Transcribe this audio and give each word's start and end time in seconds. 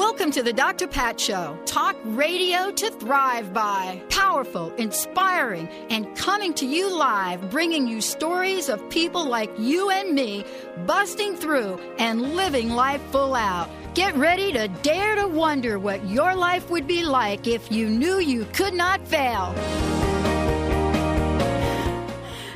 Welcome 0.00 0.30
to 0.30 0.42
the 0.42 0.54
Dr. 0.54 0.86
Pat 0.86 1.20
Show. 1.20 1.58
Talk 1.66 1.94
radio 2.04 2.70
to 2.70 2.90
thrive 2.90 3.52
by. 3.52 4.02
Powerful, 4.08 4.72
inspiring, 4.76 5.68
and 5.90 6.16
coming 6.16 6.54
to 6.54 6.64
you 6.64 6.96
live, 6.96 7.50
bringing 7.50 7.86
you 7.86 8.00
stories 8.00 8.70
of 8.70 8.88
people 8.88 9.26
like 9.26 9.50
you 9.58 9.90
and 9.90 10.14
me 10.14 10.46
busting 10.86 11.36
through 11.36 11.78
and 11.98 12.34
living 12.34 12.70
life 12.70 13.02
full 13.12 13.34
out. 13.34 13.68
Get 13.92 14.16
ready 14.16 14.50
to 14.52 14.68
dare 14.68 15.16
to 15.16 15.28
wonder 15.28 15.78
what 15.78 16.08
your 16.08 16.34
life 16.34 16.70
would 16.70 16.86
be 16.86 17.04
like 17.04 17.46
if 17.46 17.70
you 17.70 17.86
knew 17.86 18.20
you 18.20 18.46
could 18.54 18.72
not 18.72 19.06
fail. 19.06 19.52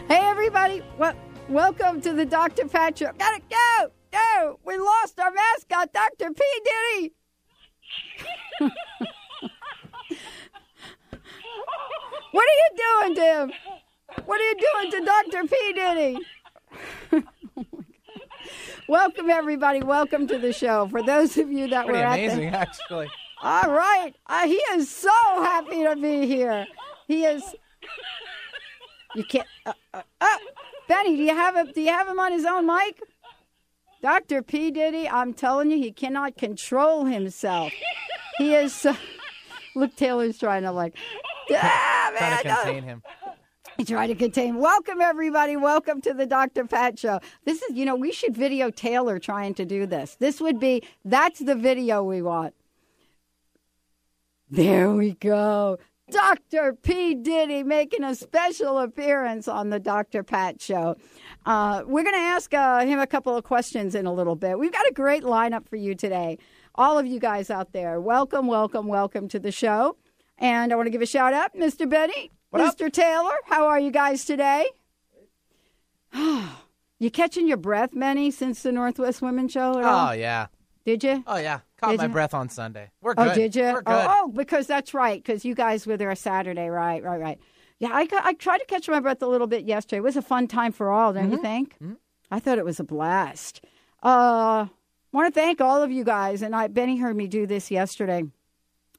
Hey, 0.09 0.23
everybody. 0.23 0.83
Well, 0.97 1.15
welcome 1.51 2.01
to 2.01 2.15
the 2.15 2.25
Dr. 2.25 2.69
Pat 2.69 2.97
Show. 2.97 3.13
Gotta 3.19 3.43
go. 3.51 3.91
Go. 4.11 4.61
We 4.65 4.79
lost 4.79 5.21
our 5.21 5.31
mascot, 5.31 5.93
Dr. 5.93 6.33
P. 6.33 6.43
Diddy. 6.65 7.15
What 12.31 12.45
are 12.49 12.59
you 12.61 12.71
doing, 12.77 13.15
Tim? 13.15 13.53
What 14.27 14.41
are 14.41 14.45
you 14.45 14.57
doing 14.57 14.91
to 14.93 15.05
Dr. 15.05 15.45
P. 15.49 15.73
Diddy? 15.75 16.19
Welcome, 18.89 19.31
everybody. 19.31 19.83
Welcome 19.83 20.27
to 20.29 20.39
the 20.39 20.53
show. 20.53 20.89
For 20.89 21.03
those 21.03 21.37
of 21.39 21.51
you 21.51 21.69
that 21.69 21.87
Pretty 21.87 22.01
were 22.01 22.07
amazing, 22.07 22.51
the. 22.51 22.57
actually. 22.57 23.09
All 23.43 23.71
right. 23.71 24.13
Uh, 24.27 24.47
he 24.47 24.55
is 24.73 24.91
so 24.91 25.11
happy 25.11 25.85
to 25.85 25.97
be 25.97 26.27
here. 26.27 26.67
He 27.09 27.25
is. 27.25 27.43
You 29.15 29.25
can't. 29.25 29.47
Uh, 29.65 29.73
uh, 29.93 30.03
uh, 30.21 30.27
Benny, 30.89 31.17
do 31.17 31.23
you 31.23 31.35
have 31.35 31.57
a, 31.57 31.73
Do 31.73 31.81
you 31.81 31.89
have 31.93 32.07
him 32.09 32.19
on 32.19 32.33
his 32.33 32.45
own 32.45 32.67
mic? 32.67 33.01
Dr. 34.05 34.43
P. 34.43 34.71
Diddy, 34.71 35.09
I'm 35.09 35.33
telling 35.33 35.71
you, 35.71 35.79
he 35.79 35.91
cannot 35.91 36.37
control 36.37 37.07
himself. 37.07 37.73
He 38.37 38.53
is. 38.53 38.75
So, 38.75 38.95
look, 39.75 39.97
Taylor's 39.97 40.37
trying 40.37 40.65
to 40.65 40.73
like. 40.73 40.95
Ah, 41.51 42.13
man, 42.13 42.43
Trying 42.43 42.43
to 42.43 42.63
contain 42.63 42.83
him. 42.83 43.03
he 43.79 43.85
tried 43.87 44.09
to 44.09 44.15
contain. 44.15 44.49
Him. 44.49 44.59
Welcome, 44.59 45.01
everybody. 45.01 45.57
Welcome 45.57 46.03
to 46.03 46.13
the 46.13 46.27
Dr. 46.27 46.67
Pat 46.67 46.99
Show. 46.99 47.19
This 47.47 47.63
is, 47.63 47.75
you 47.79 47.87
know, 47.87 47.97
we 47.97 48.13
should 48.13 48.37
video 48.37 48.71
Taylor 48.71 49.19
trying 49.19 49.55
to 49.55 49.65
do 49.65 49.87
this. 49.87 50.17
This 50.21 50.39
would 50.39 50.61
be, 50.61 50.83
that's 51.07 51.39
the 51.39 51.55
video 51.55 52.03
we 52.03 52.21
want. 52.21 52.53
There 54.51 54.93
we 54.93 55.13
go. 55.13 55.79
Dr. 56.11 56.75
P. 56.75 57.15
Diddy 57.15 57.63
making 57.63 58.05
a 58.05 58.15
special 58.15 58.79
appearance 58.79 59.49
on 59.49 59.71
the 59.71 59.81
Dr. 59.81 60.23
Pat 60.23 60.61
Show. 60.61 60.97
Uh, 61.47 61.83
we're 61.87 62.03
going 62.03 62.15
to 62.15 62.21
ask 62.21 62.53
uh, 62.53 62.85
him 62.85 62.99
a 62.99 63.07
couple 63.07 63.35
of 63.37 63.45
questions 63.45 63.95
in 63.95 64.07
a 64.07 64.13
little 64.13 64.37
bit. 64.37 64.59
We've 64.59 64.73
got 64.73 64.87
a 64.87 64.93
great 64.93 65.23
lineup 65.23 65.67
for 65.67 65.77
you 65.77 65.95
today. 65.95 66.39
All 66.75 66.99
of 66.99 67.07
you 67.07 67.19
guys 67.19 67.51
out 67.51 67.73
there, 67.73 68.01
welcome, 68.01 68.47
welcome, 68.47 68.87
welcome 68.87 69.29
to 69.29 69.39
the 69.39 69.53
show. 69.53 69.97
And 70.39 70.73
I 70.73 70.77
want 70.77 70.87
to 70.87 70.91
give 70.91 71.03
a 71.03 71.07
shout 71.07 71.33
out, 71.33 71.55
Mr. 71.55 71.89
Benny, 71.89 72.31
Mr. 72.53 72.93
Taylor. 72.93 73.35
How 73.47 73.67
are 73.69 73.81
you 73.81 73.91
guys 73.91 74.25
today? 74.25 74.67
you 76.15 77.11
catching 77.13 77.47
your 77.47 77.57
breath, 77.57 77.91
Benny, 77.93 78.31
since 78.31 78.63
the 78.63 78.73
Northwest 78.73 79.23
Women's 79.23 79.53
Show? 79.53 79.75
Oh 79.77 80.13
yeah. 80.13 80.49
Did 80.85 81.03
you? 81.03 81.25
Oh 81.27 81.37
yeah. 81.39 81.61
Caught 81.79 81.93
Did 81.93 81.99
my 81.99 82.05
you? 82.07 82.13
breath 82.13 82.35
on 82.35 82.49
Sunday. 82.49 82.91
We're 83.01 83.15
good. 83.15 83.29
Oh, 83.29 83.35
did 83.35 83.57
you? 83.57 83.63
We're 83.63 83.83
good. 83.83 83.85
Oh, 83.87 84.25
oh, 84.27 84.29
because 84.29 84.67
that's 84.67 84.93
right. 84.95 85.23
Because 85.23 85.45
you 85.45 85.55
guys 85.55 85.87
were 85.87 85.97
there 85.97 86.15
Saturday, 86.15 86.69
right? 86.69 87.03
Right? 87.03 87.21
Right? 87.21 87.39
Yeah, 87.79 87.91
I 87.93 88.07
got, 88.07 88.25
I 88.25 88.35
tried 88.35 88.59
to 88.59 88.67
catch 88.67 88.89
my 88.89 89.01
breath 89.01 89.21
a 89.23 89.27
little 89.27 89.47
bit 89.47 89.65
yesterday. 89.65 89.99
It 89.99 90.03
was 90.05 90.17
a 90.17 90.23
fun 90.23 90.47
time 90.47 90.73
for 90.73 90.91
all, 90.91 91.13
don't 91.13 91.25
Mm-hmm. 91.25 91.33
you 91.33 91.43
think? 91.43 91.77
I 92.31 92.39
thought 92.39 92.59
it 92.59 92.65
was 92.65 92.79
a 92.81 92.85
blast. 92.85 93.63
Uh, 94.03 94.67
want 95.13 95.33
to 95.33 95.41
thank 95.41 95.61
all 95.61 95.83
of 95.83 95.91
you 95.91 96.05
guys, 96.05 96.43
and 96.43 96.55
I 96.55 96.69
Benny 96.69 96.99
heard 96.99 97.17
me 97.17 97.27
do 97.27 97.47
this 97.47 97.71
yesterday. 97.71 98.25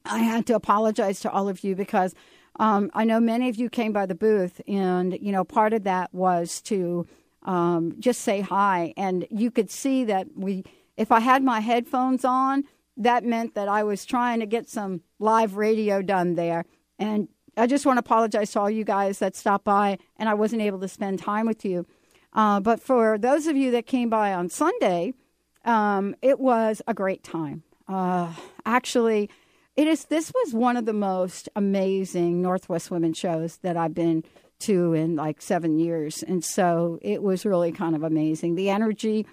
I 0.06 0.20
had 0.20 0.46
to 0.48 0.56
apologize 0.56 1.20
to 1.22 1.32
all 1.32 1.48
of 1.50 1.64
you 1.64 1.76
because 1.76 2.14
um, 2.60 2.92
I 2.94 3.06
know 3.06 3.20
many 3.20 3.50
of 3.50 3.56
you 3.56 3.70
came 3.70 3.92
by 3.94 4.06
the 4.06 4.16
booth, 4.16 4.62
and 4.68 5.18
you 5.22 5.32
know 5.32 5.44
part 5.44 5.74
of 5.74 5.84
that 5.84 6.14
was 6.14 6.62
to 6.64 7.08
um, 7.44 7.96
just 8.00 8.22
say 8.22 8.42
hi, 8.42 8.94
and 8.98 9.28
you 9.30 9.52
could 9.52 9.70
see 9.70 10.04
that 10.06 10.28
we. 10.36 10.64
If 10.98 11.12
I 11.12 11.20
had 11.20 11.44
my 11.44 11.60
headphones 11.60 12.24
on, 12.26 12.64
that 12.98 13.24
meant 13.24 13.56
that 13.56 13.68
I 13.68 13.84
was 13.84 14.06
trying 14.06 14.40
to 14.40 14.46
get 14.46 14.70
some 14.70 15.02
live 15.20 15.58
radio 15.58 16.02
done 16.02 16.36
there, 16.36 16.66
and 16.98 17.28
I 17.58 17.68
just 17.68 17.86
want 17.86 17.98
to 17.98 18.02
apologize 18.02 18.52
to 18.52 18.60
all 18.60 18.70
you 18.70 18.84
guys 18.84 19.20
that 19.20 19.36
stopped 19.36 19.66
by, 19.66 19.98
and 20.18 20.28
I 20.30 20.34
wasn't 20.34 20.62
able 20.62 20.80
to 20.80 20.88
spend 20.88 21.20
time 21.20 21.46
with 21.46 21.66
you. 21.66 21.86
Uh, 22.34 22.60
but 22.60 22.82
for 22.82 23.18
those 23.18 23.48
of 23.48 23.56
you 23.56 23.72
that 23.72 23.86
came 23.86 24.10
by 24.10 24.34
on 24.34 24.50
Sunday, 24.50 25.14
um, 25.64 26.16
it 26.22 26.40
was 26.40 26.82
a 26.88 26.94
great 26.94 27.24
time. 27.24 27.64
Uh, 27.88 28.34
actually, 28.66 29.30
it 29.76 29.88
is. 29.88 30.06
This 30.06 30.32
was 30.34 30.54
one 30.54 30.78
of 30.78 30.86
the 30.86 30.94
most 30.94 31.50
amazing 31.56 32.42
Northwest 32.42 32.92
Women 32.92 33.14
shows 33.14 33.58
that 33.58 33.78
I've 33.78 33.94
been 33.94 34.24
to 34.60 34.94
in 34.94 35.16
like 35.16 35.42
seven 35.42 35.80
years, 35.80 36.24
and 36.24 36.44
so 36.44 37.00
it 37.02 37.22
was 37.22 37.46
really 37.46 37.72
kind 37.72 37.96
of 37.96 38.04
amazing. 38.04 38.56
The 38.56 38.70
energy, 38.70 39.26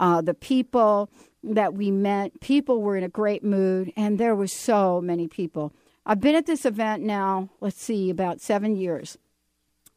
uh, 0.00 0.20
the 0.20 0.34
people 0.34 1.10
that 1.42 1.74
we 1.74 1.90
met, 1.90 2.40
people 2.40 2.82
were 2.82 2.96
in 2.96 3.04
a 3.04 3.08
great 3.08 3.44
mood, 3.44 3.92
and 3.96 4.18
there 4.18 4.34
was 4.34 4.52
so 4.52 5.00
many 5.00 5.28
people. 5.28 5.72
I've 6.06 6.20
been 6.20 6.34
at 6.34 6.46
this 6.46 6.64
event 6.64 7.02
now. 7.02 7.50
Let's 7.60 7.80
see, 7.80 8.10
about 8.10 8.40
seven 8.40 8.76
years, 8.76 9.18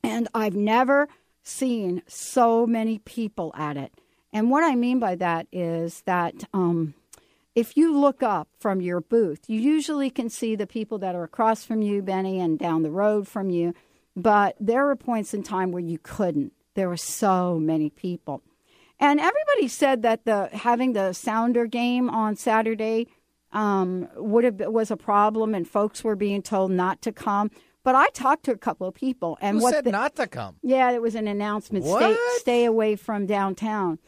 and 0.04 0.28
I've 0.34 0.56
never 0.56 1.08
seen 1.44 2.04
so 2.08 2.68
many 2.68 3.00
people 3.00 3.54
at 3.56 3.78
it. 3.78 3.94
And 4.34 4.52
what 4.52 4.64
I 4.64 4.76
mean 4.76 5.00
by 5.00 5.16
that 5.16 5.48
is 5.52 6.02
that 6.02 6.44
um, 6.54 6.94
if 7.56 7.76
you 7.76 7.98
look 7.98 8.22
up 8.22 8.50
from 8.60 8.82
your 8.82 9.02
booth, 9.02 9.46
you 9.48 9.60
usually 9.60 10.10
can 10.10 10.30
see 10.30 10.56
the 10.56 10.68
people 10.68 11.00
that 11.00 11.16
are 11.16 11.24
across 11.24 11.64
from 11.64 11.82
you, 11.82 12.02
Benny, 12.02 12.40
and 12.40 12.60
down 12.60 12.84
the 12.84 12.92
road 12.92 13.28
from 13.28 13.50
you. 13.50 13.74
But 14.16 14.56
there 14.60 14.86
were 14.86 14.96
points 14.96 15.34
in 15.34 15.44
time 15.44 15.72
where 15.72 15.82
you 15.82 15.98
couldn't. 15.98 16.54
There 16.76 16.90
were 16.90 16.98
so 16.98 17.58
many 17.58 17.90
people. 17.90 18.44
And 19.00 19.20
everybody 19.20 19.68
said 19.68 20.02
that 20.02 20.26
the 20.26 20.50
having 20.54 20.94
the 20.94 21.14
sounder 21.14 21.68
game 21.68 22.10
on 22.10 22.36
Saturday 22.36 23.08
um, 23.52 24.08
would 24.16 24.44
have 24.44 24.60
was 24.60 24.90
a 24.92 24.98
problem, 24.98 25.54
and 25.54 25.68
folks 25.68 26.04
were 26.04 26.16
being 26.16 26.42
told 26.42 26.72
not 26.72 27.02
to 27.04 27.12
come. 27.12 27.52
But 27.84 27.96
I 27.96 28.08
talked 28.10 28.44
to 28.46 28.52
a 28.52 28.58
couple 28.58 28.88
of 28.88 28.96
people, 28.96 29.38
and 29.40 29.58
Who 29.58 29.64
what 29.64 29.74
said 29.74 29.86
the- 29.86 29.92
not 29.92 30.16
to 30.18 30.28
come? 30.28 30.56
yeah, 30.62 30.92
it 30.92 31.02
was 31.02 31.16
an 31.16 31.28
announcement. 31.28 31.86
Stay, 31.86 31.92
What? 31.94 32.40
stay 32.42 32.66
away 32.66 32.96
from 32.96 33.26
downtown. 33.26 34.00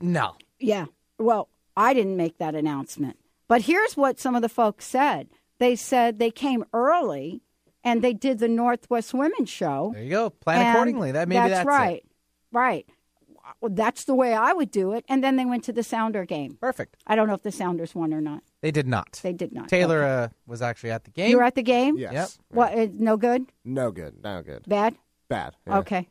No. 0.00 0.36
Yeah. 0.58 0.86
Well, 1.18 1.48
I 1.76 1.92
didn't 1.92 2.16
make 2.16 2.38
that 2.38 2.54
announcement. 2.54 3.18
But 3.48 3.62
here's 3.62 3.96
what 3.96 4.18
some 4.20 4.34
of 4.34 4.42
the 4.42 4.48
folks 4.48 4.84
said. 4.86 5.28
They 5.58 5.74
said 5.76 6.18
they 6.18 6.30
came 6.30 6.64
early 6.72 7.42
and 7.82 8.00
they 8.02 8.12
did 8.14 8.38
the 8.38 8.48
Northwest 8.48 9.12
Women's 9.12 9.50
Show. 9.50 9.90
There 9.94 10.02
you 10.04 10.10
go. 10.10 10.30
Plan 10.30 10.70
accordingly. 10.70 11.12
That 11.12 11.28
maybe 11.28 11.48
that's, 11.48 11.66
right. 11.66 11.96
It. 11.98 12.06
Right. 12.52 12.86
Well, 13.60 13.72
that's 13.74 14.04
the 14.04 14.14
way 14.14 14.34
I 14.34 14.52
would 14.52 14.70
do 14.70 14.92
it. 14.92 15.04
And 15.08 15.22
then 15.24 15.36
they 15.36 15.44
went 15.44 15.64
to 15.64 15.72
the 15.72 15.82
Sounder 15.82 16.24
game. 16.24 16.56
Perfect. 16.60 16.96
I 17.06 17.16
don't 17.16 17.28
know 17.28 17.34
if 17.34 17.42
the 17.42 17.52
Sounders 17.52 17.94
won 17.94 18.12
or 18.14 18.20
not. 18.20 18.42
They 18.60 18.70
did 18.70 18.86
not. 18.86 19.20
They 19.22 19.32
did 19.32 19.52
not. 19.52 19.68
Taylor 19.68 20.02
Okay. 20.04 20.24
uh, 20.24 20.28
was 20.46 20.62
actually 20.62 20.90
at 20.90 21.04
the 21.04 21.10
game. 21.10 21.30
You 21.30 21.36
were 21.38 21.42
at 21.44 21.54
the 21.54 21.62
game? 21.62 21.96
Yes. 21.98 22.12
Yep. 22.12 22.28
What? 22.56 22.78
uh, 22.78 22.86
No 22.94 23.16
good? 23.16 23.46
No 23.64 23.90
good. 23.90 24.22
No 24.22 24.42
good. 24.42 24.64
Bad? 24.68 24.96
Bad. 25.28 25.54
yeah. 25.66 25.78
Okay. 25.78 26.08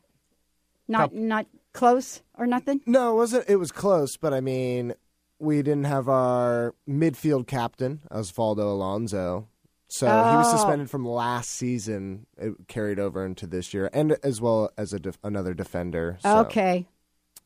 Not 0.87 1.09
Cup- 1.11 1.13
not 1.13 1.45
close 1.73 2.21
or 2.37 2.47
nothing? 2.47 2.81
No, 2.85 3.11
it 3.13 3.15
wasn't. 3.15 3.49
It 3.49 3.57
was 3.57 3.71
close, 3.71 4.15
but 4.17 4.33
I 4.33 4.41
mean, 4.41 4.93
we 5.39 5.57
didn't 5.61 5.83
have 5.85 6.07
our 6.09 6.73
midfield 6.89 7.45
captain, 7.47 8.01
Osvaldo 8.11 8.59
Alonso. 8.71 9.47
So 9.89 10.05
he 10.07 10.11
was 10.35 10.47
Oh. 10.53 10.57
suspended 10.57 10.89
from 10.89 11.05
last 11.07 11.49
season. 11.51 12.25
It 12.37 12.67
carried 12.67 12.99
over 12.99 13.25
into 13.25 13.47
this 13.47 13.73
year, 13.73 13.89
and 13.93 14.17
as 14.23 14.41
well 14.41 14.69
as 14.77 14.91
a 14.93 14.99
def- 14.99 15.19
another 15.23 15.53
defender. 15.53 16.17
So 16.21 16.39
Okay. 16.39 16.87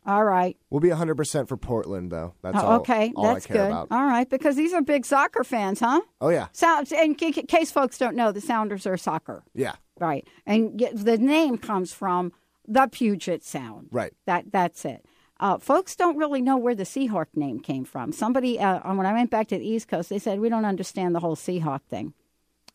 All 0.05 0.23
right. 0.23 0.57
we'll 0.69 0.79
be 0.81 0.89
100 0.89 1.15
percent 1.15 1.47
for 1.47 1.57
Portland, 1.57 2.11
though. 2.11 2.33
That's 2.41 2.57
Oh, 2.57 2.65
all. 2.67 2.79
okay, 2.79 3.13
all 3.15 3.33
that's 3.33 3.45
I 3.45 3.47
care 3.47 3.57
good. 3.57 3.67
about. 3.71 3.87
All 3.91 4.05
right, 4.05 4.27
because 4.29 4.55
these 4.55 4.73
are 4.73 4.81
big 4.81 5.05
soccer 5.05 5.43
fans, 5.43 5.79
huh? 5.79 6.01
Oh 6.19 6.29
yeah, 6.29 6.47
Sounds. 6.53 6.91
In 6.91 7.15
ca- 7.15 7.31
ca- 7.31 7.43
case 7.43 7.71
folks 7.71 7.97
don't 7.97 8.15
know, 8.15 8.31
the 8.31 8.41
Sounders 8.41 8.87
are 8.87 8.97
soccer, 8.97 9.43
yeah, 9.53 9.73
right? 9.99 10.27
And 10.45 10.79
the 10.93 11.17
name 11.17 11.57
comes 11.57 11.93
from 11.93 12.31
the 12.67 12.87
Puget 12.87 13.43
Sound. 13.43 13.89
right. 13.91 14.13
That 14.25 14.51
that's 14.51 14.85
it. 14.85 15.05
Uh, 15.39 15.57
folks 15.57 15.95
don't 15.95 16.17
really 16.17 16.41
know 16.41 16.55
where 16.57 16.75
the 16.75 16.83
Seahawk 16.83 17.25
name 17.35 17.59
came 17.59 17.83
from. 17.83 18.11
Somebody, 18.11 18.59
uh, 18.59 18.93
when 18.93 19.07
I 19.07 19.13
went 19.13 19.31
back 19.31 19.47
to 19.47 19.57
the 19.57 19.67
East 19.67 19.87
Coast, 19.87 20.09
they 20.09 20.19
said 20.19 20.39
we 20.39 20.49
don't 20.49 20.65
understand 20.65 21.15
the 21.15 21.19
whole 21.19 21.35
Seahawk 21.35 21.81
thing. 21.89 22.13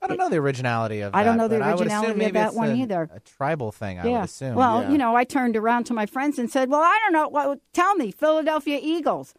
I 0.06 0.08
don't 0.08 0.18
know 0.18 0.28
the 0.30 0.36
originality 0.38 1.00
of. 1.00 1.12
That. 1.12 1.18
I 1.18 1.24
don't 1.24 1.36
that, 1.36 1.42
know 1.44 1.48
the 1.48 1.58
but 1.58 1.64
I 1.68 1.74
would 1.74 1.80
originality 1.82 2.24
of 2.26 2.32
that 2.34 2.54
one 2.54 2.70
a- 2.70 2.74
either. 2.74 3.10
A 3.14 3.20
tribal 3.20 3.72
thing, 3.72 3.98
I 3.98 4.04
would 4.06 4.14
assume. 4.24 4.54
Well, 4.54 4.82
yeah. 4.82 4.90
you 4.90 4.98
know, 4.98 5.14
I 5.16 5.24
turned 5.24 5.56
around 5.56 5.84
to 5.84 5.94
my 5.94 6.06
friends 6.06 6.38
and 6.38 6.50
said, 6.50 6.70
"Well, 6.70 6.80
I 6.82 6.98
don't 7.04 7.12
know. 7.12 7.28
Well, 7.28 7.56
tell 7.72 7.94
me, 7.96 8.10
Philadelphia 8.12 8.78
Eagles." 8.82 9.34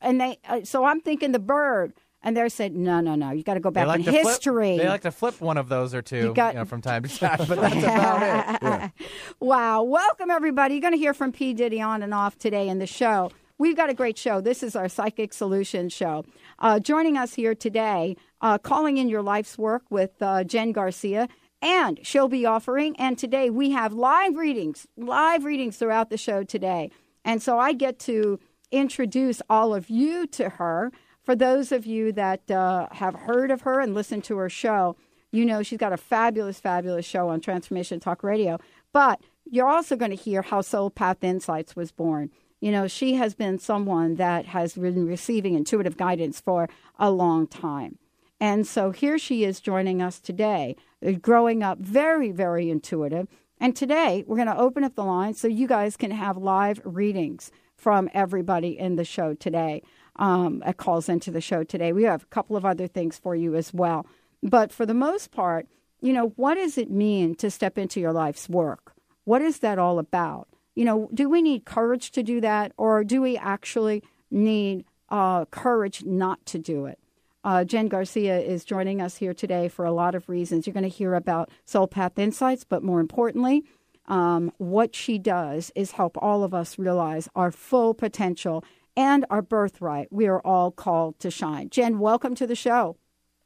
And 0.00 0.20
they, 0.20 0.38
uh, 0.48 0.60
so 0.64 0.84
I'm 0.84 1.00
thinking 1.00 1.32
the 1.32 1.38
bird, 1.38 1.94
and 2.22 2.36
they 2.36 2.48
said, 2.50 2.74
"No, 2.74 3.00
no, 3.00 3.14
no. 3.14 3.30
You 3.30 3.42
got 3.42 3.54
to 3.54 3.60
go 3.60 3.70
back 3.70 3.86
like 3.86 4.00
in 4.00 4.04
to 4.06 4.10
flip- 4.12 4.24
history." 4.26 4.76
they 4.78 4.88
like 4.88 5.02
to 5.02 5.10
flip 5.10 5.40
one 5.40 5.56
of 5.56 5.68
those 5.68 5.94
or 5.94 6.02
two, 6.02 6.18
You 6.18 6.34
got- 6.34 6.54
know, 6.54 6.64
from 6.64 6.82
time 6.82 7.02
to 7.04 7.08
time, 7.18 7.38
but 7.48 7.60
that's 7.60 7.74
about 7.76 8.62
it. 8.62 8.90
Wow. 9.40 9.82
Welcome, 9.82 10.30
everybody. 10.30 10.74
You're 10.74 10.80
going 10.82 10.92
to 10.92 10.98
hear 10.98 11.12
from 11.14 11.32
P. 11.32 11.52
Diddy 11.54 11.80
on 11.80 12.02
and 12.02 12.14
off 12.14 12.38
today 12.38 12.68
in 12.68 12.78
the 12.78 12.86
show. 12.86 13.30
We've 13.56 13.76
got 13.76 13.88
a 13.88 13.94
great 13.94 14.18
show. 14.18 14.40
This 14.40 14.64
is 14.64 14.74
our 14.74 14.88
Psychic 14.88 15.32
Solutions 15.32 15.92
show. 15.92 16.24
Uh, 16.58 16.80
joining 16.80 17.16
us 17.16 17.34
here 17.34 17.54
today, 17.54 18.16
uh, 18.40 18.58
calling 18.58 18.96
in 18.96 19.08
your 19.08 19.22
life's 19.22 19.56
work 19.56 19.84
with 19.90 20.10
uh, 20.20 20.42
Jen 20.42 20.72
Garcia, 20.72 21.28
and 21.62 22.00
she'll 22.02 22.26
be 22.26 22.44
offering. 22.44 22.96
And 22.96 23.16
today 23.16 23.50
we 23.50 23.70
have 23.70 23.92
live 23.92 24.34
readings, 24.34 24.88
live 24.96 25.44
readings 25.44 25.76
throughout 25.76 26.10
the 26.10 26.16
show 26.16 26.42
today. 26.42 26.90
And 27.24 27.40
so 27.40 27.56
I 27.56 27.74
get 27.74 28.00
to 28.00 28.40
introduce 28.72 29.40
all 29.48 29.72
of 29.72 29.88
you 29.88 30.26
to 30.28 30.48
her. 30.48 30.90
For 31.22 31.36
those 31.36 31.70
of 31.70 31.86
you 31.86 32.10
that 32.10 32.50
uh, 32.50 32.88
have 32.90 33.14
heard 33.14 33.52
of 33.52 33.60
her 33.60 33.78
and 33.78 33.94
listened 33.94 34.24
to 34.24 34.36
her 34.38 34.50
show, 34.50 34.96
you 35.30 35.44
know 35.44 35.62
she's 35.62 35.78
got 35.78 35.92
a 35.92 35.96
fabulous, 35.96 36.58
fabulous 36.58 37.06
show 37.06 37.28
on 37.28 37.40
Transformation 37.40 38.00
Talk 38.00 38.24
Radio. 38.24 38.58
But 38.92 39.20
you're 39.48 39.68
also 39.68 39.94
going 39.94 40.10
to 40.10 40.16
hear 40.16 40.42
how 40.42 40.60
Soul 40.60 40.90
Path 40.90 41.22
Insights 41.22 41.76
was 41.76 41.92
born. 41.92 42.30
You 42.60 42.72
know, 42.72 42.86
she 42.86 43.14
has 43.14 43.34
been 43.34 43.58
someone 43.58 44.14
that 44.16 44.46
has 44.46 44.74
been 44.74 45.06
receiving 45.06 45.54
intuitive 45.54 45.96
guidance 45.96 46.40
for 46.40 46.68
a 46.98 47.10
long 47.10 47.46
time. 47.46 47.98
And 48.40 48.66
so 48.66 48.90
here 48.90 49.18
she 49.18 49.44
is 49.44 49.60
joining 49.60 50.02
us 50.02 50.20
today, 50.20 50.76
uh, 51.06 51.12
growing 51.12 51.62
up 51.62 51.78
very, 51.78 52.30
very 52.30 52.70
intuitive. 52.70 53.28
And 53.60 53.76
today 53.76 54.24
we're 54.26 54.36
going 54.36 54.48
to 54.48 54.58
open 54.58 54.84
up 54.84 54.94
the 54.94 55.04
line 55.04 55.34
so 55.34 55.48
you 55.48 55.66
guys 55.66 55.96
can 55.96 56.10
have 56.10 56.36
live 56.36 56.80
readings 56.84 57.50
from 57.76 58.08
everybody 58.12 58.78
in 58.78 58.96
the 58.96 59.04
show 59.04 59.34
today. 59.34 59.82
Um, 60.16 60.62
calls 60.76 61.08
into 61.08 61.30
the 61.30 61.40
show 61.40 61.64
today. 61.64 61.92
We 61.92 62.04
have 62.04 62.22
a 62.22 62.26
couple 62.26 62.56
of 62.56 62.64
other 62.64 62.86
things 62.86 63.18
for 63.18 63.34
you 63.34 63.56
as 63.56 63.74
well. 63.74 64.06
But 64.42 64.72
for 64.72 64.86
the 64.86 64.94
most 64.94 65.32
part, 65.32 65.66
you 66.00 66.12
know, 66.12 66.34
what 66.36 66.54
does 66.54 66.78
it 66.78 66.90
mean 66.90 67.34
to 67.36 67.50
step 67.50 67.78
into 67.78 67.98
your 67.98 68.12
life's 68.12 68.48
work? 68.48 68.92
What 69.24 69.42
is 69.42 69.60
that 69.60 69.78
all 69.78 69.98
about? 69.98 70.48
You 70.74 70.84
know, 70.84 71.08
do 71.14 71.28
we 71.28 71.40
need 71.40 71.64
courage 71.64 72.10
to 72.12 72.22
do 72.22 72.40
that, 72.40 72.72
or 72.76 73.04
do 73.04 73.22
we 73.22 73.36
actually 73.36 74.02
need 74.30 74.84
uh, 75.08 75.44
courage 75.46 76.04
not 76.04 76.44
to 76.46 76.58
do 76.58 76.86
it? 76.86 76.98
Uh, 77.44 77.62
Jen 77.62 77.88
Garcia 77.88 78.40
is 78.40 78.64
joining 78.64 79.00
us 79.00 79.18
here 79.18 79.34
today 79.34 79.68
for 79.68 79.84
a 79.84 79.92
lot 79.92 80.14
of 80.14 80.28
reasons. 80.28 80.66
You're 80.66 80.74
going 80.74 80.82
to 80.82 80.88
hear 80.88 81.14
about 81.14 81.50
Soul 81.64 81.86
Path 81.86 82.18
Insights, 82.18 82.64
but 82.64 82.82
more 82.82 83.00
importantly, 83.00 83.64
um, 84.06 84.50
what 84.56 84.94
she 84.94 85.18
does 85.18 85.70
is 85.74 85.92
help 85.92 86.16
all 86.20 86.42
of 86.42 86.54
us 86.54 86.78
realize 86.78 87.28
our 87.36 87.50
full 87.50 87.94
potential 87.94 88.64
and 88.96 89.26
our 89.30 89.42
birthright. 89.42 90.08
We 90.10 90.26
are 90.26 90.40
all 90.40 90.70
called 90.70 91.18
to 91.20 91.30
shine. 91.30 91.68
Jen, 91.70 91.98
welcome 91.98 92.34
to 92.36 92.46
the 92.46 92.56
show. 92.56 92.96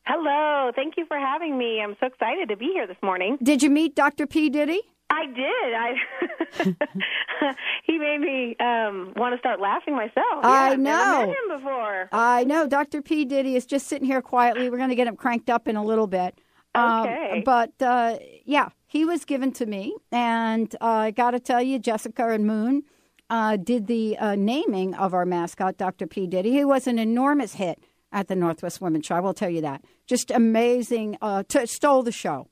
Hello. 0.06 0.72
Thank 0.74 0.94
you 0.96 1.04
for 1.06 1.18
having 1.18 1.58
me. 1.58 1.80
I'm 1.82 1.96
so 2.00 2.06
excited 2.06 2.48
to 2.48 2.56
be 2.56 2.70
here 2.72 2.86
this 2.86 2.96
morning. 3.02 3.36
Did 3.42 3.62
you 3.62 3.68
meet 3.68 3.94
Dr. 3.94 4.26
P. 4.26 4.48
Diddy? 4.48 4.80
I 5.10 5.26
did. 5.26 5.74
I 5.74 5.94
he 7.84 7.98
made 7.98 8.20
me 8.20 8.56
um, 8.60 9.12
want 9.16 9.34
to 9.34 9.38
start 9.38 9.60
laughing 9.60 9.94
myself. 9.96 10.24
I 10.42 10.68
Yeah, 10.68 10.72
I've 10.72 10.78
never 10.78 11.04
know. 11.04 11.18
met 11.20 11.28
him 11.28 11.58
before. 11.58 12.08
I 12.12 12.44
know 12.44 12.66
Dr. 12.66 13.00
P. 13.02 13.24
Diddy 13.24 13.56
is 13.56 13.64
just 13.66 13.86
sitting 13.86 14.06
here 14.06 14.20
quietly. 14.22 14.68
We're 14.70 14.76
going 14.76 14.90
to 14.90 14.94
get 14.94 15.06
him 15.06 15.16
cranked 15.16 15.48
up 15.50 15.66
in 15.68 15.76
a 15.76 15.84
little 15.84 16.06
bit. 16.06 16.38
Um, 16.74 17.06
Okay. 17.06 17.42
but 17.44 17.72
uh, 17.80 18.18
yeah, 18.44 18.68
he 18.86 19.04
was 19.04 19.24
given 19.24 19.52
to 19.52 19.66
me. 19.66 19.96
And 20.12 20.74
uh, 20.80 20.84
I 20.86 21.10
got 21.10 21.30
to 21.32 21.40
tell 21.40 21.62
you, 21.62 21.78
Jessica 21.78 22.28
and 22.28 22.46
Moon 22.46 22.82
uh, 23.30 23.56
did 23.56 23.86
the 23.86 24.16
uh, 24.18 24.34
naming 24.36 24.94
of 24.94 25.14
our 25.14 25.24
mascot, 25.24 25.78
Dr. 25.78 26.06
P. 26.06 26.26
Diddy. 26.26 26.50
He 26.52 26.64
was 26.64 26.86
an 26.86 26.98
enormous 26.98 27.54
hit 27.54 27.82
at 28.12 28.28
the 28.28 28.36
Northwest 28.36 28.80
Women's 28.80 29.06
Show. 29.06 29.16
I 29.16 29.20
will 29.20 29.34
tell 29.34 29.50
you 29.50 29.62
that. 29.62 29.82
Just 30.06 30.30
amazing. 30.30 31.16
Uh, 31.22 31.42
t- 31.48 31.66
stole 31.66 32.02
the 32.02 32.12
show. 32.12 32.48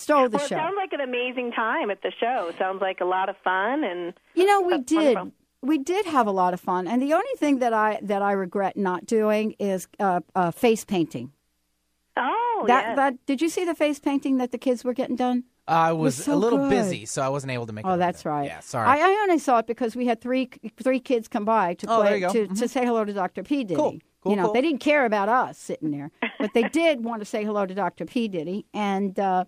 Stole 0.00 0.28
the 0.28 0.36
well, 0.38 0.44
it 0.46 0.48
show. 0.48 0.56
sounds 0.56 0.76
like 0.76 0.92
an 0.92 1.00
amazing 1.00 1.52
time 1.52 1.90
at 1.90 2.02
the 2.02 2.12
show. 2.18 2.48
It 2.48 2.56
sounds 2.58 2.80
like 2.80 3.00
a 3.00 3.04
lot 3.04 3.28
of 3.28 3.36
fun 3.44 3.84
and 3.84 4.14
You 4.34 4.46
know, 4.46 4.60
we 4.62 4.72
That's 4.74 4.84
did. 4.84 5.14
wonderful. 5.16 5.32
We 5.62 5.76
did 5.78 6.06
have 6.06 6.26
a 6.26 6.30
lot 6.30 6.54
of 6.54 6.60
fun, 6.60 6.88
and 6.88 7.02
the 7.02 7.12
only 7.12 7.34
thing 7.36 7.58
that 7.58 7.74
I 7.74 7.98
that 8.02 8.22
I 8.22 8.32
regret 8.32 8.78
not 8.78 9.04
doing 9.04 9.54
is 9.58 9.88
uh, 9.98 10.20
uh, 10.34 10.50
face 10.52 10.86
painting. 10.86 11.32
oh 12.16 12.64
that 12.66 12.84
yes. 12.88 12.96
that 12.96 13.26
did 13.26 13.42
you 13.42 13.48
see 13.50 13.64
the 13.64 13.74
face 13.74 13.98
painting 13.98 14.38
that 14.38 14.52
the 14.52 14.58
kids 14.58 14.84
were 14.84 14.94
getting 14.94 15.16
done? 15.16 15.44
I 15.68 15.92
was, 15.92 16.16
so 16.16 16.34
a 16.34 16.36
little 16.36 16.58
good. 16.58 16.70
busy, 16.70 17.04
so 17.06 17.22
I 17.22 17.28
wasn't 17.28 17.52
able 17.52 17.66
to 17.66 17.72
make. 17.72 17.84
it 17.84 17.88
Oh, 17.88 17.96
that's 17.96 18.24
right. 18.24 18.46
Yeah, 18.46 18.58
sorry. 18.58 18.88
I, 18.88 18.96
I 19.06 19.10
only 19.22 19.38
saw 19.38 19.58
it 19.58 19.66
because 19.68 19.94
we 19.94 20.06
had 20.06 20.20
three 20.20 20.50
three 20.82 20.98
kids 20.98 21.28
come 21.28 21.44
by 21.44 21.74
to 21.74 21.86
Oh, 21.88 22.00
play 22.00 22.14
you 22.14 22.20
go. 22.26 22.32
to, 22.32 22.46
Mhm. 22.48 22.58
to 22.58 22.66
say 22.66 22.84
hello 22.84 23.04
to 23.04 23.12
Dr. 23.12 23.42
P 23.44 23.62
Diddy. 23.64 23.76
Cool. 23.76 23.98
Cool, 24.22 24.32
you 24.32 24.36
know, 24.36 24.44
cool. 24.46 24.52
they 24.54 24.60
didn't 24.62 24.80
care 24.80 25.04
about 25.06 25.28
us 25.30 25.56
sitting 25.58 25.90
there, 25.92 26.10
but 26.38 26.52
they 26.54 26.64
did 26.64 27.04
want 27.04 27.20
to 27.22 27.24
say 27.24 27.42
hello 27.44 27.64
to 27.66 27.74
Dr. 27.74 28.04
P 28.04 28.28
Diddy, 28.28 28.66
and 28.74 29.18
uh, 29.18 29.44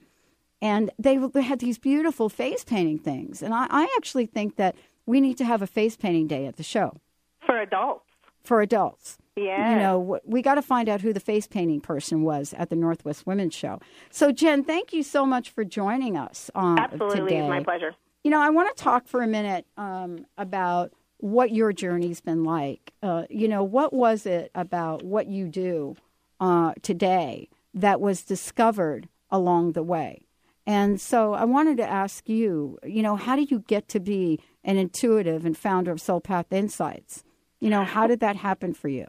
and 0.62 0.90
they, 0.98 1.18
they 1.18 1.42
had 1.42 1.58
these 1.58 1.78
beautiful 1.78 2.30
face 2.30 2.64
painting 2.64 2.98
things, 2.98 3.42
and 3.42 3.52
I, 3.52 3.66
I 3.68 3.94
actually 3.98 4.26
think 4.26 4.56
that 4.56 4.74
we 5.04 5.20
need 5.20 5.36
to 5.38 5.44
have 5.44 5.60
a 5.60 5.66
face 5.66 5.96
painting 5.96 6.26
day 6.28 6.46
at 6.46 6.56
the 6.56 6.62
show 6.62 6.96
for 7.44 7.58
adults. 7.60 8.06
for 8.42 8.62
adults. 8.62 9.18
Yeah. 9.36 9.72
You 9.72 9.76
know, 9.76 10.20
we 10.24 10.42
got 10.42 10.56
to 10.56 10.62
find 10.62 10.88
out 10.88 11.00
who 11.00 11.12
the 11.12 11.20
face 11.20 11.46
painting 11.46 11.80
person 11.80 12.22
was 12.22 12.54
at 12.58 12.68
the 12.68 12.76
Northwest 12.76 13.26
Women's 13.26 13.54
Show. 13.54 13.80
So, 14.10 14.30
Jen, 14.30 14.62
thank 14.62 14.92
you 14.92 15.02
so 15.02 15.24
much 15.24 15.48
for 15.50 15.64
joining 15.64 16.18
us 16.18 16.50
um, 16.54 16.78
Absolutely, 16.78 17.36
today. 17.36 17.48
my 17.48 17.62
pleasure. 17.62 17.94
You 18.24 18.30
know, 18.30 18.40
I 18.40 18.50
want 18.50 18.76
to 18.76 18.82
talk 18.82 19.08
for 19.08 19.22
a 19.22 19.26
minute 19.26 19.66
um, 19.76 20.26
about 20.36 20.92
what 21.16 21.50
your 21.50 21.72
journey's 21.72 22.20
been 22.20 22.44
like. 22.44 22.92
Uh, 23.02 23.24
you 23.30 23.48
know, 23.48 23.64
what 23.64 23.92
was 23.92 24.26
it 24.26 24.50
about 24.54 25.02
what 25.02 25.28
you 25.28 25.48
do 25.48 25.96
uh, 26.38 26.74
today 26.82 27.48
that 27.72 28.00
was 28.00 28.22
discovered 28.22 29.08
along 29.30 29.72
the 29.72 29.82
way? 29.82 30.26
And 30.66 31.00
so 31.00 31.34
I 31.34 31.44
wanted 31.44 31.76
to 31.78 31.88
ask 31.88 32.28
you, 32.28 32.78
you 32.84 33.02
know, 33.02 33.16
how 33.16 33.36
did 33.36 33.50
you 33.50 33.60
get 33.60 33.88
to 33.88 34.00
be 34.00 34.40
an 34.64 34.76
intuitive 34.76 35.44
and 35.44 35.56
founder 35.56 35.90
of 35.90 36.00
Soul 36.00 36.20
Path 36.20 36.52
Insights? 36.52 37.24
You 37.60 37.70
know, 37.70 37.84
how 37.84 38.06
did 38.06 38.20
that 38.20 38.36
happen 38.36 38.74
for 38.74 38.88
you? 38.88 39.06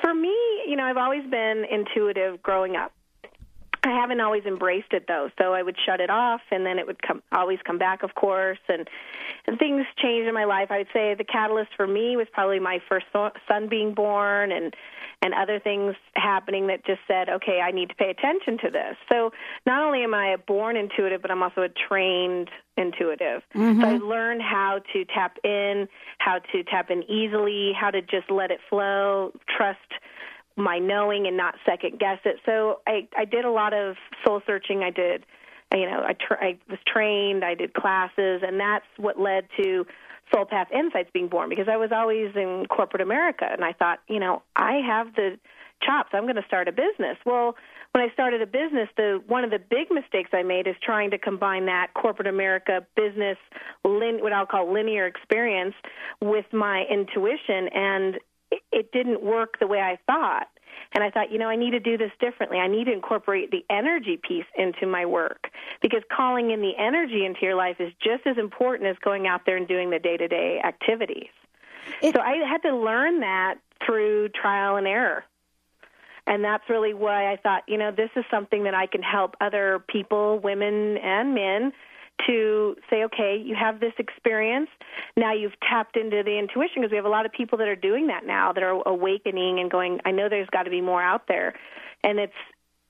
For 0.00 0.14
me, 0.14 0.34
you 0.66 0.76
know, 0.76 0.84
I've 0.84 0.96
always 0.96 1.24
been 1.30 1.64
intuitive 1.70 2.42
growing 2.42 2.76
up. 2.76 2.92
I 3.82 3.90
haven't 3.90 4.20
always 4.20 4.44
embraced 4.46 4.92
it 4.92 5.04
though, 5.06 5.28
so 5.38 5.52
I 5.52 5.62
would 5.62 5.76
shut 5.84 6.00
it 6.00 6.08
off, 6.08 6.40
and 6.50 6.64
then 6.64 6.78
it 6.78 6.86
would 6.86 7.02
come 7.02 7.22
always 7.32 7.58
come 7.66 7.76
back, 7.76 8.02
of 8.02 8.14
course, 8.14 8.58
and 8.66 8.88
and 9.46 9.58
things 9.58 9.84
changed 9.98 10.26
in 10.26 10.32
my 10.32 10.44
life. 10.44 10.70
I 10.70 10.78
would 10.78 10.88
say 10.90 11.14
the 11.14 11.24
catalyst 11.24 11.70
for 11.76 11.86
me 11.86 12.16
was 12.16 12.26
probably 12.32 12.58
my 12.60 12.78
first 12.88 13.04
son 13.12 13.68
being 13.68 13.92
born, 13.92 14.52
and 14.52 14.74
and 15.24 15.32
other 15.32 15.58
things 15.58 15.94
happening 16.16 16.66
that 16.66 16.84
just 16.84 17.00
said, 17.08 17.30
okay, 17.30 17.60
I 17.60 17.70
need 17.70 17.88
to 17.88 17.94
pay 17.94 18.10
attention 18.10 18.58
to 18.58 18.70
this. 18.70 18.94
So 19.10 19.30
not 19.64 19.82
only 19.82 20.04
am 20.04 20.12
I 20.12 20.34
a 20.34 20.38
born 20.38 20.76
intuitive, 20.76 21.22
but 21.22 21.30
I'm 21.30 21.42
also 21.42 21.62
a 21.62 21.70
trained 21.88 22.50
intuitive. 22.76 23.40
So 23.54 23.60
I 23.60 23.62
mm-hmm. 23.62 24.04
learned 24.04 24.42
how 24.42 24.80
to 24.92 25.04
tap 25.06 25.38
in, 25.42 25.88
how 26.18 26.40
to 26.52 26.62
tap 26.64 26.90
in 26.90 27.04
easily, 27.04 27.72
how 27.72 27.90
to 27.90 28.02
just 28.02 28.30
let 28.30 28.50
it 28.50 28.60
flow, 28.68 29.32
trust 29.56 29.78
my 30.56 30.78
knowing 30.78 31.26
and 31.26 31.38
not 31.38 31.54
second 31.64 31.98
guess 31.98 32.18
it. 32.26 32.36
So 32.44 32.80
I 32.86 33.08
I 33.16 33.24
did 33.24 33.46
a 33.46 33.50
lot 33.50 33.72
of 33.72 33.96
soul 34.26 34.42
searching. 34.46 34.82
I 34.82 34.90
did 34.90 35.24
you 35.74 35.86
know, 35.86 36.02
I, 36.06 36.14
tra- 36.14 36.42
I 36.42 36.58
was 36.70 36.78
trained, 36.86 37.44
I 37.44 37.54
did 37.54 37.74
classes, 37.74 38.42
and 38.46 38.58
that's 38.58 38.86
what 38.96 39.18
led 39.18 39.46
to 39.58 39.86
Soul 40.32 40.46
Path 40.46 40.68
Insights 40.72 41.10
being 41.12 41.28
born 41.28 41.48
because 41.48 41.68
I 41.70 41.76
was 41.76 41.90
always 41.92 42.34
in 42.34 42.66
corporate 42.68 43.02
America, 43.02 43.46
and 43.50 43.64
I 43.64 43.72
thought, 43.72 44.00
you 44.08 44.20
know, 44.20 44.42
I 44.56 44.80
have 44.86 45.14
the 45.14 45.38
chops. 45.82 46.10
I'm 46.12 46.22
going 46.22 46.36
to 46.36 46.44
start 46.46 46.68
a 46.68 46.72
business. 46.72 47.18
Well, 47.26 47.56
when 47.92 48.02
I 48.02 48.12
started 48.12 48.42
a 48.42 48.46
business, 48.46 48.88
the 48.96 49.22
one 49.26 49.44
of 49.44 49.50
the 49.50 49.58
big 49.58 49.88
mistakes 49.90 50.30
I 50.32 50.42
made 50.42 50.66
is 50.66 50.74
trying 50.82 51.10
to 51.10 51.18
combine 51.18 51.66
that 51.66 51.88
corporate 51.94 52.26
America 52.26 52.86
business, 52.96 53.36
lin, 53.84 54.18
what 54.20 54.32
I'll 54.32 54.46
call 54.46 54.72
linear 54.72 55.06
experience, 55.06 55.74
with 56.20 56.46
my 56.52 56.84
intuition, 56.90 57.68
and 57.72 58.16
it, 58.50 58.62
it 58.72 58.92
didn't 58.92 59.22
work 59.22 59.58
the 59.60 59.66
way 59.66 59.78
I 59.78 59.98
thought. 60.06 60.48
And 60.94 61.02
I 61.02 61.10
thought, 61.10 61.32
you 61.32 61.38
know, 61.38 61.48
I 61.48 61.56
need 61.56 61.72
to 61.72 61.80
do 61.80 61.98
this 61.98 62.12
differently. 62.20 62.58
I 62.58 62.68
need 62.68 62.84
to 62.84 62.92
incorporate 62.92 63.50
the 63.50 63.64
energy 63.68 64.16
piece 64.16 64.46
into 64.56 64.86
my 64.86 65.04
work 65.04 65.50
because 65.82 66.02
calling 66.14 66.52
in 66.52 66.60
the 66.60 66.72
energy 66.78 67.24
into 67.26 67.40
your 67.42 67.56
life 67.56 67.76
is 67.80 67.92
just 68.02 68.26
as 68.26 68.38
important 68.38 68.88
as 68.88 68.96
going 69.04 69.26
out 69.26 69.40
there 69.44 69.56
and 69.56 69.66
doing 69.66 69.90
the 69.90 69.98
day 69.98 70.16
to 70.16 70.28
day 70.28 70.60
activities. 70.64 71.30
It- 72.00 72.14
so 72.14 72.20
I 72.20 72.36
had 72.48 72.62
to 72.62 72.74
learn 72.74 73.20
that 73.20 73.56
through 73.84 74.28
trial 74.30 74.76
and 74.76 74.86
error. 74.86 75.24
And 76.26 76.42
that's 76.42 76.64
really 76.70 76.94
why 76.94 77.30
I 77.30 77.36
thought, 77.36 77.64
you 77.68 77.76
know, 77.76 77.90
this 77.90 78.10
is 78.16 78.24
something 78.30 78.64
that 78.64 78.74
I 78.74 78.86
can 78.86 79.02
help 79.02 79.36
other 79.40 79.84
people, 79.88 80.38
women 80.38 80.96
and 80.98 81.34
men, 81.34 81.72
to 82.26 82.76
say, 82.88 83.04
okay, 83.04 83.42
you 83.44 83.54
have 83.54 83.80
this 83.80 83.92
experience. 83.98 84.70
Now 85.16 85.32
you've 85.34 85.58
tapped 85.60 85.96
into 85.96 86.22
the 86.22 86.38
intuition 86.38 86.82
because 86.82 86.90
we 86.90 86.96
have 86.96 87.04
a 87.04 87.10
lot 87.10 87.26
of 87.26 87.32
people 87.32 87.58
that 87.58 87.68
are 87.68 87.76
doing 87.76 88.06
that 88.06 88.24
now 88.26 88.52
that 88.52 88.62
are 88.62 88.82
awakening 88.86 89.58
and 89.58 89.70
going, 89.70 90.00
I 90.04 90.10
know 90.10 90.28
there's 90.28 90.48
got 90.50 90.62
to 90.62 90.70
be 90.70 90.80
more 90.80 91.02
out 91.02 91.26
there. 91.28 91.54
And 92.02 92.18
it's, 92.18 92.32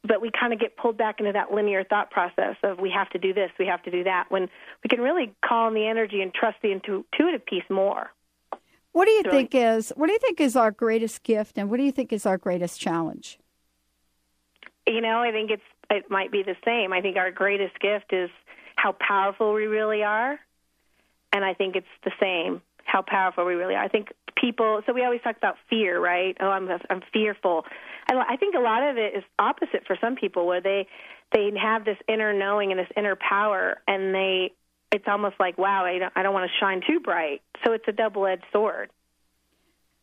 but 0.07 0.21
we 0.21 0.31
kind 0.39 0.53
of 0.53 0.61
get 0.61 0.77
pulled 0.77 0.99
back 0.99 1.21
into 1.21 1.33
that 1.33 1.53
linear 1.53 1.83
thought 1.83 2.11
process 2.11 2.57
of 2.63 2.79
we 2.79 2.91
have 2.91 3.09
to 3.11 3.19
do 3.19 3.33
this, 3.33 3.51
we 3.59 3.67
have 3.67 3.83
to 3.85 3.91
do 3.91 4.05
that, 4.05 4.27
when 4.29 4.51
we 4.83 4.89
can 4.89 5.01
really 5.01 5.35
call 5.45 5.69
in 5.69 5.75
the 5.75 5.87
energy 5.87 6.21
and 6.21 6.33
trust 6.33 6.59
the 6.63 6.73
intuitive 6.73 7.47
piece 7.47 7.65
more. 7.71 8.11
What 8.93 9.07
do 9.07 9.11
you 9.11 9.23
really, 9.25 9.39
think 9.39 9.55
is 9.55 9.93
what 9.97 10.07
do 10.07 10.13
you 10.13 10.19
think 10.21 10.41
is 10.41 10.55
our 10.55 10.71
greatest 10.71 11.25
gift, 11.25 11.59
and 11.59 11.69
what 11.69 11.79
do 11.79 11.83
you 11.83 11.91
think 11.91 12.13
is 12.13 12.27
our 12.27 12.39
greatest 12.39 12.81
challenge? 12.81 13.41
You 14.87 15.01
know, 15.01 15.21
I 15.21 15.33
think 15.33 15.51
it's 15.51 15.63
it 15.91 16.11
might 16.11 16.31
be 16.31 16.45
the 16.45 16.55
same. 16.65 16.93
I 16.93 17.01
think 17.01 17.17
our 17.17 17.33
greatest 17.33 17.81
gift 17.81 18.13
is 18.13 18.31
how 18.85 18.93
powerful 18.93 19.55
we 19.55 19.65
really 19.65 20.03
are, 20.03 20.39
and 21.33 21.43
I 21.43 21.55
think 21.55 21.75
it's 21.75 21.87
the 22.05 22.13
same 22.21 22.61
how 22.85 23.01
powerful 23.01 23.47
we 23.47 23.55
really 23.55 23.75
are. 23.75 23.83
I 23.83 23.89
think 23.89 24.09
people. 24.39 24.83
So 24.85 24.93
we 24.93 25.03
always 25.03 25.23
talk 25.23 25.39
about 25.39 25.57
fear, 25.71 25.99
right? 25.99 26.37
Oh, 26.39 26.49
I'm 26.49 26.69
I'm 26.91 27.01
fearful. 27.15 27.65
I, 28.11 28.15
I 28.35 28.37
think 28.37 28.55
a 28.55 28.61
lot 28.61 28.83
of 28.83 28.99
it 28.99 29.17
is 29.17 29.25
opposite 29.39 29.87
for 29.87 29.97
some 30.03 30.17
people, 30.17 30.47
where 30.47 30.61
they 30.61 30.87
they 31.33 31.51
have 31.59 31.87
this 31.87 31.97
inner 32.07 32.35
knowing 32.35 32.73
and 32.73 32.79
this 32.79 32.93
inner 32.95 33.17
power, 33.17 33.81
and 33.89 34.15
they 34.15 34.53
it's 34.93 35.09
almost 35.09 35.37
like 35.41 35.57
wow, 35.57 35.87
I 35.87 35.99
don't 35.99 36.13
I 36.15 36.23
don't 36.23 36.35
want 36.35 36.51
to 36.51 36.57
shine 36.61 36.83
too 36.87 37.01
bright. 37.01 37.41
So 37.65 37.73
it's 37.73 37.89
a 37.89 37.93
double 37.93 38.27
edged 38.27 38.45
sword. 38.53 38.91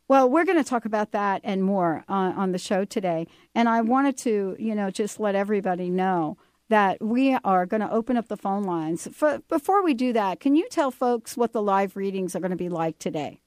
Well, 0.08 0.28
we're 0.28 0.44
going 0.44 0.58
to 0.58 0.70
talk 0.70 0.86
about 0.86 1.12
that 1.12 1.42
and 1.44 1.64
more 1.64 2.04
uh, 2.10 2.34
on 2.36 2.52
the 2.52 2.58
show 2.58 2.84
today. 2.84 3.28
And 3.56 3.70
I 3.70 3.80
wanted 3.80 4.18
to, 4.18 4.58
you 4.60 4.76
know, 4.76 4.90
just 4.90 5.22
let 5.22 5.36
everybody 5.36 5.90
know 5.90 6.36
that 6.72 7.04
we 7.04 7.38
are 7.44 7.66
going 7.66 7.82
to 7.82 7.92
open 7.92 8.16
up 8.16 8.30
the 8.30 8.38
phone 8.38 8.64
lines. 8.64 9.08
For, 9.12 9.40
before 9.50 9.84
we 9.84 9.94
do 9.94 10.14
that, 10.14 10.40
can 10.40 10.56
you 10.56 10.68
tell 10.70 10.90
folks 10.90 11.36
what 11.36 11.52
the 11.52 11.62
live 11.62 11.98
readings 11.98 12.34
are 12.34 12.40
going 12.40 12.52
to 12.52 12.58
be 12.58 12.70
like 12.70 12.98
today? 12.98 13.42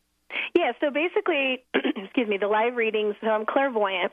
Yeah, 0.54 0.73
so 0.78 0.90
basically, 0.90 1.64
excuse 1.97 2.28
me, 2.28 2.37
the 2.37 2.49
live 2.49 2.76
readings, 2.76 3.14
so 3.23 3.28
I'm 3.28 3.47
clairvoyant. 3.47 4.12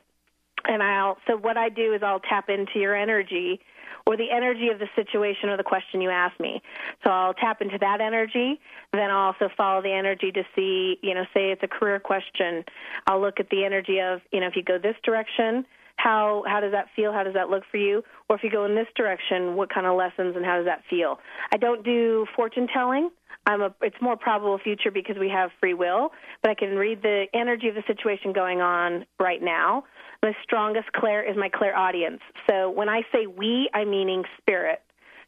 And 0.64 0.82
I'll 0.82 1.18
so 1.28 1.36
what 1.36 1.58
I 1.58 1.70
do 1.70 1.94
is 1.94 2.02
I'll 2.04 2.20
tap 2.20 2.48
into 2.48 2.80
your 2.80 2.96
energy 2.96 3.60
or 4.06 4.16
the 4.16 4.32
energy 4.32 4.70
of 4.70 4.80
the 4.80 4.88
situation 4.96 5.50
or 5.50 5.58
the 5.58 5.64
question 5.64 6.00
you 6.00 6.10
ask 6.10 6.40
me. 6.40 6.62
So 7.04 7.10
I'll 7.10 7.34
tap 7.34 7.62
into 7.62 7.80
that 7.80 8.00
energy. 8.00 8.60
Then 8.94 9.10
I'll 9.10 9.34
also 9.34 9.50
follow 9.58 9.82
the 9.82 9.92
energy 9.92 10.32
to 10.32 10.44
see, 10.56 11.00
you 11.02 11.16
know, 11.16 11.24
say 11.34 11.52
it's 11.52 11.64
a 11.64 11.68
career 11.68 12.00
question. 12.00 12.64
I'll 13.08 13.22
look 13.22 13.40
at 13.40 13.50
the 13.50 13.66
energy 13.66 14.00
of, 14.00 14.22
you 14.32 14.40
know, 14.40 14.48
if 14.48 14.56
you 14.56 14.64
go 14.64 14.78
this 14.78 14.96
direction, 15.04 15.66
how 16.02 16.44
how 16.48 16.60
does 16.60 16.72
that 16.72 16.88
feel? 16.96 17.14
How 17.14 17.24
does 17.24 17.34
that 17.34 17.50
look 17.50 17.64
for 17.70 17.78
you? 17.78 18.04
Or 18.30 18.36
if 18.36 18.44
you 18.44 18.52
go 18.52 18.66
in 18.66 18.76
this 18.76 18.88
direction, 18.96 19.56
what 19.56 19.74
kind 19.74 19.86
of 19.86 19.96
lessons 19.96 20.36
and 20.36 20.46
how 20.46 20.58
does 20.58 20.66
that 20.66 20.82
feel? 20.90 21.20
I 21.54 21.58
don't 21.58 21.84
do 21.84 22.26
fortune 22.36 22.68
telling. 22.74 23.10
I'm 23.46 23.62
a, 23.62 23.74
it's 23.82 23.96
more 24.02 24.16
probable 24.16 24.60
future 24.64 24.92
because 24.92 25.16
we 25.20 25.30
have 25.30 25.50
free 25.60 25.74
will, 25.74 26.12
but 26.42 26.52
I 26.52 26.56
can 26.56 26.76
read 26.76 27.02
the 27.02 27.26
energy 27.34 27.68
of 27.70 27.76
the 27.76 27.84
situation 27.88 28.34
going 28.34 28.62
on 28.62 29.06
right 29.20 29.42
now. 29.42 29.84
My 30.22 30.34
strongest 30.44 30.92
clair 30.94 31.28
is 31.28 31.36
my 31.36 31.50
clairaudience. 31.50 32.22
So 32.48 32.70
when 32.70 32.88
I 32.88 33.02
say 33.12 33.26
we, 33.26 33.70
I'm 33.74 33.90
meaning 33.90 34.24
spirit. 34.40 34.82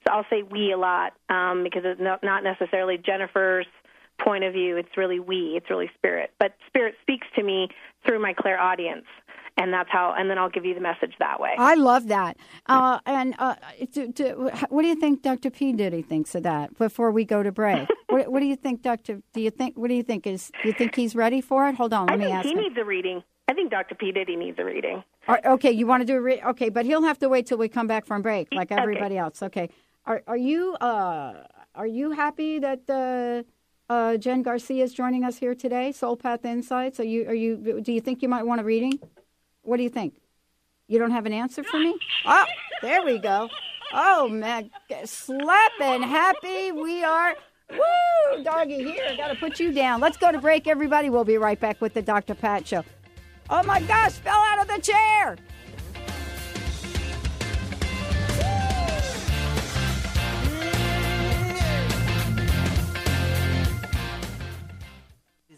So 0.05 0.13
I'll 0.13 0.25
say 0.29 0.43
we 0.43 0.73
a 0.73 0.77
lot 0.77 1.13
um, 1.29 1.63
because 1.63 1.83
it's 1.85 2.01
not 2.01 2.43
necessarily 2.43 2.97
Jennifer's 3.03 3.65
point 4.23 4.43
of 4.43 4.53
view. 4.53 4.77
It's 4.77 4.95
really 4.95 5.19
we. 5.19 5.53
It's 5.57 5.69
really 5.69 5.89
spirit. 5.97 6.31
But 6.39 6.53
spirit 6.67 6.95
speaks 7.01 7.25
to 7.35 7.43
me 7.43 7.69
through 8.05 8.21
my 8.21 8.33
clairaudience 8.33 9.05
and 9.57 9.73
that's 9.73 9.89
how 9.91 10.13
and 10.17 10.29
then 10.29 10.37
i'll 10.37 10.49
give 10.49 10.65
you 10.65 10.73
the 10.73 10.81
message 10.81 11.13
that 11.19 11.39
way 11.39 11.53
i 11.57 11.75
love 11.75 12.07
that 12.07 12.37
uh, 12.67 12.99
and 13.05 13.35
uh, 13.39 13.55
to, 13.91 14.11
to, 14.13 14.33
what 14.69 14.81
do 14.81 14.87
you 14.87 14.95
think 14.95 15.21
dr 15.21 15.49
p 15.51 15.73
diddy 15.73 16.01
thinks 16.01 16.35
of 16.35 16.43
that 16.43 16.77
before 16.77 17.11
we 17.11 17.23
go 17.25 17.43
to 17.43 17.51
break 17.51 17.87
what, 18.09 18.31
what, 18.31 18.39
do 18.39 18.45
you 18.45 18.55
think 18.55 18.81
dr 18.81 19.21
do 19.33 19.41
you 19.41 19.49
think 19.49 19.77
what 19.77 19.87
do 19.87 19.93
you 19.93 20.03
think 20.03 20.25
is 20.27 20.51
do 20.61 20.69
you 20.69 20.73
think 20.73 20.95
he's 20.95 21.15
ready 21.15 21.41
for 21.41 21.67
it 21.67 21.75
hold 21.75 21.93
on 21.93 22.07
let 22.07 22.13
I 22.13 22.17
me 22.17 22.25
think 22.25 22.35
ask 22.35 22.45
he 22.45 22.51
him. 22.51 22.59
needs 22.59 22.77
a 22.77 22.85
reading 22.85 23.23
I 23.45 23.53
think 23.53 23.71
Dr. 23.71 23.93
P. 23.95 24.13
Diddy 24.13 24.37
needs 24.37 24.57
a 24.57 24.63
reading. 24.63 25.03
okay, 25.45 25.69
you 25.69 25.85
want 25.85 25.99
to 25.99 26.05
do 26.05 26.15
a 26.15 26.21
reading? 26.21 26.45
Okay, 26.45 26.69
but 26.69 26.85
he'll 26.85 27.03
have 27.03 27.19
to 27.19 27.27
wait 27.27 27.45
till 27.45 27.57
we 27.57 27.67
come 27.67 27.87
back 27.87 28.05
from 28.05 28.21
break, 28.21 28.47
like 28.53 28.71
everybody 28.71 29.15
okay. 29.15 29.17
else. 29.17 29.43
Okay. 29.43 29.69
Are 30.05 30.23
are 30.27 30.37
you 30.37 30.75
uh 30.75 31.43
are 31.75 31.87
you 31.87 32.11
happy 32.11 32.59
that 32.59 32.89
uh, 32.89 33.43
uh, 33.91 34.17
Jen 34.17 34.43
Garcia 34.43 34.83
is 34.83 34.93
joining 34.93 35.23
us 35.23 35.37
here 35.37 35.55
today? 35.55 35.91
Soul 35.91 36.15
Path 36.15 36.45
Insights. 36.45 36.99
Are 36.99 37.03
you 37.03 37.27
are 37.27 37.33
you? 37.33 37.81
Do 37.81 37.91
you 37.91 38.01
think 38.01 38.21
you 38.21 38.29
might 38.29 38.45
want 38.45 38.61
a 38.61 38.63
reading? 38.63 38.99
What 39.63 39.77
do 39.77 39.83
you 39.83 39.89
think? 39.89 40.13
You 40.87 40.99
don't 40.99 41.11
have 41.11 41.25
an 41.25 41.33
answer 41.33 41.63
for 41.63 41.79
me? 41.79 41.97
Oh, 42.25 42.45
there 42.81 43.03
we 43.03 43.17
go. 43.17 43.49
Oh 43.93 44.27
man, 44.27 44.69
slapping 45.05 46.01
happy 46.01 46.71
we 46.71 47.03
are. 47.03 47.35
Woo, 47.69 48.43
doggy 48.43 48.83
here. 48.83 49.15
Got 49.17 49.27
to 49.29 49.35
put 49.35 49.59
you 49.59 49.71
down. 49.71 49.99
Let's 49.99 50.17
go 50.17 50.31
to 50.31 50.39
break, 50.39 50.67
everybody. 50.67 51.09
We'll 51.09 51.23
be 51.23 51.37
right 51.37 51.59
back 51.59 51.81
with 51.81 51.93
the 51.93 52.01
Dr. 52.01 52.35
Pat 52.35 52.67
Show. 52.67 52.83
Oh 53.49 53.63
my 53.63 53.81
gosh, 53.81 54.13
fell 54.13 54.37
out 54.37 54.59
of 54.59 54.67
the 54.67 54.81
chair. 54.81 55.37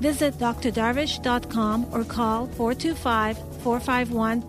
Visit 0.00 0.34
drdarvish.com 0.38 1.86
or 1.92 2.04
call 2.04 2.46
425 2.46 3.38
451 3.62 4.42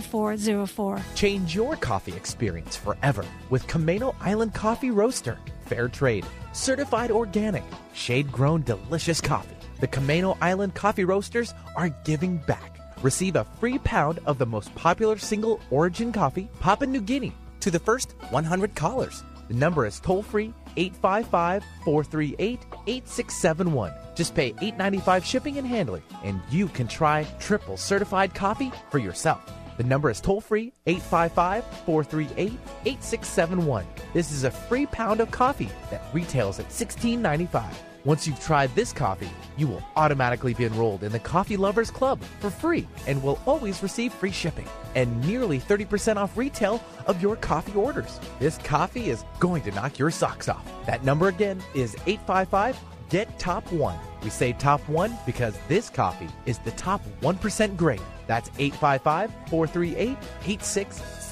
0404. 0.00 1.02
Change 1.14 1.54
your 1.54 1.76
coffee 1.76 2.14
experience 2.14 2.76
forever 2.76 3.24
with 3.50 3.66
Camano 3.66 4.14
Island 4.20 4.54
Coffee 4.54 4.90
Roaster. 4.90 5.38
Fair 5.66 5.88
trade, 5.88 6.26
certified 6.52 7.10
organic, 7.10 7.62
shade 7.92 8.30
grown 8.30 8.62
delicious 8.62 9.20
coffee 9.20 9.56
the 9.82 9.88
Camano 9.88 10.38
Island 10.40 10.76
Coffee 10.76 11.04
Roasters 11.04 11.52
are 11.74 11.88
giving 12.04 12.36
back. 12.36 12.78
Receive 13.02 13.34
a 13.34 13.42
free 13.58 13.78
pound 13.80 14.20
of 14.26 14.38
the 14.38 14.46
most 14.46 14.72
popular 14.76 15.18
single 15.18 15.60
origin 15.72 16.12
coffee, 16.12 16.48
Papua 16.60 16.86
New 16.86 17.00
Guinea, 17.00 17.34
to 17.58 17.68
the 17.68 17.80
first 17.80 18.14
100 18.30 18.76
callers. 18.76 19.24
The 19.48 19.54
number 19.54 19.84
is 19.84 19.98
toll 19.98 20.22
free 20.22 20.54
855 20.76 21.64
438 21.84 22.60
8671. 22.86 23.92
Just 24.14 24.34
pay 24.34 24.52
$8.95 24.52 25.24
shipping 25.24 25.58
and 25.58 25.66
handling, 25.66 26.02
and 26.22 26.40
you 26.50 26.68
can 26.68 26.86
try 26.86 27.24
triple 27.38 27.76
certified 27.76 28.34
coffee 28.34 28.72
for 28.90 28.98
yourself. 28.98 29.50
The 29.76 29.84
number 29.84 30.10
is 30.10 30.20
toll 30.20 30.40
free 30.40 30.72
855 30.86 31.64
438 31.86 32.52
8671. 32.84 33.86
This 34.12 34.32
is 34.32 34.44
a 34.44 34.50
free 34.50 34.86
pound 34.86 35.20
of 35.20 35.30
coffee 35.30 35.70
that 35.90 36.02
retails 36.12 36.58
at 36.58 36.68
$16.95. 36.68 37.91
Once 38.04 38.26
you've 38.26 38.40
tried 38.40 38.74
this 38.74 38.92
coffee, 38.92 39.30
you 39.56 39.68
will 39.68 39.82
automatically 39.94 40.54
be 40.54 40.64
enrolled 40.64 41.04
in 41.04 41.12
the 41.12 41.18
Coffee 41.20 41.56
Lovers 41.56 41.90
Club 41.90 42.20
for 42.40 42.50
free 42.50 42.88
and 43.06 43.22
will 43.22 43.38
always 43.46 43.80
receive 43.80 44.12
free 44.12 44.32
shipping 44.32 44.66
and 44.96 45.24
nearly 45.24 45.60
30% 45.60 46.16
off 46.16 46.36
retail 46.36 46.82
of 47.06 47.22
your 47.22 47.36
coffee 47.36 47.74
orders. 47.74 48.18
This 48.40 48.58
coffee 48.58 49.10
is 49.10 49.24
going 49.38 49.62
to 49.62 49.70
knock 49.70 50.00
your 50.00 50.10
socks 50.10 50.48
off. 50.48 50.68
That 50.86 51.04
number 51.04 51.28
again 51.28 51.62
is 51.74 51.94
855 52.06 52.76
GET 53.08 53.38
TOP 53.38 53.70
1. 53.70 53.96
We 54.24 54.30
say 54.30 54.52
top 54.54 54.80
1 54.88 55.16
because 55.24 55.54
this 55.68 55.88
coffee 55.88 56.28
is 56.46 56.58
the 56.58 56.70
top 56.72 57.02
1% 57.20 57.76
grade 57.76 58.00
That's 58.26 58.50
855 58.58 59.30
438 59.48 60.16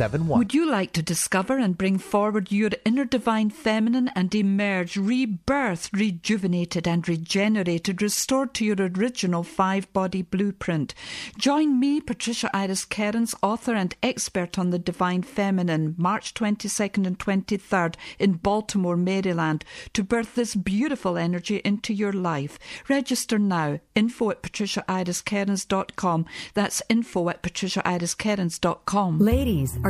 8671. 0.00 0.38
Would 0.38 0.54
you 0.54 0.70
like 0.70 0.92
to 0.92 1.02
discover 1.02 1.58
and 1.58 1.76
bring 1.76 1.98
forward 1.98 2.50
your 2.50 2.70
inner 2.86 3.04
divine 3.04 3.50
feminine 3.50 4.10
and 4.14 4.34
emerge 4.34 4.94
rebirthed, 4.94 5.92
rejuvenated, 5.92 6.88
and 6.88 7.06
regenerated, 7.06 8.00
restored 8.00 8.54
to 8.54 8.64
your 8.64 8.76
original 8.78 9.42
five 9.42 9.92
body 9.92 10.22
blueprint? 10.22 10.94
Join 11.36 11.78
me, 11.78 12.00
Patricia 12.00 12.48
Iris 12.56 12.86
Kerins, 12.86 13.34
author 13.42 13.74
and 13.74 13.94
expert 14.02 14.58
on 14.58 14.70
the 14.70 14.78
divine 14.78 15.22
feminine, 15.22 15.94
March 15.98 16.32
22nd 16.32 17.06
and 17.06 17.18
23rd 17.18 17.96
in 18.18 18.32
Baltimore, 18.34 18.96
Maryland, 18.96 19.66
to 19.92 20.02
birth 20.02 20.34
this 20.34 20.54
beautiful 20.54 21.18
energy 21.18 21.60
into 21.62 21.92
your 21.92 22.12
life. 22.12 22.58
Register 22.88 23.38
now. 23.38 23.80
Info 23.94 24.30
at 24.30 24.42
patriciairiskerins.com. 24.42 26.24
That's 26.54 26.82
info 26.88 27.28
at 27.28 27.42
patriciairiskerins.com. 27.42 29.18
Ladies, 29.18 29.78
are 29.84 29.89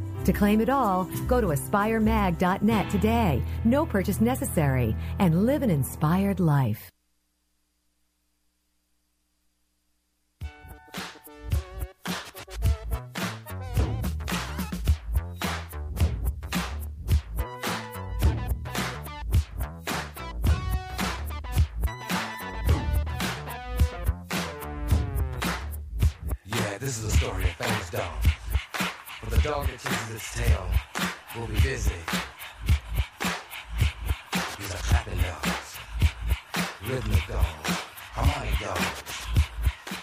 To 0.25 0.33
claim 0.33 0.61
it 0.61 0.69
all, 0.69 1.05
go 1.27 1.41
to 1.41 1.47
aspiremag.net 1.47 2.89
today. 2.91 3.41
No 3.65 3.85
purchase 3.85 4.21
necessary 4.21 4.95
and 5.17 5.45
live 5.45 5.63
an 5.63 5.71
inspired 5.71 6.39
life. 6.39 6.91
Yeah, 26.45 26.77
this 26.77 26.99
is 26.99 27.05
a 27.05 27.17
story 27.17 27.43
of 27.43 27.49
famous 27.51 27.89
dog. 27.89 28.30
The 29.41 29.49
dog 29.49 29.65
that 29.65 29.79
chases 29.79 30.15
its 30.15 30.35
tail 30.35 30.67
will 31.35 31.47
be 31.47 31.59
busy. 31.61 31.91
These 34.59 34.71
are 34.71 34.83
clapping 34.83 35.17
dogs, 35.17 35.77
rhythmic 36.87 37.27
dogs, 37.27 37.69
harmonic 38.11 38.59
dogs, 38.59 39.01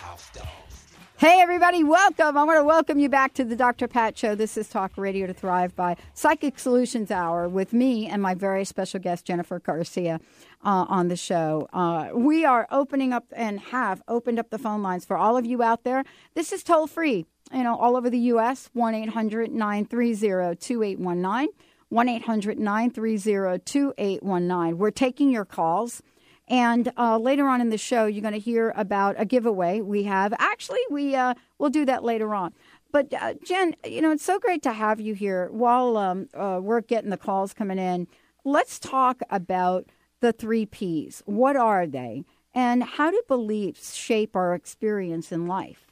house 0.01 0.31
dogs. 0.35 0.87
Hey, 1.19 1.41
everybody, 1.41 1.85
welcome. 1.85 2.37
I 2.37 2.43
want 2.43 2.59
to 2.59 2.65
welcome 2.65 2.99
you 2.99 3.09
back 3.09 3.33
to 3.35 3.45
the 3.45 3.55
Dr. 3.55 3.87
Pat 3.87 4.19
Show. 4.19 4.35
This 4.35 4.57
is 4.57 4.69
Talk 4.69 4.91
Radio 4.97 5.29
to 5.29 5.35
Thrive 5.35 5.77
by 5.77 5.97
Psychic 6.15 6.59
Solutions 6.59 7.13
Hour 7.13 7.49
with 7.49 7.73
me 7.73 8.09
and 8.09 8.21
my 8.21 8.35
very 8.35 8.65
special 8.65 8.99
guest, 8.99 9.25
Jennifer 9.25 9.61
Garcia, 9.61 10.21
uh, 10.65 10.87
on 10.89 11.09
the 11.09 11.17
show. 11.17 11.69
Uh, 11.73 12.11
we 12.15 12.45
are 12.45 12.67
opening 12.71 13.13
up 13.13 13.27
and 13.33 13.61
have 13.61 14.03
opened 14.09 14.39
up 14.39 14.51
the 14.51 14.59
phone 14.59 14.83
lines 14.83 15.05
for 15.05 15.17
all 15.17 15.37
of 15.37 15.47
you 15.47 15.63
out 15.63 15.85
there. 15.85 16.05
This 16.35 16.53
is 16.53 16.63
toll 16.63 16.87
free, 16.87 17.27
you 17.53 17.63
know, 17.63 17.77
all 17.77 17.97
over 17.97 18.11
the 18.11 18.19
U.S. 18.19 18.71
1 18.73 18.95
800 18.95 19.51
930 19.51 20.57
2819. 20.57 21.49
1 21.91 22.09
800 22.09 22.59
930 22.59 23.59
2819. 23.65 24.79
We're 24.79 24.91
taking 24.91 25.31
your 25.31 25.45
calls. 25.45 26.03
And 26.49 26.93
uh, 26.97 27.19
later 27.19 27.47
on 27.47 27.61
in 27.61 27.69
the 27.69 27.79
show, 27.79 28.07
you're 28.07 28.23
going 28.23 28.33
to 28.33 28.41
hear 28.41 28.73
about 28.75 29.17
a 29.19 29.27
giveaway 29.27 29.81
we 29.81 30.05
have. 30.05 30.33
Actually, 30.39 30.81
we 30.91 31.15
uh, 31.15 31.35
we'll 31.59 31.71
do 31.71 31.85
that 31.85 32.05
later 32.05 32.35
on. 32.35 32.55
But 32.91 33.13
uh, 33.13 33.35
Jen, 33.45 33.75
you 33.85 34.01
know, 34.01 34.11
it's 34.13 34.25
so 34.25 34.39
great 34.39 34.63
to 34.63 34.73
have 34.73 34.99
you 34.99 35.15
here. 35.15 35.49
While 35.51 35.97
um, 35.99 36.29
uh, 36.33 36.59
we're 36.63 36.81
getting 36.81 37.11
the 37.11 37.19
calls 37.19 37.53
coming 37.53 37.79
in, 37.79 38.09
let's 38.45 38.79
talk 38.79 39.21
about 39.31 39.87
the 40.21 40.33
three 40.33 40.67
P's. 40.67 41.23
What 41.27 41.57
are 41.57 41.87
they, 41.87 42.25
and 42.55 42.83
how 42.83 43.11
do 43.11 43.23
beliefs 43.29 43.95
shape 43.95 44.35
our 44.35 44.55
experience 44.55 45.33
in 45.33 45.47
life? 45.47 45.87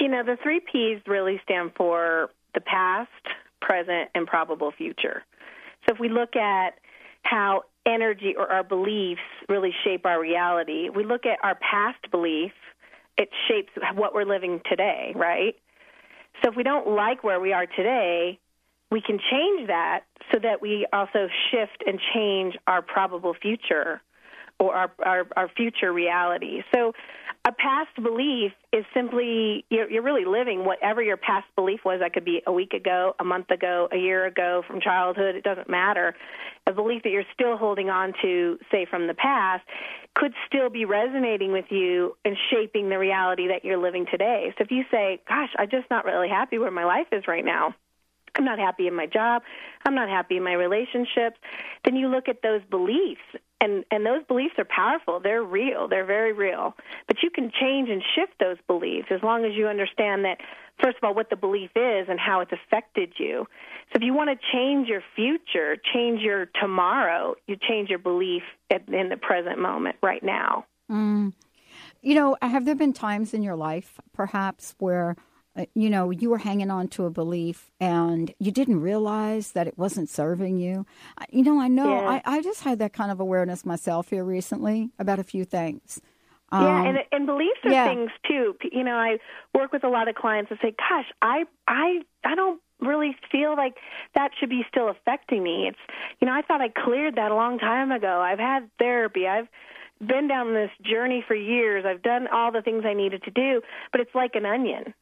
You 0.00 0.08
know, 0.08 0.22
the 0.22 0.36
three 0.42 0.60
P's 0.60 1.00
really 1.06 1.40
stand 1.44 1.72
for 1.76 2.30
the 2.54 2.60
past, 2.60 3.10
present, 3.60 4.10
and 4.14 4.26
probable 4.26 4.72
future. 4.72 5.24
So 5.86 5.94
if 5.94 6.00
we 6.00 6.08
look 6.08 6.36
at 6.36 6.78
how 7.22 7.62
energy 7.86 8.34
or 8.36 8.50
our 8.50 8.62
beliefs 8.62 9.20
really 9.48 9.72
shape 9.84 10.06
our 10.06 10.20
reality, 10.20 10.88
we 10.88 11.04
look 11.04 11.26
at 11.26 11.38
our 11.42 11.56
past 11.56 12.10
belief, 12.10 12.52
it 13.16 13.30
shapes 13.48 13.72
what 13.94 14.14
we're 14.14 14.24
living 14.24 14.60
today, 14.68 15.12
right? 15.16 15.56
So 16.42 16.50
if 16.50 16.56
we 16.56 16.62
don't 16.62 16.88
like 16.88 17.24
where 17.24 17.40
we 17.40 17.52
are 17.52 17.66
today, 17.66 18.38
we 18.90 19.00
can 19.00 19.18
change 19.18 19.68
that 19.68 20.04
so 20.32 20.38
that 20.42 20.62
we 20.62 20.86
also 20.92 21.28
shift 21.50 21.82
and 21.86 22.00
change 22.14 22.56
our 22.66 22.82
probable 22.82 23.34
future 23.34 24.00
or 24.60 24.74
our, 24.74 24.92
our, 25.04 25.26
our 25.36 25.48
future 25.56 25.92
reality. 25.92 26.62
So 26.74 26.92
a 27.44 27.52
past 27.52 27.94
belief 28.02 28.52
is 28.72 28.84
simply 28.92 29.64
you're, 29.70 29.88
you're 29.90 30.02
really 30.02 30.24
living 30.24 30.64
whatever 30.64 31.00
your 31.00 31.16
past 31.16 31.46
belief 31.54 31.80
was. 31.84 32.00
That 32.00 32.12
could 32.12 32.24
be 32.24 32.42
a 32.46 32.52
week 32.52 32.72
ago, 32.72 33.14
a 33.20 33.24
month 33.24 33.50
ago, 33.50 33.88
a 33.92 33.96
year 33.96 34.26
ago, 34.26 34.62
from 34.66 34.80
childhood. 34.80 35.36
It 35.36 35.44
doesn't 35.44 35.68
matter. 35.68 36.14
A 36.66 36.72
belief 36.72 37.04
that 37.04 37.10
you're 37.10 37.22
still 37.32 37.56
holding 37.56 37.88
on 37.88 38.12
to, 38.22 38.58
say 38.70 38.84
from 38.84 39.06
the 39.06 39.14
past, 39.14 39.64
could 40.14 40.32
still 40.46 40.68
be 40.68 40.84
resonating 40.84 41.52
with 41.52 41.66
you 41.70 42.16
and 42.24 42.36
shaping 42.50 42.88
the 42.88 42.98
reality 42.98 43.48
that 43.48 43.64
you're 43.64 43.78
living 43.78 44.06
today. 44.10 44.52
So 44.58 44.64
if 44.64 44.70
you 44.70 44.84
say, 44.90 45.20
"Gosh, 45.28 45.50
I'm 45.56 45.70
just 45.70 45.88
not 45.90 46.04
really 46.04 46.28
happy 46.28 46.58
where 46.58 46.70
my 46.72 46.84
life 46.84 47.06
is 47.12 47.28
right 47.28 47.44
now," 47.44 47.74
I'm 48.34 48.44
not 48.44 48.58
happy 48.58 48.86
in 48.86 48.94
my 48.94 49.06
job, 49.06 49.42
I'm 49.84 49.94
not 49.94 50.08
happy 50.08 50.36
in 50.36 50.44
my 50.44 50.54
relationships, 50.54 51.38
then 51.84 51.96
you 51.96 52.08
look 52.08 52.28
at 52.28 52.42
those 52.42 52.62
beliefs 52.70 53.20
and 53.60 53.84
and 53.90 54.06
those 54.06 54.22
beliefs 54.26 54.54
are 54.58 54.64
powerful. 54.64 55.20
They're 55.20 55.42
real. 55.42 55.88
They're 55.88 56.04
very 56.04 56.32
real. 56.32 56.74
But 57.06 57.18
you 57.22 57.30
can 57.30 57.50
change 57.60 57.88
and 57.88 58.02
shift 58.14 58.34
those 58.38 58.56
beliefs 58.66 59.08
as 59.10 59.22
long 59.22 59.44
as 59.44 59.52
you 59.54 59.66
understand 59.66 60.24
that 60.24 60.38
first 60.82 60.98
of 60.98 61.04
all 61.04 61.14
what 61.14 61.30
the 61.30 61.36
belief 61.36 61.70
is 61.74 62.06
and 62.08 62.20
how 62.20 62.40
it's 62.40 62.52
affected 62.52 63.14
you. 63.18 63.46
So 63.92 63.96
if 63.96 64.02
you 64.02 64.14
want 64.14 64.30
to 64.30 64.46
change 64.52 64.88
your 64.88 65.02
future, 65.16 65.76
change 65.92 66.20
your 66.20 66.46
tomorrow, 66.60 67.34
you 67.46 67.56
change 67.56 67.88
your 67.88 67.98
belief 67.98 68.42
in 68.70 69.08
the 69.08 69.16
present 69.16 69.58
moment 69.58 69.96
right 70.02 70.22
now. 70.22 70.66
Mm. 70.90 71.32
You 72.00 72.14
know, 72.14 72.36
have 72.40 72.64
there 72.64 72.74
been 72.74 72.92
times 72.92 73.34
in 73.34 73.42
your 73.42 73.56
life 73.56 73.98
perhaps 74.12 74.74
where 74.78 75.16
you 75.74 75.90
know, 75.90 76.10
you 76.10 76.30
were 76.30 76.38
hanging 76.38 76.70
on 76.70 76.88
to 76.88 77.04
a 77.04 77.10
belief 77.10 77.70
and 77.80 78.34
you 78.38 78.50
didn't 78.50 78.80
realize 78.80 79.52
that 79.52 79.66
it 79.66 79.76
wasn't 79.78 80.08
serving 80.08 80.58
you. 80.58 80.86
You 81.30 81.42
know, 81.42 81.60
I 81.60 81.68
know 81.68 82.00
yeah. 82.00 82.20
I, 82.24 82.36
I 82.36 82.42
just 82.42 82.62
had 82.62 82.78
that 82.78 82.92
kind 82.92 83.10
of 83.10 83.20
awareness 83.20 83.64
myself 83.64 84.10
here 84.10 84.24
recently 84.24 84.90
about 84.98 85.18
a 85.18 85.24
few 85.24 85.44
things. 85.44 86.00
Um, 86.50 86.64
yeah, 86.64 86.84
and 86.84 86.98
and 87.12 87.26
beliefs 87.26 87.60
are 87.64 87.70
yeah. 87.70 87.86
things 87.86 88.10
too. 88.26 88.56
You 88.72 88.82
know, 88.82 88.94
I 88.94 89.18
work 89.54 89.72
with 89.72 89.84
a 89.84 89.88
lot 89.88 90.08
of 90.08 90.14
clients 90.14 90.48
that 90.48 90.58
say, 90.62 90.74
"Gosh, 90.78 91.04
I 91.20 91.44
I 91.66 92.00
I 92.24 92.34
don't 92.34 92.60
really 92.80 93.16
feel 93.30 93.54
like 93.54 93.74
that 94.14 94.30
should 94.38 94.48
be 94.48 94.64
still 94.70 94.88
affecting 94.88 95.42
me." 95.42 95.68
It's 95.68 95.78
you 96.20 96.26
know, 96.26 96.32
I 96.32 96.40
thought 96.40 96.62
I 96.62 96.68
cleared 96.68 97.16
that 97.16 97.30
a 97.32 97.34
long 97.34 97.58
time 97.58 97.92
ago. 97.92 98.20
I've 98.20 98.38
had 98.38 98.70
therapy. 98.78 99.26
I've 99.26 99.48
been 100.00 100.28
down 100.28 100.54
this 100.54 100.70
journey 100.82 101.22
for 101.26 101.34
years. 101.34 101.84
I've 101.86 102.02
done 102.02 102.28
all 102.32 102.50
the 102.50 102.62
things 102.62 102.84
I 102.86 102.94
needed 102.94 103.24
to 103.24 103.30
do, 103.30 103.60
but 103.92 104.00
it's 104.00 104.14
like 104.14 104.34
an 104.34 104.46
onion. 104.46 104.94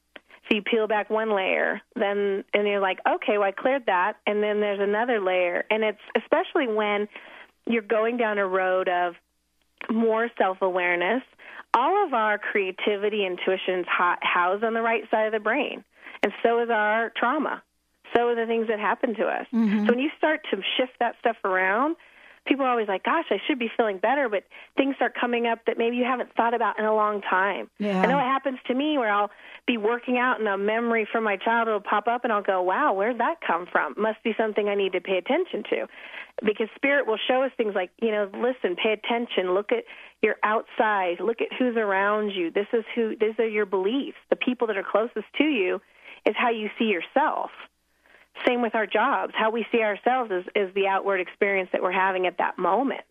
So 0.49 0.55
you 0.55 0.61
peel 0.61 0.87
back 0.87 1.09
one 1.09 1.35
layer, 1.35 1.81
then 1.95 2.43
and 2.53 2.67
you're 2.67 2.79
like, 2.79 2.99
okay, 3.07 3.37
well 3.37 3.47
I 3.47 3.51
cleared 3.51 3.87
that, 3.87 4.13
and 4.25 4.41
then 4.41 4.61
there's 4.61 4.79
another 4.79 5.19
layer, 5.19 5.65
and 5.69 5.83
it's 5.83 5.99
especially 6.15 6.67
when 6.67 7.07
you're 7.65 7.81
going 7.81 8.15
down 8.17 8.37
a 8.37 8.47
road 8.47 8.87
of 8.87 9.15
more 9.91 10.29
self-awareness. 10.37 11.23
All 11.73 12.05
of 12.05 12.13
our 12.13 12.37
creativity, 12.37 13.25
intuitions 13.25 13.85
housed 13.87 14.63
on 14.63 14.73
the 14.73 14.81
right 14.81 15.03
side 15.11 15.25
of 15.25 15.33
the 15.33 15.39
brain, 15.39 15.83
and 16.23 16.31
so 16.41 16.63
is 16.63 16.69
our 16.69 17.11
trauma. 17.15 17.61
So 18.15 18.29
are 18.29 18.35
the 18.35 18.45
things 18.45 18.69
that 18.69 18.79
happen 18.79 19.15
to 19.15 19.25
us. 19.25 19.47
Mm-hmm. 19.53 19.85
So 19.85 19.91
when 19.91 19.99
you 19.99 20.09
start 20.17 20.39
to 20.51 20.61
shift 20.77 20.93
that 21.01 21.15
stuff 21.19 21.35
around, 21.43 21.97
people 22.47 22.65
are 22.65 22.69
always 22.69 22.87
like, 22.87 23.03
"Gosh, 23.03 23.25
I 23.29 23.39
should 23.45 23.59
be 23.59 23.69
feeling 23.77 23.97
better," 23.97 24.29
but 24.29 24.43
things 24.75 24.95
start 24.95 25.13
coming 25.13 25.45
up 25.45 25.65
that 25.65 25.77
maybe 25.77 25.97
you 25.97 26.05
haven't 26.05 26.33
thought 26.33 26.53
about 26.53 26.79
in 26.79 26.85
a 26.85 26.95
long 26.95 27.21
time. 27.21 27.69
Yeah. 27.77 28.01
I 28.01 28.05
know 28.07 28.17
it 28.17 28.23
happens 28.23 28.59
to 28.67 28.73
me 28.73 28.97
where 28.97 29.11
I'll 29.11 29.31
be 29.65 29.77
working 29.77 30.17
out 30.17 30.39
and 30.39 30.47
a 30.47 30.57
memory 30.57 31.05
from 31.11 31.23
my 31.23 31.37
childhood 31.37 31.73
will 31.73 31.89
pop 31.89 32.07
up, 32.07 32.23
and 32.23 32.31
I'll 32.33 32.41
go, 32.41 32.61
"Wow, 32.61 32.93
where'd 32.93 33.19
that 33.19 33.41
come 33.41 33.65
from? 33.65 33.93
Must 33.97 34.21
be 34.23 34.33
something 34.37 34.69
I 34.69 34.75
need 34.75 34.93
to 34.93 35.01
pay 35.01 35.17
attention 35.17 35.63
to," 35.69 35.87
because 36.43 36.69
spirit 36.75 37.05
will 37.05 37.19
show 37.27 37.43
us 37.43 37.51
things 37.57 37.75
like, 37.75 37.91
you 37.99 38.11
know, 38.11 38.29
listen, 38.33 38.75
pay 38.75 38.93
attention, 38.93 39.53
look 39.53 39.71
at 39.71 39.83
your 40.21 40.37
outside, 40.43 41.19
look 41.19 41.41
at 41.41 41.51
who's 41.53 41.75
around 41.75 42.31
you. 42.31 42.49
This 42.49 42.67
is 42.73 42.85
who. 42.95 43.15
These 43.15 43.37
are 43.39 43.47
your 43.47 43.65
beliefs. 43.65 44.17
The 44.29 44.35
people 44.35 44.67
that 44.67 44.77
are 44.77 44.83
closest 44.83 45.27
to 45.37 45.43
you 45.43 45.81
is 46.25 46.35
how 46.35 46.49
you 46.49 46.69
see 46.79 46.85
yourself. 46.85 47.51
Same 48.45 48.61
with 48.61 48.75
our 48.75 48.85
jobs. 48.85 49.33
How 49.35 49.49
we 49.51 49.65
see 49.71 49.81
ourselves 49.81 50.31
is, 50.31 50.45
is 50.55 50.73
the 50.73 50.87
outward 50.87 51.19
experience 51.19 51.69
that 51.71 51.81
we're 51.81 51.91
having 51.91 52.27
at 52.27 52.37
that 52.37 52.57
moment. 52.57 53.01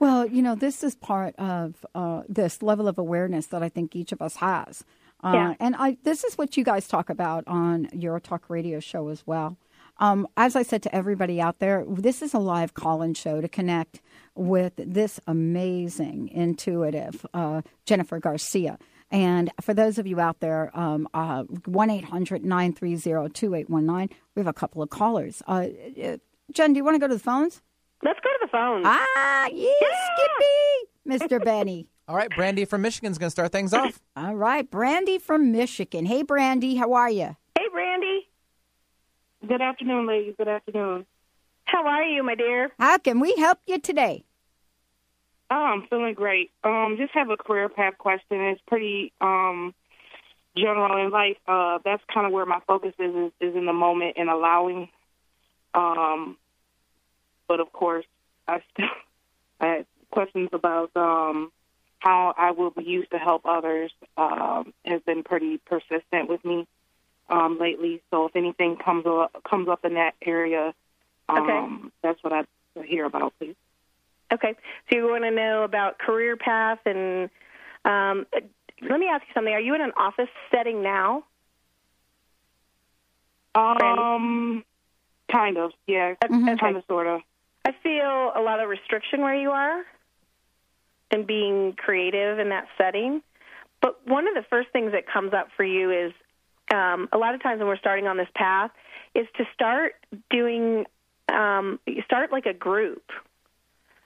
Well, 0.00 0.26
you 0.26 0.42
know, 0.42 0.54
this 0.54 0.82
is 0.82 0.94
part 0.94 1.34
of 1.36 1.86
uh, 1.94 2.22
this 2.28 2.62
level 2.62 2.88
of 2.88 2.98
awareness 2.98 3.46
that 3.46 3.62
I 3.62 3.68
think 3.68 3.94
each 3.94 4.12
of 4.12 4.20
us 4.20 4.36
has. 4.36 4.84
Uh, 5.22 5.32
Yeah. 5.32 5.54
And 5.60 5.76
I, 5.78 5.96
this 6.02 6.24
is 6.24 6.36
what 6.36 6.56
you 6.56 6.64
guys 6.64 6.88
talk 6.88 7.08
about 7.08 7.44
on 7.46 7.88
your 7.92 8.20
talk 8.20 8.50
radio 8.50 8.80
show 8.80 9.08
as 9.08 9.26
well. 9.26 9.56
Um, 9.98 10.26
as 10.36 10.56
I 10.56 10.62
said 10.64 10.82
to 10.82 10.94
everybody 10.94 11.40
out 11.40 11.60
there, 11.60 11.84
this 11.86 12.20
is 12.20 12.34
a 12.34 12.40
live 12.40 12.74
call-in 12.74 13.14
show 13.14 13.40
to 13.40 13.48
connect 13.48 14.00
with 14.34 14.72
this 14.76 15.20
amazing, 15.28 16.28
intuitive 16.28 17.24
uh, 17.32 17.62
Jennifer 17.86 18.18
Garcia. 18.18 18.78
And 19.10 19.50
for 19.60 19.74
those 19.74 19.98
of 19.98 20.06
you 20.06 20.18
out 20.20 20.40
there, 20.40 20.70
um, 20.74 21.06
uh, 21.14 21.44
1 21.66 21.90
800 21.90 22.44
930 22.44 23.30
2819, 23.32 24.16
we 24.34 24.40
have 24.40 24.46
a 24.46 24.52
couple 24.52 24.82
of 24.82 24.90
callers. 24.90 25.42
Uh, 25.46 25.66
uh, 26.02 26.16
Jen, 26.52 26.72
do 26.72 26.78
you 26.78 26.84
want 26.84 26.94
to 26.96 26.98
go 26.98 27.06
to 27.06 27.14
the 27.14 27.20
phones? 27.20 27.62
Let's 28.02 28.20
go 28.20 28.28
to 28.28 28.38
the 28.42 28.48
phones. 28.48 28.84
Ah, 28.86 29.48
yes, 29.52 29.98
Skippy, 30.16 31.24
Mr. 31.24 31.42
Benny. 31.42 31.86
All 32.08 32.16
right, 32.16 32.28
Brandy 32.36 32.66
from 32.66 32.82
Michigan's 32.82 33.16
going 33.16 33.28
to 33.28 33.30
start 33.30 33.50
things 33.50 33.72
off. 33.72 33.98
All 34.16 34.34
right, 34.34 34.68
Brandy 34.70 35.18
from 35.18 35.52
Michigan. 35.52 36.04
Hey, 36.04 36.22
Brandy, 36.22 36.74
how 36.74 36.92
are 36.92 37.08
you? 37.08 37.36
Hey, 37.56 37.64
Brandy. 37.72 38.28
Good 39.46 39.62
afternoon, 39.62 40.06
ladies. 40.06 40.34
Good 40.36 40.48
afternoon. 40.48 41.06
How 41.64 41.86
are 41.86 42.02
you, 42.04 42.22
my 42.22 42.34
dear? 42.34 42.72
How 42.78 42.98
can 42.98 43.20
we 43.20 43.34
help 43.36 43.58
you 43.66 43.78
today? 43.78 44.24
Oh, 45.50 45.54
I'm 45.54 45.86
feeling 45.88 46.14
great. 46.14 46.50
Um, 46.62 46.96
just 46.98 47.12
have 47.12 47.30
a 47.30 47.36
career 47.36 47.68
path 47.68 47.98
question. 47.98 48.40
It's 48.40 48.60
pretty 48.66 49.12
um 49.20 49.74
general 50.56 51.04
in 51.04 51.10
life. 51.10 51.36
Uh, 51.46 51.78
that's 51.84 52.02
kind 52.12 52.26
of 52.26 52.32
where 52.32 52.46
my 52.46 52.60
focus 52.66 52.94
is, 52.98 53.14
is 53.14 53.32
is 53.40 53.56
in 53.56 53.66
the 53.66 53.72
moment 53.72 54.14
and 54.16 54.30
allowing. 54.30 54.88
Um, 55.74 56.36
but 57.48 57.60
of 57.60 57.72
course, 57.72 58.06
I 58.48 58.62
still 58.72 58.86
I 59.60 59.66
had 59.66 59.86
questions 60.10 60.50
about 60.52 60.90
um 60.96 61.52
how 61.98 62.34
I 62.36 62.50
will 62.52 62.70
be 62.70 62.84
used 62.84 63.10
to 63.10 63.18
help 63.18 63.42
others. 63.44 63.92
Um, 64.16 64.72
has 64.84 65.02
been 65.02 65.22
pretty 65.22 65.58
persistent 65.58 66.28
with 66.28 66.44
me 66.44 66.66
um 67.28 67.58
lately. 67.58 68.02
So 68.10 68.26
if 68.26 68.36
anything 68.36 68.76
comes 68.76 69.04
up 69.06 69.36
comes 69.48 69.68
up 69.68 69.84
in 69.84 69.94
that 69.94 70.14
area, 70.24 70.74
um, 71.28 71.92
that's 72.02 72.22
what 72.22 72.32
I 72.32 72.44
hear 72.84 73.04
about, 73.04 73.34
please. 73.38 73.56
Okay. 74.32 74.54
So 74.90 74.96
you 74.96 75.04
want 75.04 75.24
to 75.24 75.30
know 75.30 75.62
about 75.62 75.98
career 75.98 76.36
path 76.36 76.78
and 76.86 77.30
um, 77.84 78.26
let 78.82 78.98
me 78.98 79.06
ask 79.06 79.22
you 79.28 79.34
something. 79.34 79.52
Are 79.52 79.60
you 79.60 79.74
in 79.74 79.80
an 79.80 79.92
office 79.96 80.28
setting 80.50 80.82
now? 80.82 81.24
Um, 83.54 84.64
kind 85.30 85.58
of, 85.58 85.72
yeah, 85.86 86.14
kind 86.20 86.76
of, 86.76 86.84
sort 86.88 87.06
of. 87.06 87.20
I 87.64 87.72
feel 87.82 88.32
a 88.34 88.42
lot 88.42 88.60
of 88.60 88.68
restriction 88.68 89.20
where 89.20 89.36
you 89.36 89.50
are 89.50 89.84
and 91.10 91.26
being 91.26 91.74
creative 91.76 92.38
in 92.38 92.48
that 92.48 92.66
setting. 92.76 93.22
But 93.80 94.06
one 94.06 94.26
of 94.26 94.34
the 94.34 94.44
first 94.50 94.70
things 94.72 94.92
that 94.92 95.06
comes 95.06 95.32
up 95.32 95.48
for 95.56 95.64
you 95.64 95.90
is 95.90 96.12
um, 96.72 97.08
a 97.12 97.18
lot 97.18 97.34
of 97.34 97.42
times 97.42 97.58
when 97.58 97.68
we're 97.68 97.78
starting 97.78 98.06
on 98.06 98.16
this 98.16 98.28
path 98.34 98.70
is 99.14 99.26
to 99.36 99.44
start 99.54 99.94
doing 100.30 100.84
um, 101.32 101.78
start 102.04 102.32
like 102.32 102.46
a 102.46 102.52
group, 102.52 103.04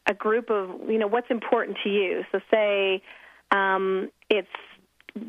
a 0.09 0.15
group 0.15 0.51
of 0.51 0.71
you 0.89 0.99
know 0.99 1.07
what's 1.07 1.31
important 1.31 1.77
to 1.85 1.91
you. 1.91 2.23
So 2.33 2.41
say 2.51 3.03
um, 3.51 4.11
it's 4.31 4.49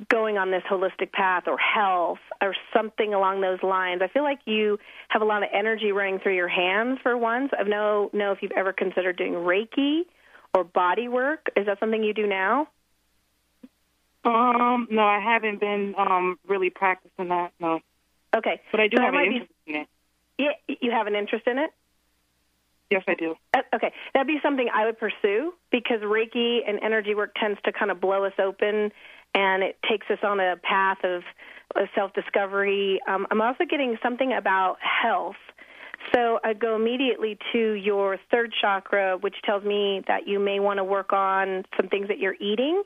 going 0.09 0.37
on 0.37 0.51
this 0.51 0.63
holistic 0.69 1.11
path 1.11 1.43
or 1.47 1.57
health 1.57 2.19
or 2.41 2.55
something 2.73 3.13
along 3.13 3.41
those 3.41 3.61
lines. 3.63 4.01
I 4.03 4.07
feel 4.07 4.23
like 4.23 4.39
you 4.45 4.77
have 5.09 5.21
a 5.21 5.25
lot 5.25 5.43
of 5.43 5.49
energy 5.53 5.91
running 5.91 6.19
through 6.19 6.35
your 6.35 6.47
hands 6.47 6.99
for 7.03 7.17
once. 7.17 7.51
I 7.57 7.63
know 7.63 8.09
know 8.13 8.31
if 8.31 8.39
you've 8.41 8.51
ever 8.53 8.73
considered 8.73 9.17
doing 9.17 9.33
Reiki 9.33 10.01
or 10.53 10.63
body 10.63 11.07
work. 11.07 11.47
Is 11.55 11.65
that 11.65 11.79
something 11.79 12.03
you 12.03 12.13
do 12.13 12.27
now? 12.27 12.67
Um, 14.25 14.87
no, 14.91 15.03
I 15.03 15.19
haven't 15.19 15.59
been 15.59 15.95
um 15.97 16.37
really 16.47 16.69
practicing 16.69 17.29
that. 17.29 17.51
No. 17.59 17.79
Okay. 18.35 18.61
But 18.71 18.79
I 18.79 18.87
do 18.87 18.97
So 18.97 19.03
have 19.03 19.13
an 19.13 19.19
might 19.19 19.29
be- 19.29 19.35
interest 19.35 19.53
in 19.65 19.75
it. 19.75 19.87
Yeah, 20.37 20.75
you 20.81 20.91
have 20.91 21.07
an 21.07 21.15
interest 21.15 21.47
in 21.47 21.57
it? 21.57 21.69
Yes, 22.89 23.03
I 23.07 23.13
do. 23.13 23.35
Uh, 23.53 23.61
Okay, 23.75 23.93
that'd 24.13 24.27
be 24.27 24.39
something 24.41 24.67
I 24.73 24.85
would 24.85 24.97
pursue 24.97 25.53
because 25.71 26.01
Reiki 26.01 26.59
and 26.67 26.79
energy 26.81 27.13
work 27.13 27.35
tends 27.35 27.59
to 27.65 27.71
kind 27.71 27.91
of 27.91 28.01
blow 28.01 28.23
us 28.23 28.33
open, 28.39 28.91
and 29.35 29.63
it 29.63 29.77
takes 29.87 30.07
us 30.09 30.17
on 30.23 30.39
a 30.39 30.55
path 30.57 30.97
of 31.03 31.21
uh, 31.75 31.81
self-discovery. 31.93 32.99
Um, 33.07 33.27
I'm 33.29 33.41
also 33.41 33.65
getting 33.69 33.97
something 34.01 34.33
about 34.33 34.77
health, 34.81 35.35
so 36.13 36.39
I 36.43 36.53
go 36.53 36.75
immediately 36.75 37.37
to 37.53 37.73
your 37.73 38.17
third 38.31 38.53
chakra, 38.59 39.17
which 39.19 39.35
tells 39.43 39.63
me 39.63 40.01
that 40.07 40.27
you 40.27 40.39
may 40.39 40.59
want 40.59 40.77
to 40.77 40.83
work 40.83 41.13
on 41.13 41.65
some 41.77 41.89
things 41.89 42.07
that 42.07 42.17
you're 42.17 42.37
eating, 42.39 42.81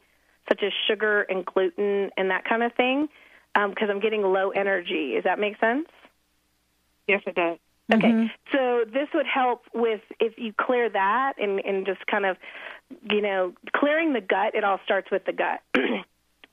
such 0.49 0.61
as 0.63 0.73
sugar 0.87 1.21
and 1.21 1.45
gluten 1.45 2.09
and 2.17 2.29
that 2.29 2.43
kind 2.43 2.63
of 2.63 2.73
thing, 2.73 3.07
because 3.53 3.89
I'm 3.89 4.01
getting 4.01 4.21
low 4.21 4.49
energy. 4.49 5.13
Does 5.15 5.23
that 5.23 5.39
make 5.39 5.57
sense? 5.59 5.87
Yes, 7.07 7.21
it 7.25 7.35
does. 7.35 7.57
Okay, 7.91 8.31
so 8.51 8.85
this 8.85 9.09
would 9.13 9.25
help 9.25 9.63
with 9.73 10.01
if 10.19 10.33
you 10.37 10.53
clear 10.53 10.89
that 10.89 11.33
and, 11.37 11.59
and 11.65 11.85
just 11.85 12.05
kind 12.07 12.25
of, 12.25 12.37
you 13.11 13.21
know, 13.21 13.53
clearing 13.75 14.13
the 14.13 14.21
gut. 14.21 14.55
It 14.55 14.63
all 14.63 14.79
starts 14.85 15.11
with 15.11 15.25
the 15.25 15.33
gut. 15.33 15.61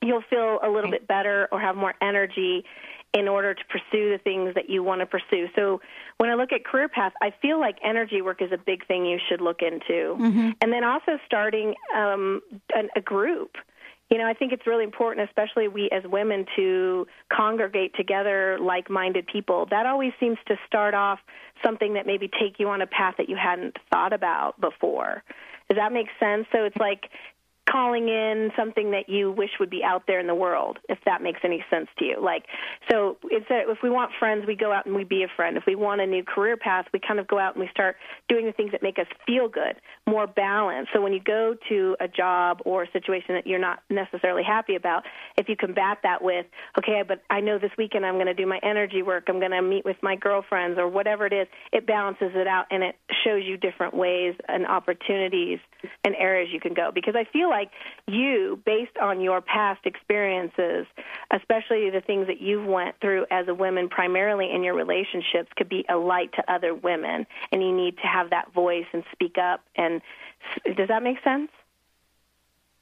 You'll 0.01 0.23
feel 0.29 0.59
a 0.63 0.69
little 0.69 0.89
bit 0.91 1.07
better 1.07 1.47
or 1.51 1.59
have 1.61 1.75
more 1.75 1.93
energy 2.01 2.65
in 3.13 3.27
order 3.27 3.53
to 3.53 3.61
pursue 3.65 4.09
the 4.11 4.17
things 4.23 4.55
that 4.55 4.69
you 4.69 4.83
want 4.83 5.01
to 5.01 5.05
pursue. 5.05 5.47
So 5.55 5.79
when 6.17 6.29
I 6.29 6.33
look 6.35 6.51
at 6.51 6.65
career 6.65 6.89
path, 6.89 7.13
I 7.21 7.33
feel 7.41 7.59
like 7.59 7.77
energy 7.83 8.21
work 8.21 8.41
is 8.41 8.51
a 8.51 8.57
big 8.57 8.85
thing 8.87 9.05
you 9.05 9.19
should 9.29 9.41
look 9.41 9.61
into, 9.61 10.15
Mhm. 10.17 10.55
and 10.61 10.73
then 10.73 10.83
also 10.83 11.19
starting 11.25 11.75
um, 11.95 12.41
an, 12.73 12.89
a 12.95 13.01
group. 13.01 13.57
You 14.11 14.17
know, 14.17 14.27
I 14.27 14.33
think 14.33 14.51
it's 14.51 14.67
really 14.67 14.83
important, 14.83 15.29
especially 15.29 15.69
we 15.69 15.89
as 15.89 16.03
women, 16.05 16.45
to 16.57 17.07
congregate 17.31 17.95
together 17.95 18.57
like 18.59 18.89
minded 18.89 19.25
people. 19.25 19.67
That 19.71 19.85
always 19.85 20.11
seems 20.19 20.37
to 20.49 20.55
start 20.67 20.93
off 20.93 21.19
something 21.63 21.93
that 21.93 22.05
maybe 22.05 22.27
take 22.27 22.59
you 22.59 22.67
on 22.67 22.81
a 22.81 22.87
path 22.87 23.15
that 23.17 23.29
you 23.29 23.37
hadn't 23.41 23.77
thought 23.89 24.11
about 24.11 24.59
before. 24.59 25.23
Does 25.69 25.77
that 25.77 25.93
make 25.93 26.07
sense? 26.19 26.45
So 26.51 26.65
it's 26.65 26.75
like 26.75 27.09
calling 27.71 28.09
in 28.09 28.51
something 28.57 28.91
that 28.91 29.07
you 29.07 29.31
wish 29.31 29.51
would 29.59 29.69
be 29.69 29.83
out 29.83 30.03
there 30.07 30.19
in 30.19 30.27
the 30.27 30.35
world, 30.35 30.79
if 30.89 30.99
that 31.05 31.21
makes 31.21 31.39
any 31.43 31.63
sense 31.69 31.87
to 31.99 32.05
you. 32.05 32.21
Like, 32.21 32.45
so 32.89 33.17
it's 33.25 33.49
a, 33.49 33.71
if 33.71 33.79
we 33.83 33.89
want 33.89 34.11
friends, 34.19 34.45
we 34.47 34.55
go 34.55 34.71
out 34.73 34.85
and 34.85 34.95
we 34.95 35.03
be 35.03 35.23
a 35.23 35.27
friend. 35.35 35.57
If 35.57 35.63
we 35.65 35.75
want 35.75 36.01
a 36.01 36.07
new 36.07 36.23
career 36.23 36.57
path, 36.57 36.85
we 36.93 36.99
kind 36.99 37.19
of 37.19 37.27
go 37.27 37.39
out 37.39 37.55
and 37.55 37.63
we 37.63 37.69
start 37.71 37.95
doing 38.27 38.45
the 38.45 38.51
things 38.51 38.71
that 38.71 38.83
make 38.83 38.99
us 38.99 39.07
feel 39.25 39.47
good, 39.47 39.75
more 40.07 40.27
balanced. 40.27 40.91
So 40.93 41.01
when 41.01 41.13
you 41.13 41.21
go 41.23 41.55
to 41.69 41.95
a 41.99 42.07
job 42.07 42.59
or 42.65 42.83
a 42.83 42.91
situation 42.91 43.35
that 43.35 43.47
you're 43.47 43.59
not 43.59 43.79
necessarily 43.89 44.43
happy 44.43 44.75
about, 44.75 45.03
if 45.37 45.47
you 45.47 45.55
combat 45.55 45.99
that 46.03 46.21
with, 46.21 46.45
okay, 46.77 47.03
but 47.07 47.21
I 47.29 47.41
know 47.41 47.59
this 47.59 47.71
weekend 47.77 48.05
I'm 48.05 48.15
going 48.15 48.27
to 48.27 48.33
do 48.33 48.45
my 48.45 48.59
energy 48.63 49.01
work, 49.03 49.25
I'm 49.27 49.39
going 49.39 49.51
to 49.51 49.61
meet 49.61 49.85
with 49.85 49.97
my 50.01 50.15
girlfriends 50.15 50.77
or 50.79 50.87
whatever 50.87 51.25
it 51.25 51.33
is, 51.33 51.47
it 51.71 51.85
balances 51.85 52.31
it 52.33 52.47
out 52.47 52.65
and 52.71 52.83
it 52.83 52.95
shows 53.23 53.43
you 53.45 53.57
different 53.57 53.93
ways 53.93 54.35
and 54.47 54.65
opportunities 54.65 55.59
and 56.03 56.15
areas 56.15 56.49
you 56.51 56.59
can 56.59 56.73
go. 56.73 56.91
Because 56.93 57.15
I 57.15 57.25
feel 57.31 57.49
like 57.49 57.60
you, 58.07 58.59
based 58.65 58.97
on 59.01 59.21
your 59.21 59.41
past 59.41 59.85
experiences, 59.85 60.85
especially 61.31 61.89
the 61.89 62.01
things 62.05 62.27
that 62.27 62.41
you've 62.41 62.65
went 62.65 62.95
through 63.01 63.25
as 63.29 63.47
a 63.47 63.53
woman, 63.53 63.89
primarily 63.89 64.49
in 64.53 64.63
your 64.63 64.73
relationships, 64.73 65.49
could 65.55 65.69
be 65.69 65.85
a 65.89 65.95
light 65.95 66.31
to 66.33 66.53
other 66.53 66.73
women, 66.73 67.25
and 67.51 67.61
you 67.61 67.75
need 67.75 67.97
to 67.97 68.07
have 68.07 68.29
that 68.31 68.53
voice 68.53 68.85
and 68.93 69.03
speak 69.11 69.37
up. 69.37 69.61
And 69.75 70.01
does 70.75 70.87
that 70.87 71.03
make 71.03 71.17
sense? 71.23 71.49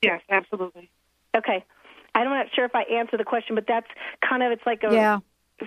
Yes, 0.02 0.22
absolutely. 0.30 0.90
Okay. 1.36 1.64
I'm 2.16 2.26
not 2.26 2.48
sure 2.56 2.66
if 2.66 2.76
I 2.76 2.84
answered 2.84 3.20
the 3.20 3.26
question, 3.26 3.56
but 3.56 3.66
that's 3.68 3.88
kind 4.28 4.44
of 4.44 4.52
it's 4.52 4.66
like 4.66 4.84
a 4.84 4.92
Yeah. 4.94 5.20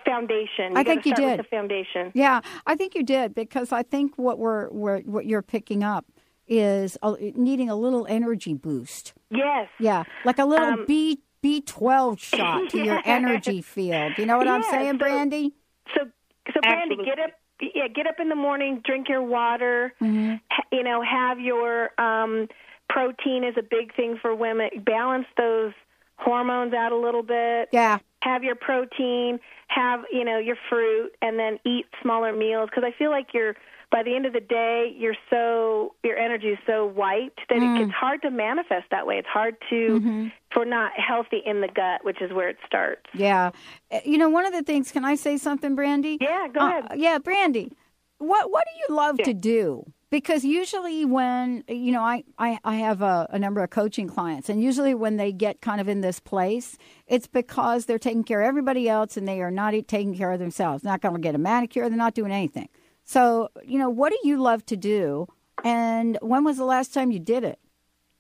foundation. 0.05 0.77
I 0.77 0.83
think 0.85 1.07
you 1.07 1.15
did. 1.15 1.39
the 1.39 1.45
foundation. 1.45 2.11
Yeah, 2.15 2.41
I 2.67 2.75
think 2.77 2.95
you 2.95 3.03
did 3.03 3.35
because 3.35 3.73
I 3.73 3.83
think 3.83 4.17
what 4.17 4.39
we're, 4.39 4.71
we're 4.71 5.01
what 5.03 5.27
you're 5.27 5.43
picking 5.43 5.83
up 5.85 6.07
is 6.53 6.99
a, 7.03 7.15
needing 7.35 7.71
a 7.71 7.75
little 7.77 8.07
energy 8.09 8.53
boost. 8.55 9.15
Yes. 9.31 9.69
Yeah, 9.79 10.05
like 10.25 10.39
a 10.39 10.45
little 10.45 10.67
Um, 10.67 10.85
B 10.87 11.21
B 11.41 11.61
twelve 11.63 12.21
shot 12.33 12.69
to 12.71 12.79
your 12.85 13.01
energy 13.05 13.63
field. 13.63 14.13
You 14.19 14.27
know 14.27 14.37
what 14.39 14.49
I'm 14.49 14.63
saying, 14.65 14.93
so- 14.95 14.99
Brandy? 14.99 15.55
So, 15.97 16.05
so 16.53 16.61
Brandy, 16.61 16.97
get 16.97 17.19
up. 17.19 17.31
Yeah, 17.61 17.87
get 17.87 18.07
up 18.09 18.17
in 18.19 18.29
the 18.29 18.35
morning, 18.35 18.81
drink 18.85 19.09
your 19.09 19.23
water. 19.23 19.95
Mm-hmm. 20.01 20.35
You 20.73 20.83
know, 20.83 21.01
have 21.03 21.39
your 21.39 21.91
um, 22.01 22.49
protein 22.89 23.45
is 23.45 23.55
a 23.57 23.63
big 23.63 23.95
thing 23.95 24.19
for 24.21 24.35
women. 24.35 24.69
Balance 24.85 25.27
those 25.37 25.73
hormones 26.17 26.75
out 26.75 26.91
a 26.93 26.97
little 26.97 27.23
bit. 27.23 27.69
Yeah. 27.73 27.99
Have 28.23 28.43
your 28.43 28.57
protein. 28.57 29.39
Have 29.69 30.01
you 30.13 30.25
know 30.25 30.39
your 30.39 30.57
fruit, 30.69 31.13
and 31.23 31.39
then 31.39 31.59
eat 31.65 31.87
smaller 32.03 32.33
meals 32.35 32.69
because 32.71 32.85
I 32.85 32.93
feel 32.99 33.11
like 33.11 33.29
you're 33.33 33.55
by 33.93 34.03
the 34.03 34.17
end 34.17 34.25
of 34.27 34.33
the 34.33 34.41
day, 34.41 34.93
you're 34.97 35.15
so 35.31 35.95
your 36.03 36.17
energy 36.17 36.49
is 36.49 36.59
so 36.67 36.87
white 36.87 37.35
that 37.49 37.59
Mm. 37.59 37.77
it, 37.79 37.83
it's 37.85 37.93
hard 37.93 38.23
to 38.23 38.31
manifest 38.31 38.87
that 38.91 39.07
way. 39.07 39.19
It's 39.19 39.29
hard 39.29 39.55
to 39.71 39.81
Mm-hmm. 40.01 40.27
for 40.55 40.65
not 40.65 40.93
healthy 40.99 41.41
in 41.45 41.61
the 41.61 41.69
gut, 41.69 42.03
which 42.03 42.21
is 42.21 42.33
where 42.33 42.49
it 42.49 42.57
starts. 42.67 43.07
Yeah. 43.15 43.51
Uh, 43.93 44.01
You 44.05 44.17
know, 44.19 44.31
one 44.31 44.47
of 44.47 44.53
the 44.53 44.63
things, 44.63 44.91
can 44.91 45.05
I 45.05 45.15
say 45.15 45.37
something, 45.37 45.75
Brandy? 45.77 46.19
Yeah, 46.21 46.49
go 46.49 46.61
Uh, 46.61 46.69
ahead. 46.69 46.85
yeah, 46.97 47.19
Brandy. 47.19 47.73
What 48.19 48.51
what 48.51 48.65
do 48.71 48.75
you 48.89 48.97
love 48.97 49.19
to 49.19 49.35
do? 49.35 49.85
Because 50.11 50.45
usually 50.45 51.05
when 51.05 51.65
you 51.69 51.91
know, 51.93 52.03
I 52.03 52.23
I, 52.39 52.59
I 52.65 52.77
have 52.77 53.03
a, 53.03 53.27
a 53.31 53.39
number 53.39 53.63
of 53.63 53.71
coaching 53.71 54.09
clients, 54.09 54.49
and 54.51 54.63
usually 54.63 54.95
when 54.95 55.17
they 55.17 55.33
get 55.33 55.61
kind 55.61 55.81
of 55.81 55.89
in 55.89 56.01
this 56.03 56.21
place, 56.21 56.79
it's 57.07 57.27
because 57.27 57.87
they're 57.87 57.99
taking 58.09 58.23
care 58.25 58.41
of 58.43 58.47
everybody 58.47 58.89
else 58.89 59.17
and 59.17 59.27
they 59.27 59.41
are 59.43 59.51
not 59.51 59.73
taking 59.89 60.15
care 60.15 60.31
of 60.33 60.39
themselves. 60.39 60.85
Not 60.85 61.01
going 61.01 61.15
to 61.15 61.21
get 61.21 61.35
a 61.35 61.39
manicure. 61.39 61.89
They're 61.89 61.99
not 62.07 62.15
doing 62.15 62.31
anything. 62.33 62.69
So 63.05 63.51
you 63.65 63.79
know, 63.79 63.91
what 63.91 64.11
do 64.13 64.19
you 64.29 64.41
love 64.41 64.65
to 64.67 64.77
do? 64.77 65.27
And 65.65 66.19
when 66.23 66.45
was 66.45 66.57
the 66.57 66.65
last 66.65 66.93
time 66.95 67.11
you 67.11 67.19
did 67.19 67.45
it? 67.45 67.59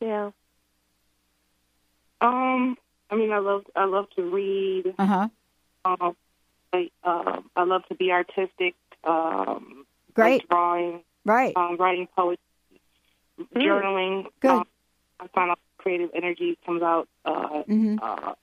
Yeah. 0.00 0.30
Um, 2.20 2.76
I 3.10 3.16
mean, 3.16 3.32
I 3.32 3.38
love 3.38 3.64
I 3.74 3.84
love 3.84 4.06
to 4.16 4.22
read. 4.22 4.94
Uh 4.98 5.06
huh. 5.06 5.28
Um, 5.84 6.16
I 6.72 6.90
uh, 7.04 7.40
I 7.56 7.64
love 7.64 7.82
to 7.88 7.94
be 7.94 8.12
artistic. 8.12 8.74
Um, 9.04 9.84
Great. 10.14 10.42
like 10.42 10.48
drawing. 10.48 11.00
Right. 11.24 11.56
Um, 11.56 11.76
writing 11.78 12.08
poetry, 12.14 12.38
journaling. 13.54 14.26
Good. 14.40 14.50
Um, 14.50 14.66
I 15.20 15.26
find 15.28 15.50
out 15.50 15.58
creative 15.78 16.10
energy 16.14 16.58
comes 16.64 16.82
out 16.82 17.08
uh, 17.24 17.62
Mhm. 17.68 17.98
uh, 18.02 18.34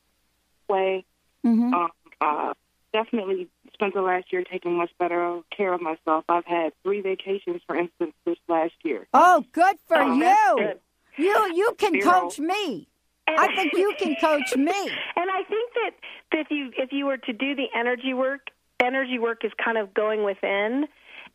way. 0.67 1.06
Mhm. 1.45 1.73
Um, 1.73 1.89
uh, 2.21 2.54
definitely 2.93 3.47
spent 3.73 3.93
the 3.93 4.02
last 4.02 4.32
year 4.32 4.43
taking 4.43 4.78
much 4.78 4.91
better 4.99 5.41
care 5.56 5.73
of 5.73 5.82
myself. 5.82 6.25
I've 6.30 6.45
had 6.45 6.73
three 6.84 7.02
vacations, 7.02 7.62
for 7.67 7.75
instance, 7.75 8.13
this 8.25 8.38
last 8.47 8.73
year. 8.84 9.08
Oh, 9.13 9.43
good 9.52 9.78
for 9.88 9.97
Oh, 10.02 10.13
you. 10.13 10.56
good. 10.58 10.80
You 11.17 11.54
you 11.54 11.73
can 11.78 11.93
Zero. 11.93 12.12
coach 12.21 12.39
me. 12.39 12.88
I 13.28 13.56
think 13.56 13.73
you 13.73 13.93
can 13.99 14.15
coach 14.15 14.56
me. 14.58 14.71
And 15.15 15.30
I 15.30 15.43
think 15.43 15.73
that, 15.75 15.91
that 16.32 16.39
if 16.41 16.47
you 16.49 16.71
if 16.78 16.91
you 16.91 17.06
were 17.06 17.17
to 17.17 17.34
do 17.34 17.56
the 17.56 17.67
energy 17.75 18.13
work, 18.13 18.47
energy 18.82 19.19
work 19.19 19.43
is 19.45 19.52
kind 19.63 19.78
of 19.78 19.93
going 19.93 20.23
within 20.23 20.88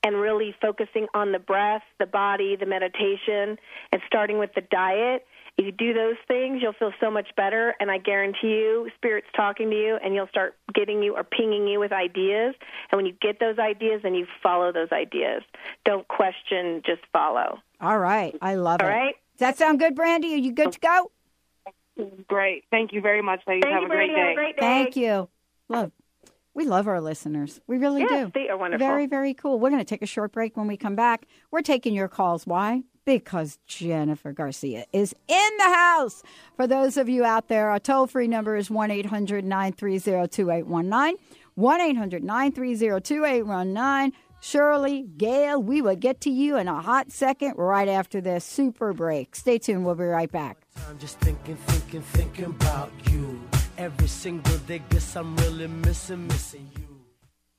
and 0.02 0.16
really 0.16 0.54
focusing 0.60 1.06
on 1.14 1.32
the 1.32 1.38
breath, 1.38 1.82
the 1.98 2.06
body, 2.06 2.56
the 2.56 2.66
meditation, 2.66 3.58
and 3.92 4.02
starting 4.06 4.38
with 4.38 4.50
the 4.54 4.60
diet. 4.62 5.24
If 5.56 5.66
you 5.66 5.72
do 5.72 5.94
those 5.94 6.16
things, 6.26 6.60
you'll 6.60 6.72
feel 6.72 6.92
so 7.00 7.10
much 7.12 7.28
better, 7.36 7.74
and 7.78 7.88
I 7.90 7.98
guarantee 7.98 8.48
you, 8.48 8.90
spirit's 8.96 9.28
talking 9.36 9.70
to 9.70 9.76
you, 9.76 9.98
and 10.02 10.12
you'll 10.14 10.26
start 10.26 10.56
getting 10.74 11.00
you 11.02 11.14
or 11.14 11.22
pinging 11.22 11.68
you 11.68 11.78
with 11.78 11.92
ideas. 11.92 12.54
And 12.90 12.96
when 12.98 13.06
you 13.06 13.12
get 13.22 13.38
those 13.38 13.58
ideas, 13.60 14.00
then 14.02 14.14
you 14.16 14.26
follow 14.42 14.72
those 14.72 14.90
ideas. 14.90 15.42
Don't 15.84 16.08
question, 16.08 16.82
just 16.84 17.02
follow. 17.12 17.60
All 17.80 17.98
right. 18.00 18.34
I 18.42 18.56
love 18.56 18.80
All 18.80 18.88
it. 18.88 18.90
All 18.92 18.98
right. 18.98 19.14
Does 19.34 19.40
that 19.40 19.58
sound 19.58 19.78
good, 19.78 19.94
Brandy? 19.94 20.34
Are 20.34 20.38
you 20.38 20.52
good 20.52 20.72
to 20.72 20.80
go? 20.80 21.10
Great. 22.26 22.64
Thank 22.72 22.92
you 22.92 23.00
very 23.00 23.22
much, 23.22 23.40
ladies. 23.46 23.62
Thank 23.62 23.74
have 23.74 23.82
you, 23.82 23.86
a 23.86 23.90
great 23.90 24.12
Brandy. 24.12 24.20
Have 24.20 24.26
a 24.26 24.30
day. 24.30 24.34
great 24.34 24.56
day. 24.56 24.60
Thank 24.60 24.96
you. 24.96 25.28
Love. 25.68 25.92
We 26.52 26.64
love 26.66 26.86
our 26.88 27.00
listeners. 27.00 27.60
We 27.66 27.78
really 27.78 28.02
Yes, 28.02 28.26
do. 28.26 28.32
they 28.34 28.48
are 28.48 28.56
wonderful. 28.56 28.84
Very, 28.86 29.06
very 29.06 29.34
cool. 29.34 29.58
We're 29.60 29.70
going 29.70 29.80
to 29.80 29.84
take 29.84 30.02
a 30.02 30.06
short 30.06 30.32
break 30.32 30.56
when 30.56 30.66
we 30.66 30.76
come 30.76 30.94
back. 30.96 31.26
We're 31.50 31.62
taking 31.62 31.94
your 31.94 32.08
calls. 32.08 32.46
Why? 32.46 32.82
Because 33.04 33.58
Jennifer 33.66 34.32
Garcia 34.32 34.86
is 34.92 35.14
in 35.28 35.50
the 35.58 35.64
house. 35.64 36.22
For 36.56 36.66
those 36.66 36.96
of 36.96 37.08
you 37.08 37.24
out 37.24 37.48
there, 37.48 37.70
our 37.70 37.78
toll 37.78 38.06
free 38.06 38.28
number 38.28 38.56
is 38.56 38.70
1 38.70 38.90
800 38.90 39.44
930 39.44 40.28
2819. 40.28 41.16
1 41.54 41.80
800 41.80 42.24
930 42.24 43.00
2819. 43.00 44.12
Shirley, 44.40 45.06
Gail, 45.16 45.62
we 45.62 45.80
will 45.80 45.96
get 45.96 46.20
to 46.20 46.30
you 46.30 46.58
in 46.58 46.68
a 46.68 46.82
hot 46.82 47.10
second 47.10 47.54
right 47.56 47.88
after 47.88 48.20
this 48.20 48.44
super 48.44 48.92
break. 48.92 49.34
Stay 49.34 49.56
tuned. 49.58 49.86
We'll 49.86 49.94
be 49.94 50.04
right 50.04 50.30
back. 50.30 50.58
I'm 50.86 50.98
just 50.98 51.18
thinking, 51.20 51.56
thinking, 51.56 52.02
thinking 52.02 52.44
about 52.44 52.92
you. 53.10 53.40
Every 53.78 54.06
single 54.06 54.58
day, 54.58 54.82
guess 54.90 55.16
I'm 55.16 55.34
really 55.36 55.66
missing, 55.66 56.26
missing 56.26 56.70
you. 56.76 56.83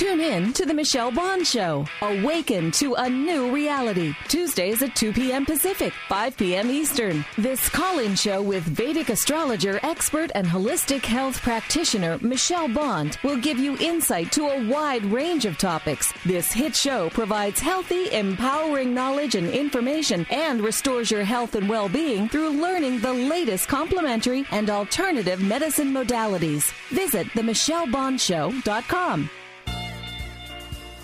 Tune 0.00 0.20
in 0.22 0.54
to 0.54 0.64
The 0.64 0.72
Michelle 0.72 1.10
Bond 1.10 1.46
Show. 1.46 1.84
Awaken 2.00 2.70
to 2.70 2.94
a 2.94 3.06
new 3.06 3.54
reality. 3.54 4.14
Tuesdays 4.28 4.80
at 4.80 4.96
2 4.96 5.12
p.m. 5.12 5.44
Pacific, 5.44 5.92
5 6.08 6.38
p.m. 6.38 6.70
Eastern. 6.70 7.22
This 7.36 7.68
call 7.68 7.98
in 7.98 8.14
show 8.14 8.40
with 8.40 8.62
Vedic 8.62 9.10
astrologer, 9.10 9.78
expert, 9.82 10.32
and 10.34 10.46
holistic 10.46 11.04
health 11.04 11.42
practitioner 11.42 12.16
Michelle 12.22 12.66
Bond 12.66 13.18
will 13.22 13.36
give 13.36 13.58
you 13.58 13.76
insight 13.76 14.32
to 14.32 14.46
a 14.46 14.66
wide 14.70 15.04
range 15.04 15.44
of 15.44 15.58
topics. 15.58 16.14
This 16.24 16.50
hit 16.50 16.74
show 16.74 17.10
provides 17.10 17.60
healthy, 17.60 18.10
empowering 18.10 18.94
knowledge 18.94 19.34
and 19.34 19.50
information 19.50 20.24
and 20.30 20.62
restores 20.62 21.10
your 21.10 21.24
health 21.24 21.56
and 21.56 21.68
well 21.68 21.90
being 21.90 22.26
through 22.26 22.58
learning 22.58 23.00
the 23.00 23.12
latest 23.12 23.68
complementary 23.68 24.46
and 24.50 24.70
alternative 24.70 25.42
medicine 25.42 25.92
modalities. 25.92 26.72
Visit 26.88 27.26
themichellebondshow.com. 27.34 29.30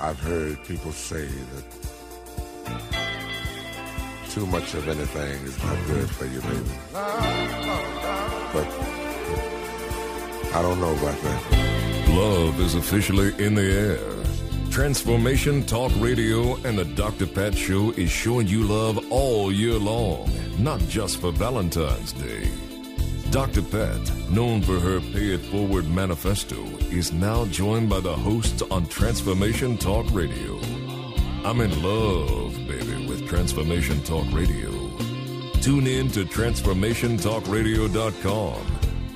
I've 0.01 0.19
heard 0.21 0.63
people 0.65 0.93
say 0.93 1.27
that 1.27 1.65
too 4.31 4.47
much 4.47 4.75
of 4.75 4.87
anything 4.89 5.45
is 5.47 5.57
not 5.63 5.87
good 5.87 6.11
for 6.11 6.27
you, 6.27 6.41
baby. 6.43 6.71
But 8.53 8.67
I 10.55 10.61
don't 10.63 10.79
know 10.81 10.93
about 10.93 11.21
that. 11.23 12.07
Love 12.11 12.61
is 12.61 12.75
officially 12.75 13.35
in 13.43 13.55
the 13.55 13.63
air. 13.63 14.71
Transformation 14.71 15.65
Talk 15.65 15.91
Radio 15.97 16.57
and 16.57 16.77
the 16.77 16.85
Dr. 16.85 17.27
Pat 17.27 17.55
Show 17.55 17.93
is 17.93 18.11
showing 18.11 18.47
you 18.47 18.65
love 18.65 19.11
all 19.11 19.51
year 19.51 19.79
long, 19.79 20.31
not 20.59 20.81
just 20.81 21.19
for 21.19 21.33
Valentine's 21.33 22.13
Day. 22.13 22.51
Dr. 23.37 23.61
Pat, 23.61 24.01
known 24.31 24.63
for 24.63 24.81
her 24.81 24.99
Pay 24.99 25.35
It 25.35 25.43
Forward 25.43 25.87
manifesto, 25.91 26.57
is 26.91 27.13
now 27.13 27.45
joined 27.45 27.91
by 27.91 28.01
the 28.01 28.15
hosts 28.15 28.63
on 28.71 28.87
Transformation 28.87 29.77
Talk 29.77 30.07
Radio. 30.11 30.59
I'm 31.45 31.61
in 31.61 31.83
love, 31.83 32.55
baby, 32.67 33.07
with 33.07 33.29
Transformation 33.29 34.03
Talk 34.05 34.25
Radio. 34.33 34.71
Tune 35.61 35.87
in 35.87 36.09
to 36.13 36.25
TransformationTalkRadio.com. 36.25 38.67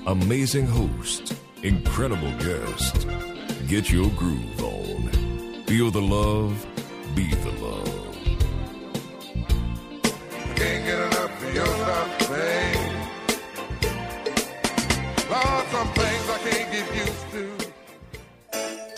Amazing 0.07 0.67
host, 0.67 1.33
incredible 1.63 2.33
guest. 2.41 3.07
Get 3.69 3.91
your 3.91 4.11
groove 4.11 4.63
on. 4.63 5.09
Feel 5.65 5.91
the 5.91 6.03
love, 6.03 6.67
be 7.15 7.35
the 7.37 7.53
love. 7.53 8.19
Can't 10.57 10.85
get 10.85 11.01
enough 11.01 11.43
of 11.43 11.55
your 11.55 11.65
love, 11.65 12.19
some 15.71 15.87
things 15.89 16.29
I 16.29 16.39
can't 16.39 16.73
get 16.73 16.95
used 16.97 17.31
to. 17.33 17.50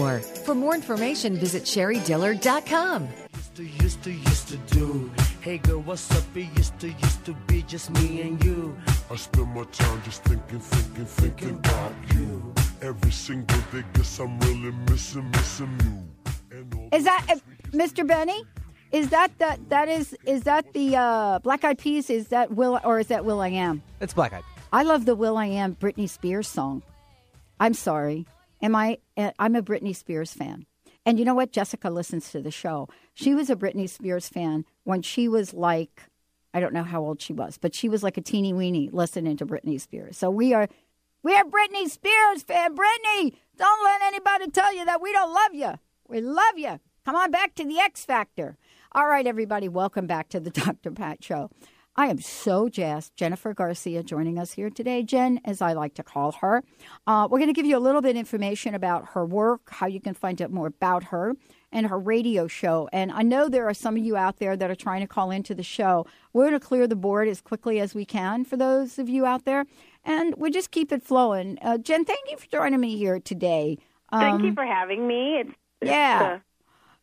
For 0.00 0.54
more 0.54 0.74
information, 0.74 1.36
visit 1.36 1.64
sherrydiller.com. 1.64 3.08
Used 3.34 3.54
to, 3.54 3.62
used 3.62 4.02
to, 4.04 4.10
used 4.10 4.48
to 4.48 4.56
do. 4.74 5.10
Hey 5.42 5.58
girl, 5.58 5.80
what's 5.80 6.10
up? 6.12 6.24
It 6.34 6.48
used 6.56 6.78
to, 6.80 6.88
used 6.88 7.24
to 7.26 7.34
be 7.46 7.62
just 7.62 7.90
me 7.90 8.22
and 8.22 8.42
you. 8.42 8.74
I 9.10 9.16
spend 9.16 9.54
my 9.54 9.64
time 9.64 10.00
just 10.02 10.24
thinking, 10.24 10.60
thinking, 10.60 11.04
thinking 11.04 11.50
about 11.50 11.92
you. 12.14 12.54
Every 12.80 13.12
single 13.12 13.60
day, 13.72 13.84
guess 13.92 14.18
I'm 14.20 14.38
really 14.40 14.72
missing, 14.88 15.30
missing 15.32 15.78
you. 15.84 16.88
Is 16.92 17.04
that 17.04 17.26
uh, 17.28 17.36
Mr. 17.72 18.06
Benny? 18.06 18.42
Is 18.92 19.10
that 19.10 19.38
the, 19.38 19.58
that 19.68 19.88
is 19.88 20.16
is 20.24 20.44
that 20.44 20.72
the 20.72 20.96
uh, 20.96 21.40
Black 21.40 21.62
Eyed 21.62 21.78
Peas? 21.78 22.08
Is 22.08 22.28
that 22.28 22.52
Will 22.52 22.80
or 22.84 23.00
is 23.00 23.08
that 23.08 23.26
Will 23.26 23.42
I 23.42 23.48
Am? 23.48 23.82
It's 24.00 24.14
Black 24.14 24.32
Eyed. 24.32 24.44
I 24.72 24.82
love 24.82 25.04
the 25.04 25.14
Will 25.14 25.36
I 25.36 25.46
Am 25.46 25.76
Britney 25.76 26.08
Spears 26.08 26.48
song. 26.48 26.82
I'm 27.60 27.74
sorry. 27.74 28.24
Am 28.62 28.74
I? 28.74 28.98
uh, 29.16 29.30
I'm 29.38 29.56
a 29.56 29.62
Britney 29.62 29.94
Spears 29.94 30.32
fan. 30.32 30.66
And 31.06 31.18
you 31.18 31.24
know 31.24 31.34
what? 31.34 31.52
Jessica 31.52 31.88
listens 31.90 32.30
to 32.30 32.42
the 32.42 32.50
show. 32.50 32.88
She 33.14 33.34
was 33.34 33.48
a 33.48 33.56
Britney 33.56 33.88
Spears 33.88 34.28
fan 34.28 34.64
when 34.84 35.02
she 35.02 35.28
was 35.28 35.54
like, 35.54 36.02
I 36.52 36.60
don't 36.60 36.74
know 36.74 36.82
how 36.82 37.00
old 37.00 37.22
she 37.22 37.32
was, 37.32 37.58
but 37.58 37.74
she 37.74 37.88
was 37.88 38.02
like 38.02 38.18
a 38.18 38.20
teeny 38.20 38.52
weeny 38.52 38.90
listening 38.92 39.36
to 39.38 39.46
Britney 39.46 39.80
Spears. 39.80 40.18
So 40.18 40.30
we 40.30 40.52
are, 40.52 40.68
we 41.22 41.34
are 41.34 41.44
Britney 41.44 41.88
Spears 41.88 42.42
fan. 42.42 42.76
Britney, 42.76 43.34
don't 43.56 43.84
let 43.84 44.02
anybody 44.02 44.50
tell 44.50 44.74
you 44.74 44.84
that 44.84 45.00
we 45.00 45.12
don't 45.12 45.32
love 45.32 45.54
you. 45.54 45.72
We 46.08 46.20
love 46.20 46.58
you. 46.58 46.80
Come 47.04 47.16
on 47.16 47.30
back 47.30 47.54
to 47.54 47.64
the 47.64 47.78
X 47.78 48.04
Factor. 48.04 48.58
All 48.92 49.06
right, 49.06 49.26
everybody, 49.26 49.68
welcome 49.68 50.06
back 50.06 50.28
to 50.30 50.40
the 50.40 50.50
Dr. 50.50 50.90
Pat 50.90 51.24
Show. 51.24 51.50
I 51.96 52.06
am 52.06 52.20
so 52.20 52.68
jazzed. 52.68 53.14
Jennifer 53.16 53.52
Garcia 53.52 54.02
joining 54.02 54.38
us 54.38 54.52
here 54.52 54.70
today. 54.70 55.02
Jen, 55.02 55.40
as 55.44 55.60
I 55.60 55.72
like 55.72 55.94
to 55.94 56.02
call 56.02 56.32
her. 56.40 56.62
Uh, 57.06 57.26
we're 57.30 57.38
going 57.38 57.48
to 57.48 57.52
give 57.54 57.66
you 57.66 57.76
a 57.76 57.80
little 57.80 58.00
bit 58.00 58.10
of 58.10 58.16
information 58.16 58.74
about 58.74 59.08
her 59.10 59.26
work, 59.26 59.68
how 59.70 59.86
you 59.86 60.00
can 60.00 60.14
find 60.14 60.40
out 60.40 60.52
more 60.52 60.68
about 60.68 61.04
her, 61.04 61.34
and 61.72 61.88
her 61.88 61.98
radio 61.98 62.46
show. 62.46 62.88
And 62.92 63.10
I 63.10 63.22
know 63.22 63.48
there 63.48 63.68
are 63.68 63.74
some 63.74 63.96
of 63.96 64.04
you 64.04 64.16
out 64.16 64.38
there 64.38 64.56
that 64.56 64.70
are 64.70 64.74
trying 64.76 65.00
to 65.00 65.06
call 65.08 65.30
into 65.30 65.54
the 65.54 65.64
show. 65.64 66.06
We're 66.32 66.48
going 66.48 66.58
to 66.60 66.64
clear 66.64 66.86
the 66.86 66.96
board 66.96 67.28
as 67.28 67.40
quickly 67.40 67.80
as 67.80 67.94
we 67.94 68.04
can 68.04 68.44
for 68.44 68.56
those 68.56 68.98
of 68.98 69.08
you 69.08 69.26
out 69.26 69.44
there, 69.44 69.66
and 70.04 70.34
we'll 70.38 70.52
just 70.52 70.70
keep 70.70 70.92
it 70.92 71.02
flowing. 71.02 71.58
Uh, 71.60 71.76
Jen, 71.78 72.04
thank 72.04 72.30
you 72.30 72.36
for 72.38 72.46
joining 72.46 72.80
me 72.80 72.96
here 72.96 73.18
today. 73.18 73.78
Thank 74.12 74.42
you 74.42 74.48
Um, 74.50 74.54
for 74.54 74.64
having 74.64 75.06
me. 75.06 75.40
It's, 75.40 75.50
it's, 75.82 75.90
Yeah. 75.90 76.20
uh, 76.22 76.38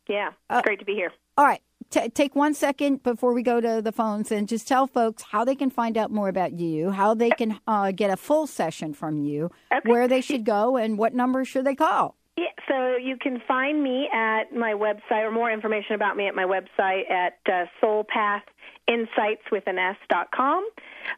yeah, 0.08 0.32
it's 0.50 0.62
great 0.66 0.80
to 0.80 0.86
be 0.86 0.96
here. 0.96 1.12
All 1.38 1.46
right. 1.46 1.62
T- 1.90 2.10
take 2.10 2.36
one 2.36 2.54
second 2.54 3.02
before 3.04 3.34
we 3.34 3.44
go 3.44 3.62
to 3.62 3.82
the 3.82 3.94
phones 3.94 4.30
and 4.32 4.48
just 4.48 4.68
tell 4.68 4.88
folks 4.88 5.24
how 5.24 5.46
they 5.46 5.56
can 5.56 5.70
find 5.70 5.98
out 5.98 6.12
more 6.12 6.28
about 6.28 6.52
you, 6.54 6.92
how 6.92 7.14
they 7.14 7.30
can 7.30 7.60
uh, 7.66 7.92
get 7.92 8.10
a 8.10 8.18
full 8.18 8.46
session 8.46 8.94
from 8.94 9.24
you, 9.24 9.52
where 9.86 10.06
they 10.08 10.20
should 10.20 10.44
go, 10.44 10.76
and 10.76 10.98
what 10.98 11.14
number 11.14 11.46
should 11.46 11.66
they 11.66 11.76
call. 11.76 12.16
Yeah, 12.36 12.48
so 12.68 12.98
you 12.98 13.16
can 13.18 13.42
find 13.48 13.82
me 13.82 14.10
at 14.14 14.54
my 14.54 14.74
website, 14.74 15.24
or 15.24 15.32
more 15.32 15.50
information 15.50 15.96
about 15.96 16.18
me 16.18 16.28
at 16.28 16.36
my 16.36 16.44
website 16.44 17.10
at 17.10 17.40
uh, 17.48 17.66
soulpathinsights 17.82 19.50
with 19.52 19.64
an 19.66 19.80
S 19.80 19.96
dot 20.10 20.30
com. 20.36 20.68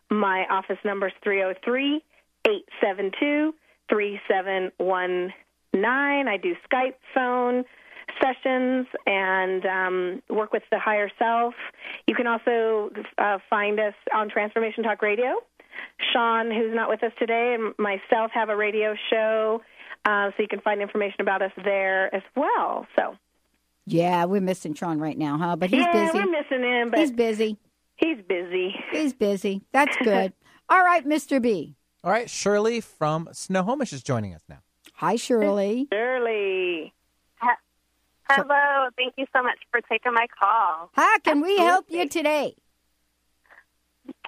My 0.10 0.46
office 0.50 0.78
number 0.86 1.08
is 1.08 1.14
303 1.24 2.02
872 2.48 3.54
3719. 3.90 6.28
I 6.28 6.38
do 6.38 6.56
Skype 6.72 6.94
phone 7.14 7.66
sessions 8.22 8.88
and 9.06 9.66
um, 9.66 10.22
work 10.30 10.52
with 10.54 10.64
the 10.72 10.80
higher 10.80 11.10
self. 11.20 11.54
You 12.08 12.16
can 12.16 12.28
also 12.28 12.90
uh, 13.18 13.40
find 13.50 13.80
us 13.80 13.94
on 14.14 14.30
Transformation 14.30 14.84
Talk 14.84 15.02
Radio. 15.02 15.36
Sean, 16.14 16.52
who's 16.52 16.74
not 16.76 16.90
with 16.90 17.04
us 17.04 17.12
today, 17.20 17.56
and 17.58 17.74
myself 17.78 18.32
have 18.34 18.50
a 18.50 18.56
radio 18.56 18.96
show, 19.10 19.62
uh, 20.06 20.30
so 20.36 20.42
you 20.42 20.48
can 20.48 20.60
find 20.62 20.82
information 20.82 21.22
about 21.22 21.42
us 21.42 21.52
there 21.64 22.14
as 22.14 22.22
well. 22.36 22.86
So, 22.98 23.16
Yeah, 23.86 24.26
we're 24.26 24.42
missing 24.42 24.74
Sean 24.74 25.00
right 25.00 25.18
now, 25.18 25.38
huh? 25.38 25.56
But 25.56 25.70
he's 25.70 25.80
yeah, 25.82 26.12
busy. 26.12 26.18
we're 26.20 26.32
missing 26.32 26.64
him, 26.64 26.90
but 26.92 27.00
he's 27.00 27.12
busy. 27.12 27.58
He's 27.96 28.18
busy. 28.28 28.76
He's 28.92 29.14
busy. 29.14 29.62
That's 29.72 29.96
good. 30.04 30.34
All 30.68 30.84
right, 30.84 31.06
Mr. 31.08 31.42
B. 31.42 31.76
All 32.04 32.12
right, 32.12 32.30
Shirley 32.30 32.82
from 32.82 33.30
Snohomish 33.32 33.94
is 33.94 34.04
joining 34.04 34.34
us 34.34 34.42
now. 34.50 34.60
Hi, 34.96 35.16
Shirley. 35.16 35.88
Shirley. 35.92 36.94
Hello. 38.30 38.90
Thank 38.96 39.16
you 39.18 39.26
so 39.36 39.42
much 39.42 39.58
for 39.72 39.82
taking 39.82 40.14
my 40.14 40.28
call. 40.40 40.92
How 40.94 41.18
can 41.20 41.42
we 41.42 41.58
help 41.58 41.86
you 41.90 42.08
today? 42.08 42.56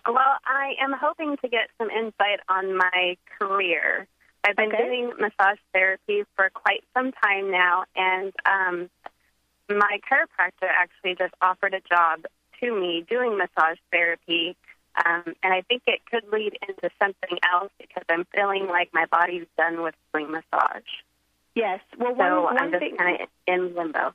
Well, 0.08 0.38
I 0.46 0.74
am 0.82 0.94
hoping 1.00 1.38
to 1.38 1.48
get 1.48 1.70
some 1.78 1.90
insight 1.90 2.40
on 2.50 2.76
my 2.76 3.18
career. 3.40 4.08
I've 4.44 4.56
been 4.56 4.72
doing 4.72 5.14
massage 5.20 5.60
therapy 5.72 6.24
for 6.36 6.50
quite 6.50 6.84
some 6.96 7.12
time 7.12 7.52
now, 7.52 7.84
and 7.96 8.34
um, 8.46 8.90
my 9.70 10.00
chiropractor 10.10 10.68
actually 10.68 11.16
just 11.16 11.36
offered 11.42 11.76
a 11.76 11.82
job 11.82 12.26
to 12.60 12.80
me 12.80 13.06
doing 13.08 13.38
massage 13.38 13.78
therapy. 13.92 14.56
Um, 15.06 15.36
and 15.44 15.54
I 15.54 15.62
think 15.62 15.84
it 15.86 16.02
could 16.10 16.24
lead 16.34 16.58
into 16.68 16.90
something 17.00 17.38
else 17.54 17.72
because 17.80 18.04
I'm 18.10 18.26
feeling 18.36 18.68
like 18.68 18.90
my 18.94 19.06
body's 19.06 19.48
done 19.58 19.84
with 19.84 19.96
doing 20.12 20.32
massage. 20.32 20.90
Yes. 21.56 21.80
Well, 21.98 22.16
so 22.18 22.44
one, 22.44 22.58
I'm 22.58 22.72
just 22.72 22.80
thing, 22.82 22.96
kind 22.98 23.22
of 23.22 23.28
in 23.48 23.76
limbo. 23.76 24.14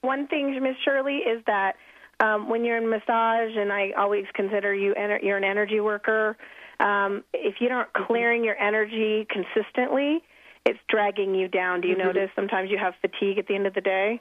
one 0.00 0.26
thing, 0.26 0.60
Miss 0.62 0.76
Shirley, 0.84 1.18
is 1.18 1.42
that 1.46 1.76
um, 2.20 2.48
when 2.48 2.64
you're 2.64 2.76
in 2.76 2.88
massage, 2.88 3.56
and 3.56 3.72
I 3.72 3.92
always 3.96 4.24
consider 4.34 4.74
you 4.74 4.94
ener- 4.94 5.22
you're 5.22 5.36
an 5.36 5.44
energy 5.44 5.80
worker. 5.80 6.36
Um, 6.80 7.22
if 7.32 7.60
you 7.60 7.68
aren't 7.68 7.92
clearing 7.92 8.44
your 8.44 8.56
energy 8.60 9.26
consistently, 9.30 10.22
it's 10.66 10.78
dragging 10.88 11.34
you 11.34 11.46
down. 11.48 11.80
Do 11.80 11.88
you 11.88 11.94
Mhm. 11.94 11.98
notice 12.06 12.30
sometimes 12.34 12.70
you 12.70 12.78
have 12.78 12.94
fatigue 12.96 13.38
at 13.38 13.46
the 13.46 13.54
end 13.54 13.66
of 13.66 13.74
the 13.74 13.80
day? 13.80 14.20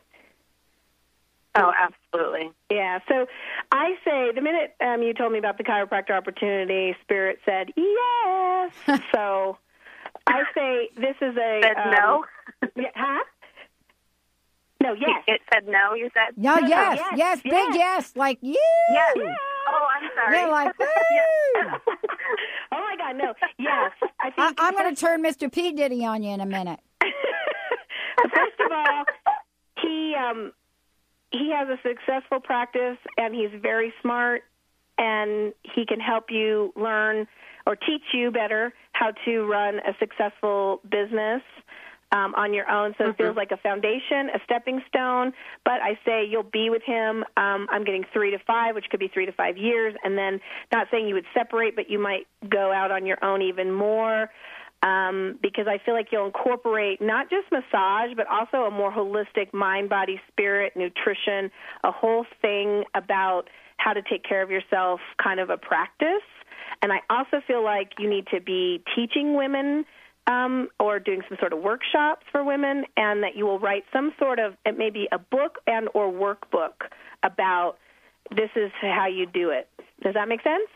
Oh, 1.55 1.71
absolutely. 1.77 2.51
Yeah. 2.71 2.99
So 3.07 3.27
I 3.71 3.95
say 4.03 4.31
the 4.31 4.41
minute 4.41 4.75
um, 4.81 5.03
you 5.03 5.13
told 5.13 5.31
me 5.31 5.37
about 5.39 5.57
the 5.57 5.63
chiropractor 5.63 6.11
opportunity, 6.11 6.95
Spirit 7.03 7.39
said 7.45 7.71
yes. 7.75 8.73
so 9.13 9.57
I 10.27 10.43
say 10.55 10.89
this 10.95 11.15
is 11.21 11.35
a 11.35 11.61
Said 11.63 11.77
um, 11.77 11.91
no? 11.91 12.25
yeah, 12.75 12.89
huh? 12.95 13.23
No. 14.81 14.93
Yes. 14.93 15.23
It 15.27 15.41
said 15.53 15.65
no. 15.67 15.93
You 15.93 16.09
said 16.13 16.35
No, 16.35 16.57
yes, 16.57 16.99
yes, 17.15 17.41
big 17.41 17.73
yes, 17.73 18.13
like 18.15 18.37
you. 18.41 18.59
Yes. 18.91 19.15
Oh, 19.17 19.87
I'm 19.95 20.09
sorry. 20.15 20.39
You're 20.39 20.51
like, 20.51 20.77
woo. 20.79 20.85
oh 22.71 22.79
my 22.79 22.95
God, 22.97 23.15
no. 23.15 23.33
Yes. 23.57 23.91
I 24.19 24.27
I, 24.27 24.31
think 24.31 24.61
I'm 24.61 24.73
going 24.73 24.93
to 24.93 24.99
turn 24.99 25.23
Mr. 25.23 25.51
P. 25.51 25.71
Diddy 25.71 26.05
on 26.05 26.21
you 26.21 26.31
in 26.31 26.41
a 26.41 26.45
minute. 26.45 26.79
First 27.01 28.59
of 28.59 28.71
all, 28.71 29.05
he 29.81 30.15
um, 30.15 30.51
he 31.31 31.51
has 31.55 31.67
a 31.69 31.77
successful 31.87 32.39
practice, 32.41 32.97
and 33.17 33.33
he's 33.33 33.51
very 33.61 33.93
smart, 34.01 34.43
and 34.97 35.53
he 35.63 35.85
can 35.85 35.99
help 35.99 36.25
you 36.29 36.73
learn 36.75 37.27
or 37.65 37.75
teach 37.77 38.03
you 38.13 38.31
better 38.31 38.73
how 39.03 39.11
to 39.25 39.45
run 39.45 39.79
a 39.79 39.93
successful 39.99 40.81
business. 40.89 41.41
Um, 42.11 42.35
on 42.35 42.53
your 42.53 42.69
own, 42.69 42.93
so 42.99 43.09
it 43.09 43.17
feels 43.17 43.35
like 43.35 43.49
a 43.49 43.57
foundation, 43.57 44.29
a 44.35 44.39
stepping 44.45 44.83
stone. 44.87 45.33
But 45.65 45.81
I 45.81 45.97
say 46.05 46.23
you'll 46.23 46.43
be 46.43 46.69
with 46.69 46.83
him. 46.83 47.23
Um, 47.37 47.65
I'm 47.71 47.83
getting 47.83 48.05
three 48.13 48.29
to 48.29 48.37
five, 48.45 48.75
which 48.75 48.85
could 48.91 48.99
be 48.99 49.07
three 49.07 49.25
to 49.25 49.31
five 49.31 49.57
years, 49.57 49.95
and 50.03 50.15
then 50.15 50.39
not 50.71 50.85
saying 50.91 51.07
you 51.07 51.15
would 51.15 51.25
separate, 51.33 51.75
but 51.75 51.89
you 51.89 51.97
might 51.97 52.27
go 52.47 52.71
out 52.71 52.91
on 52.91 53.07
your 53.07 53.17
own 53.25 53.41
even 53.41 53.71
more 53.71 54.29
um, 54.83 55.39
because 55.41 55.65
I 55.67 55.79
feel 55.83 55.93
like 55.93 56.09
you'll 56.11 56.25
incorporate 56.25 57.01
not 57.01 57.29
just 57.29 57.47
massage, 57.51 58.11
but 58.15 58.27
also 58.27 58.67
a 58.67 58.71
more 58.71 58.91
holistic 58.91 59.53
mind, 59.53 59.89
body, 59.89 60.21
spirit, 60.31 60.73
nutrition, 60.75 61.49
a 61.83 61.91
whole 61.91 62.25
thing 62.41 62.83
about 62.93 63.49
how 63.77 63.93
to 63.93 64.01
take 64.01 64.23
care 64.23 64.43
of 64.43 64.51
yourself, 64.51 64.99
kind 65.21 65.39
of 65.39 65.49
a 65.49 65.57
practice. 65.57 66.21
And 66.83 66.91
I 66.91 66.99
also 67.09 67.41
feel 67.47 67.63
like 67.63 67.93
you 67.97 68.09
need 68.09 68.27
to 68.27 68.41
be 68.41 68.83
teaching 68.93 69.35
women 69.35 69.85
um, 70.27 70.67
or 70.81 70.99
doing 70.99 71.21
some 71.29 71.37
sort 71.39 71.53
of 71.53 71.59
workshops 71.59 72.25
for 72.29 72.43
women, 72.43 72.83
and 72.97 73.23
that 73.23 73.37
you 73.37 73.45
will 73.45 73.57
write 73.57 73.85
some 73.93 74.13
sort 74.19 74.37
of 74.37 74.55
it 74.65 74.77
may 74.77 74.89
be 74.89 75.07
a 75.11 75.17
book 75.17 75.59
and 75.65 75.87
or 75.93 76.11
workbook 76.11 76.91
about 77.23 77.77
this 78.35 78.49
is 78.57 78.69
how 78.81 79.07
you 79.07 79.25
do 79.25 79.49
it. 79.49 79.69
Does 80.01 80.13
that 80.15 80.27
make 80.27 80.43
sense? 80.43 80.67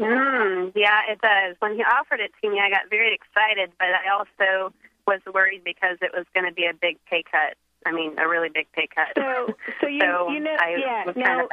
Mm, 0.00 0.72
yeah, 0.74 1.02
it 1.08 1.20
does. 1.20 1.54
When 1.60 1.76
he 1.76 1.82
offered 1.82 2.18
it 2.18 2.32
to 2.42 2.50
me, 2.50 2.60
I 2.60 2.68
got 2.68 2.90
very 2.90 3.14
excited, 3.14 3.70
but 3.78 3.88
I 3.88 4.10
also 4.10 4.74
was 5.06 5.20
worried 5.32 5.62
because 5.64 5.98
it 6.02 6.10
was 6.12 6.26
going 6.34 6.46
to 6.46 6.52
be 6.52 6.66
a 6.66 6.74
big 6.74 6.98
pay 7.08 7.22
cut. 7.22 7.56
I 7.86 7.92
mean, 7.92 8.18
a 8.18 8.28
really 8.28 8.48
big 8.48 8.66
pay 8.72 8.88
cut. 8.92 9.14
So, 9.14 9.54
so 9.80 9.86
you, 9.86 10.00
So 10.04 10.30
you 10.30 10.40
know, 10.40 10.56
I 10.58 10.76
yeah. 10.78 11.12
now, 11.14 11.46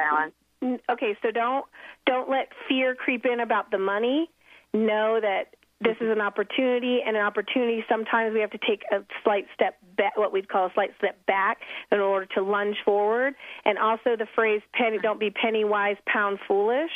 Okay, 0.64 1.16
so 1.22 1.30
don't 1.30 1.66
don't 2.06 2.30
let 2.30 2.48
fear 2.68 2.94
creep 2.94 3.26
in 3.26 3.40
about 3.40 3.70
the 3.70 3.78
money. 3.78 4.30
Know 4.72 5.20
that 5.20 5.54
this 5.80 5.96
is 6.00 6.08
an 6.10 6.20
opportunity, 6.20 7.00
and 7.04 7.16
an 7.16 7.22
opportunity. 7.22 7.84
Sometimes 7.88 8.32
we 8.32 8.40
have 8.40 8.52
to 8.52 8.58
take 8.58 8.82
a 8.90 9.04
slight 9.22 9.46
step 9.54 9.76
back, 9.98 10.16
what 10.16 10.32
we'd 10.32 10.48
call 10.48 10.66
a 10.66 10.72
slight 10.72 10.92
step 10.96 11.18
back, 11.26 11.58
in 11.92 11.98
order 11.98 12.26
to 12.34 12.42
lunge 12.42 12.76
forward. 12.84 13.34
And 13.64 13.76
also 13.78 14.16
the 14.16 14.26
phrase 14.34 14.62
"penny, 14.72 14.98
don't 15.02 15.20
be 15.20 15.30
penny 15.30 15.64
wise, 15.64 15.96
pound 16.06 16.38
foolish." 16.48 16.92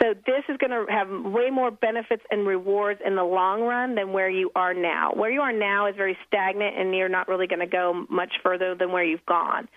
So 0.00 0.14
this 0.14 0.44
is 0.48 0.56
going 0.56 0.70
to 0.70 0.90
have 0.90 1.08
way 1.10 1.50
more 1.50 1.70
benefits 1.70 2.22
and 2.30 2.46
rewards 2.46 3.00
in 3.04 3.16
the 3.16 3.24
long 3.24 3.62
run 3.62 3.94
than 3.94 4.12
where 4.12 4.30
you 4.30 4.50
are 4.54 4.72
now. 4.72 5.12
Where 5.12 5.30
you 5.30 5.42
are 5.42 5.52
now 5.52 5.86
is 5.86 5.96
very 5.96 6.16
stagnant, 6.26 6.76
and 6.78 6.94
you're 6.94 7.08
not 7.08 7.28
really 7.28 7.46
going 7.46 7.60
to 7.60 7.66
go 7.66 8.06
much 8.08 8.32
further 8.42 8.74
than 8.74 8.92
where 8.92 9.04
you've 9.04 9.26
gone. 9.26 9.68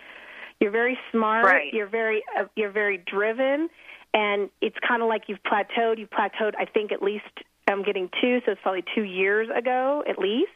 You're 0.59 0.71
very 0.71 0.97
smart. 1.11 1.45
Right. 1.45 1.73
You're 1.73 1.87
very 1.87 2.23
uh, 2.37 2.45
you're 2.55 2.71
very 2.71 2.97
driven, 2.97 3.69
and 4.13 4.49
it's 4.61 4.77
kind 4.87 5.01
of 5.01 5.07
like 5.07 5.23
you've 5.27 5.43
plateaued. 5.43 5.97
You've 5.99 6.09
plateaued. 6.09 6.53
I 6.59 6.65
think 6.65 6.91
at 6.91 7.01
least 7.01 7.25
I'm 7.69 7.83
getting 7.83 8.09
two, 8.21 8.41
so 8.45 8.51
it's 8.51 8.61
probably 8.61 8.83
two 8.95 9.03
years 9.03 9.47
ago 9.55 10.03
at 10.07 10.17
least. 10.19 10.51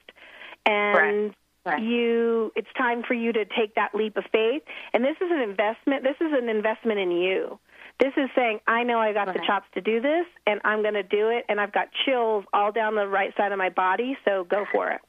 And 0.65 1.33
you, 1.79 2.51
it's 2.55 2.67
time 2.77 3.03
for 3.07 3.13
you 3.13 3.31
to 3.33 3.45
take 3.45 3.75
that 3.75 3.95
leap 3.95 4.17
of 4.17 4.25
faith. 4.31 4.63
And 4.93 5.03
this 5.03 5.15
is 5.21 5.29
an 5.31 5.41
investment. 5.41 6.03
This 6.03 6.15
is 6.19 6.33
an 6.33 6.49
investment 6.49 6.99
in 6.99 7.11
you. 7.11 7.59
This 7.99 8.13
is 8.17 8.29
saying, 8.35 8.59
I 8.67 8.83
know 8.83 8.99
I 8.99 9.13
got 9.13 9.27
the 9.27 9.39
chops 9.45 9.67
to 9.75 9.81
do 9.81 10.01
this, 10.01 10.25
and 10.47 10.59
I'm 10.65 10.81
going 10.81 10.95
to 10.95 11.03
do 11.03 11.29
it. 11.29 11.45
And 11.47 11.61
I've 11.61 11.71
got 11.71 11.89
chills 12.05 12.43
all 12.51 12.71
down 12.71 12.95
the 12.95 13.07
right 13.07 13.33
side 13.37 13.51
of 13.51 13.57
my 13.57 13.69
body, 13.69 14.17
so 14.25 14.43
go 14.43 14.65
for 14.71 14.89
it. 14.89 15.01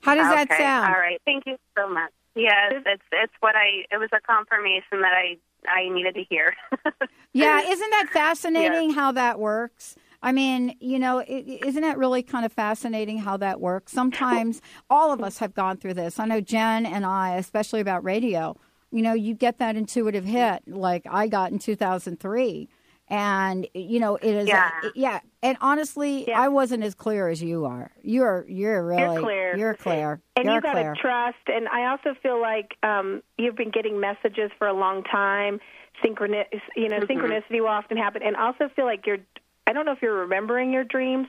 How 0.00 0.14
does 0.14 0.28
that 0.28 0.50
Okay, 0.50 0.62
sound? 0.62 0.94
All 0.94 1.00
right. 1.00 1.20
Thank 1.24 1.44
you 1.46 1.56
so 1.76 1.88
much. 1.88 2.10
Yes, 2.34 2.72
it's 2.86 3.02
it's 3.12 3.32
what 3.40 3.54
I. 3.56 3.84
It 3.90 3.98
was 3.98 4.08
a 4.12 4.20
confirmation 4.20 5.00
that 5.02 5.12
I 5.12 5.36
I 5.68 5.88
needed 5.88 6.14
to 6.16 6.24
hear. 6.24 6.54
Yeah, 7.36 7.60
isn't 7.62 7.90
that 7.90 8.10
fascinating 8.12 8.90
how 8.92 9.10
that 9.12 9.40
works? 9.40 9.96
I 10.22 10.30
mean, 10.30 10.76
you 10.78 11.00
know, 11.00 11.18
i- 11.18 11.24
i- 11.24 11.58
isn't 11.66 11.82
that 11.82 11.98
really 11.98 12.22
kind 12.22 12.46
of 12.46 12.52
fascinating 12.52 13.18
how 13.18 13.36
that 13.38 13.60
works? 13.60 13.92
Sometimes 13.92 14.62
all 14.88 15.12
of 15.12 15.20
us 15.20 15.38
have 15.38 15.52
gone 15.52 15.76
through 15.78 15.94
this. 15.94 16.20
I 16.20 16.26
know 16.26 16.40
Jen 16.40 16.86
and 16.86 17.04
I, 17.04 17.34
especially 17.36 17.80
about 17.80 18.04
radio, 18.04 18.56
you 18.92 19.02
know, 19.02 19.14
you 19.14 19.34
get 19.34 19.58
that 19.58 19.74
intuitive 19.74 20.24
hit 20.24 20.62
like 20.68 21.02
I 21.10 21.26
got 21.26 21.50
in 21.50 21.58
2003. 21.58 22.68
And 23.14 23.68
you 23.74 24.00
know 24.00 24.16
it 24.16 24.24
is, 24.34 24.48
Yeah. 24.48 24.70
yeah. 24.96 25.20
And 25.42 25.56
honestly, 25.60 26.32
I 26.32 26.48
wasn't 26.48 26.82
as 26.82 26.94
clear 26.94 27.28
as 27.28 27.40
you 27.42 27.64
are. 27.66 27.92
You're, 28.02 28.44
you're 28.48 28.82
really, 28.84 29.02
You're 29.02 29.20
clear. 29.22 29.56
You're 29.56 29.74
clear. 29.74 30.20
And 30.36 30.46
you're 30.46 30.54
you 30.54 30.60
got 30.62 30.72
clear. 30.72 30.94
to 30.94 31.00
trust. 31.00 31.36
And 31.46 31.68
I 31.68 31.90
also 31.90 32.14
feel 32.22 32.40
like 32.40 32.76
um, 32.82 33.22
you've 33.38 33.54
been 33.54 33.70
getting 33.70 34.00
messages 34.00 34.50
for 34.58 34.66
a 34.66 34.72
long 34.72 35.04
time. 35.04 35.60
Synchroni- 36.02 36.46
you 36.76 36.88
know, 36.88 36.98
Mhm. 37.00 37.06
synchronicity 37.06 37.60
will 37.60 37.68
often 37.68 37.96
happen. 37.96 38.22
And 38.22 38.36
also 38.36 38.68
feel 38.74 38.84
like 38.86 39.06
you're. 39.06 39.18
I 39.66 39.72
don't 39.72 39.86
know 39.86 39.92
if 39.92 40.02
you're 40.02 40.14
remembering 40.20 40.72
your 40.72 40.84
dreams, 40.84 41.28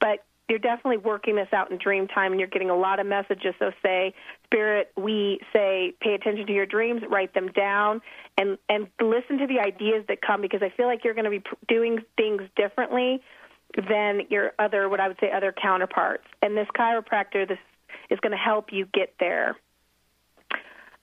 but 0.00 0.24
you're 0.48 0.58
definitely 0.58 0.98
working 0.98 1.36
this 1.36 1.48
out 1.52 1.70
in 1.70 1.78
dream 1.78 2.06
time, 2.06 2.32
and 2.32 2.40
you're 2.40 2.48
getting 2.48 2.70
a 2.70 2.76
lot 2.76 3.00
of 3.00 3.06
messages. 3.06 3.54
So 3.58 3.72
say, 3.82 4.14
Spirit, 4.44 4.92
we 4.96 5.40
say, 5.52 5.94
pay 6.00 6.14
attention 6.14 6.46
to 6.46 6.52
your 6.52 6.66
dreams, 6.66 7.02
write 7.08 7.34
them 7.34 7.48
down, 7.48 8.00
and 8.38 8.56
and 8.68 8.88
listen 9.00 9.38
to 9.38 9.46
the 9.46 9.58
ideas 9.60 10.04
that 10.08 10.22
come 10.22 10.40
because 10.40 10.62
I 10.62 10.70
feel 10.76 10.86
like 10.86 11.04
you're 11.04 11.14
going 11.14 11.24
to 11.24 11.30
be 11.30 11.42
doing 11.68 11.98
things 12.16 12.42
differently 12.56 13.20
than 13.88 14.22
your 14.30 14.52
other, 14.58 14.88
what 14.88 15.00
I 15.00 15.08
would 15.08 15.18
say, 15.20 15.30
other 15.34 15.52
counterparts. 15.52 16.24
And 16.42 16.56
this 16.56 16.68
chiropractor, 16.78 17.46
this 17.46 17.58
is 18.10 18.18
going 18.20 18.30
to 18.32 18.38
help 18.38 18.72
you 18.72 18.86
get 18.92 19.14
there. 19.18 19.56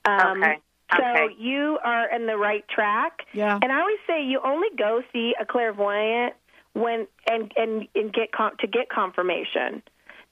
Um, 0.05 0.41
Okay. 0.41 0.57
So 0.97 1.03
Okay. 1.03 1.33
you 1.39 1.79
are 1.83 2.13
in 2.13 2.27
the 2.27 2.37
right 2.37 2.63
track. 2.69 3.21
Yeah. 3.33 3.57
And 3.61 3.71
I 3.71 3.79
always 3.79 3.97
say 4.05 4.23
you 4.23 4.39
only 4.43 4.67
go 4.77 5.01
see 5.11 5.33
a 5.41 5.45
clairvoyant 5.45 6.33
when 6.73 7.07
and 7.29 7.51
and 7.55 7.87
and 7.95 8.13
get 8.13 8.31
con- 8.31 8.57
to 8.59 8.67
get 8.67 8.89
confirmation. 8.89 9.81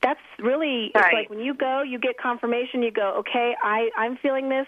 That's 0.02 0.20
really 0.40 0.92
it's 0.96 1.14
like 1.14 1.30
when 1.30 1.40
you 1.40 1.54
go, 1.54 1.84
you 1.84 2.00
get 2.00 2.18
confirmation. 2.18 2.82
You 2.82 2.92
go, 2.92 3.18
okay, 3.20 3.56
I 3.64 3.90
I'm 3.96 4.18
feeling 4.18 4.50
this, 4.50 4.66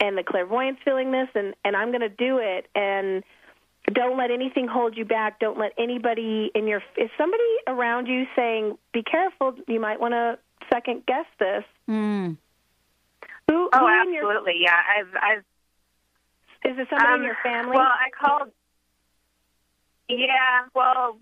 and 0.00 0.18
the 0.18 0.24
clairvoyant's 0.24 0.82
feeling 0.84 1.12
this, 1.12 1.28
and 1.34 1.54
and 1.64 1.76
I'm 1.76 1.90
going 1.90 2.00
to 2.00 2.08
do 2.08 2.38
it. 2.38 2.66
And 2.74 3.22
don't 3.92 4.18
let 4.18 4.30
anything 4.30 4.66
hold 4.66 4.96
you 4.96 5.04
back. 5.04 5.38
Don't 5.38 5.58
let 5.58 5.72
anybody 5.78 6.50
in 6.54 6.66
your 6.66 6.82
if 6.96 7.10
somebody 7.16 7.42
around 7.68 8.06
you 8.06 8.24
saying, 8.34 8.76
"Be 8.92 9.02
careful," 9.02 9.54
you 9.68 9.78
might 9.78 10.00
want 10.00 10.12
to 10.12 10.38
second 10.72 11.04
guess 11.06 11.26
this. 11.38 11.64
Mm. 11.88 12.36
Who, 13.48 13.70
oh, 13.72 13.78
who 13.78 14.08
in 14.08 14.14
your 14.14 14.24
absolutely. 14.24 14.54
Yeah, 14.60 14.74
I've 14.74 15.14
I've. 15.22 15.44
is 16.72 16.78
it 16.78 16.88
somebody 16.90 17.12
um, 17.12 17.20
in 17.20 17.26
your 17.26 17.36
family? 17.42 17.76
Well, 17.76 17.86
I 17.86 18.10
called. 18.10 18.50
Yeah. 20.08 20.66
Well, 20.74 21.18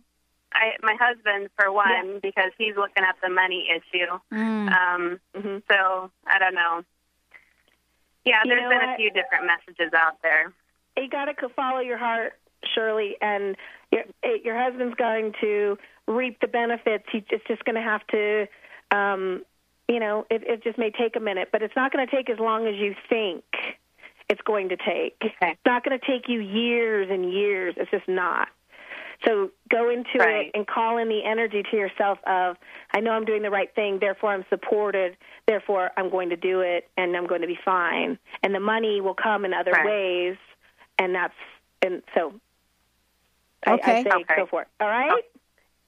I 0.53 0.73
my 0.83 0.97
husband 1.01 1.49
for 1.57 1.71
one 1.73 2.21
because 2.23 2.51
he's 2.59 2.77
looking 2.77 3.05
at 3.05 3.17
the 3.23 3.29
money 3.31 3.69
issue. 3.71 4.19
Mm. 4.33 4.73
Um. 4.73 5.21
So 5.71 6.11
I 6.27 6.39
don't 6.39 6.55
know. 6.55 6.83
Yeah, 8.25 8.41
You 8.45 8.51
there's 8.51 8.63
know 8.63 8.69
been 8.69 8.89
a 8.91 8.97
few 8.97 9.11
different 9.11 9.47
messages 9.47 9.93
out 9.95 10.19
there. 10.23 10.53
you 10.97 11.09
got 11.09 11.25
to 11.25 11.49
follow 11.51 11.81
your 11.81 11.99
heart, 11.99 12.35
Shirley, 12.75 13.17
and 13.21 13.57
your 13.91 14.03
your 14.45 14.57
husband's 14.63 14.95
going 14.97 15.33
to 15.41 15.79
reap 16.07 16.41
the 16.41 16.49
benefits. 16.49 17.05
He 17.11 17.25
it's 17.31 17.45
just 17.49 17.65
going 17.65 17.75
to 17.77 17.83
have 17.83 18.07
to, 18.09 18.47
um, 18.91 19.43
you 19.89 19.99
know, 20.01 20.27
it, 20.31 20.43
it 20.45 20.63
just 20.63 20.79
may 20.79 20.91
take 20.91 21.17
a 21.17 21.21
minute, 21.21 21.49
but 21.51 21.63
it's 21.63 21.75
not 21.77 21.93
going 21.93 22.07
to 22.07 22.15
take 22.15 22.31
as 22.31 22.39
long 22.39 22.67
as 22.67 22.77
you 22.77 22.95
think 23.09 23.45
it's 24.29 24.43
going 24.43 24.69
to 24.69 24.77
take. 24.77 25.17
It's 25.21 25.61
not 25.67 25.85
going 25.85 25.99
to 25.99 26.07
take 26.07 26.29
you 26.29 26.41
years 26.41 27.09
and 27.11 27.33
years. 27.33 27.75
It's 27.77 27.91
just 27.91 28.09
not. 28.09 28.49
So 29.25 29.51
go 29.71 29.89
into 29.91 30.19
Right. 30.19 30.47
it 30.47 30.51
and 30.55 30.67
call 30.67 30.99
in 30.99 31.09
the 31.09 31.25
energy 31.25 31.63
to 31.71 31.77
yourself 31.77 32.19
of, 32.27 32.57
I 32.93 33.01
know 33.01 33.13
I'm 33.13 33.25
doing 33.25 33.43
the 33.43 33.51
right 33.51 33.73
thing, 33.75 33.99
therefore 34.01 34.33
I'm 34.33 34.45
supported, 34.51 35.17
therefore 35.47 35.91
I'm 35.97 36.11
going 36.11 36.31
to 36.31 36.37
do 36.37 36.61
it, 36.61 36.89
and 36.97 37.17
I'm 37.17 37.27
going 37.27 37.41
to 37.43 37.47
be 37.47 37.59
fine. 37.65 38.19
And 38.43 38.55
the 38.55 38.61
money 38.61 39.01
will 39.01 39.15
come 39.15 39.45
in 39.45 39.55
other 39.55 39.71
Right. 39.73 39.87
ways, 39.87 40.37
and 40.99 41.15
that's 41.15 41.35
and 41.85 42.03
so. 42.15 42.35
I, 43.67 43.75
Okay. 43.75 44.01
I 44.01 44.03
say 44.03 44.11
Okay. 44.15 44.35
go 44.37 44.47
for 44.47 44.63
it. 44.63 44.69
All 44.81 44.89
right. 44.89 45.23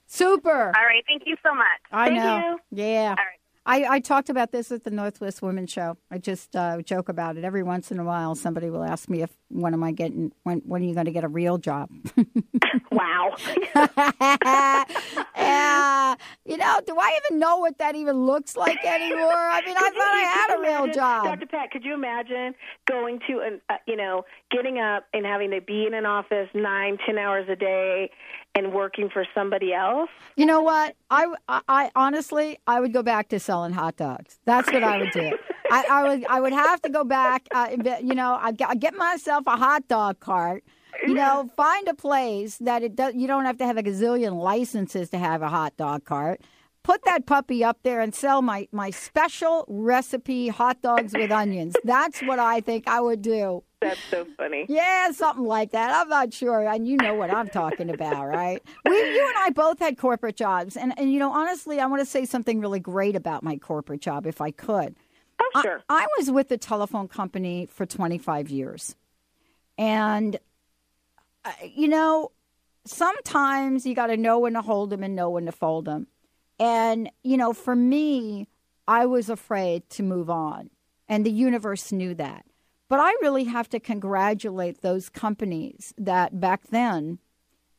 Super. 0.07 0.67
All 0.77 0.85
right. 0.85 1.03
Thank 1.07 1.23
you 1.25 1.35
so 1.43 1.53
much. 1.53 1.65
I 1.91 2.07
Thank 2.09 2.23
know. 2.23 2.37
you. 2.71 2.83
Yeah. 2.83 3.09
All 3.09 3.15
right. 3.15 3.39
I, 3.67 3.95
I 3.95 3.99
talked 3.99 4.29
about 4.29 4.51
this 4.51 4.71
at 4.71 4.83
the 4.83 4.91
Northwest 4.91 5.41
Women's 5.41 5.71
Show. 5.71 5.97
I 6.11 6.19
just 6.19 6.55
uh, 6.55 6.81
joke 6.83 7.09
about 7.09 7.35
it 7.35 7.43
every 7.43 7.63
once 7.63 7.91
in 7.91 7.97
a 7.99 8.03
while. 8.03 8.35
Somebody 8.35 8.69
will 8.69 8.83
ask 8.83 9.09
me 9.09 9.23
if 9.23 9.31
when 9.49 9.73
am 9.73 9.83
I 9.83 9.91
getting 9.91 10.31
when 10.43 10.59
when 10.65 10.83
are 10.83 10.85
you 10.85 10.93
going 10.93 11.07
to 11.07 11.11
get 11.11 11.23
a 11.23 11.27
real 11.27 11.57
job? 11.57 11.89
Wow. 12.95 13.35
yeah, 15.35 16.15
you 16.45 16.55
know, 16.55 16.79
do 16.87 16.95
I 16.97 17.19
even 17.25 17.39
know 17.39 17.57
what 17.57 17.77
that 17.79 17.93
even 17.95 18.25
looks 18.25 18.55
like 18.55 18.77
anymore? 18.85 19.33
I 19.33 19.61
mean, 19.65 19.75
I 19.77 19.89
thought 19.89 20.13
I 20.13 20.21
had 20.47 20.57
a 20.57 20.61
real 20.61 20.93
job. 20.93 21.25
Dr. 21.25 21.45
Pat, 21.45 21.71
could 21.71 21.83
you 21.83 21.93
imagine 21.93 22.55
going 22.89 23.19
to 23.27 23.39
an, 23.39 23.59
uh, 23.69 23.73
you 23.85 23.97
know, 23.97 24.23
getting 24.49 24.79
up 24.79 25.07
and 25.13 25.25
having 25.25 25.51
to 25.51 25.59
be 25.59 25.85
in 25.85 25.93
an 25.93 26.05
office 26.05 26.47
nine, 26.53 26.97
ten 27.05 27.17
hours 27.17 27.49
a 27.49 27.55
day 27.57 28.11
and 28.55 28.73
working 28.73 29.09
for 29.09 29.25
somebody 29.35 29.73
else? 29.73 30.09
You 30.37 30.45
know 30.45 30.61
what? 30.61 30.95
I, 31.09 31.27
I, 31.49 31.61
I 31.67 31.91
honestly, 31.97 32.59
I 32.65 32.79
would 32.79 32.93
go 32.93 33.03
back 33.03 33.27
to 33.29 33.41
selling 33.41 33.73
hot 33.73 33.97
dogs. 33.97 34.39
That's 34.45 34.71
what 34.71 34.83
I 34.83 34.99
would 34.99 35.11
do. 35.11 35.33
I, 35.69 35.85
I 35.89 36.07
would, 36.07 36.25
I 36.27 36.39
would 36.39 36.53
have 36.53 36.81
to 36.83 36.89
go 36.89 37.03
back. 37.03 37.45
Uh, 37.53 37.75
you 38.01 38.15
know, 38.15 38.35
I 38.35 38.53
I'd 38.65 38.79
get 38.79 38.95
myself 38.95 39.43
a 39.47 39.57
hot 39.57 39.87
dog 39.89 40.21
cart. 40.21 40.63
You 41.05 41.13
know, 41.13 41.49
find 41.55 41.87
a 41.87 41.93
place 41.93 42.57
that 42.57 42.83
it 42.83 42.95
does. 42.95 43.15
You 43.15 43.27
don't 43.27 43.45
have 43.45 43.57
to 43.57 43.65
have 43.65 43.77
a 43.77 43.83
gazillion 43.83 44.41
licenses 44.41 45.09
to 45.09 45.17
have 45.17 45.41
a 45.41 45.49
hot 45.49 45.75
dog 45.77 46.05
cart. 46.05 46.41
Put 46.83 47.03
that 47.05 47.25
puppy 47.25 47.63
up 47.63 47.79
there 47.81 47.99
and 47.99 48.13
sell 48.13 48.41
my 48.41 48.67
my 48.71 48.91
special 48.91 49.65
recipe 49.67 50.49
hot 50.49 50.81
dogs 50.81 51.13
with 51.13 51.31
onions. 51.31 51.75
That's 51.83 52.21
what 52.21 52.37
I 52.37 52.61
think 52.61 52.87
I 52.87 53.01
would 53.01 53.21
do. 53.21 53.63
That's 53.81 53.99
so 54.09 54.25
funny. 54.37 54.65
Yeah, 54.67 55.11
something 55.11 55.45
like 55.45 55.71
that. 55.71 55.91
I'm 55.91 56.09
not 56.09 56.33
sure, 56.33 56.67
and 56.67 56.87
you 56.87 56.97
know 56.97 57.13
what 57.13 57.31
I'm 57.31 57.47
talking 57.47 57.89
about, 57.89 58.27
right? 58.27 58.61
We, 58.87 58.95
you 58.95 59.27
and 59.27 59.37
I 59.37 59.51
both 59.51 59.79
had 59.79 59.97
corporate 59.97 60.35
jobs, 60.35 60.75
and 60.75 60.93
and 60.97 61.11
you 61.11 61.19
know, 61.19 61.31
honestly, 61.31 61.79
I 61.79 61.85
want 61.85 62.01
to 62.01 62.05
say 62.05 62.25
something 62.25 62.59
really 62.59 62.79
great 62.79 63.15
about 63.15 63.43
my 63.43 63.57
corporate 63.57 64.01
job, 64.01 64.25
if 64.25 64.41
I 64.41 64.51
could. 64.51 64.95
Oh, 65.39 65.61
sure. 65.61 65.81
I, 65.89 66.03
I 66.03 66.07
was 66.17 66.31
with 66.31 66.49
the 66.49 66.57
telephone 66.57 67.07
company 67.07 67.67
for 67.67 67.85
25 67.85 68.49
years, 68.49 68.95
and 69.77 70.37
uh, 71.45 71.51
you 71.73 71.87
know, 71.87 72.31
sometimes 72.85 73.85
you 73.85 73.95
got 73.95 74.07
to 74.07 74.17
know 74.17 74.39
when 74.39 74.53
to 74.53 74.61
hold 74.61 74.89
them 74.89 75.03
and 75.03 75.15
know 75.15 75.29
when 75.29 75.45
to 75.45 75.51
fold 75.51 75.85
them. 75.85 76.07
And, 76.59 77.09
you 77.23 77.37
know, 77.37 77.53
for 77.53 77.75
me, 77.75 78.47
I 78.87 79.05
was 79.05 79.29
afraid 79.29 79.89
to 79.91 80.03
move 80.03 80.29
on, 80.29 80.69
and 81.07 81.25
the 81.25 81.31
universe 81.31 81.91
knew 81.91 82.13
that. 82.15 82.45
But 82.87 82.99
I 82.99 83.09
really 83.21 83.45
have 83.45 83.67
to 83.69 83.79
congratulate 83.79 84.81
those 84.81 85.09
companies 85.09 85.93
that 85.97 86.39
back 86.39 86.67
then 86.69 87.19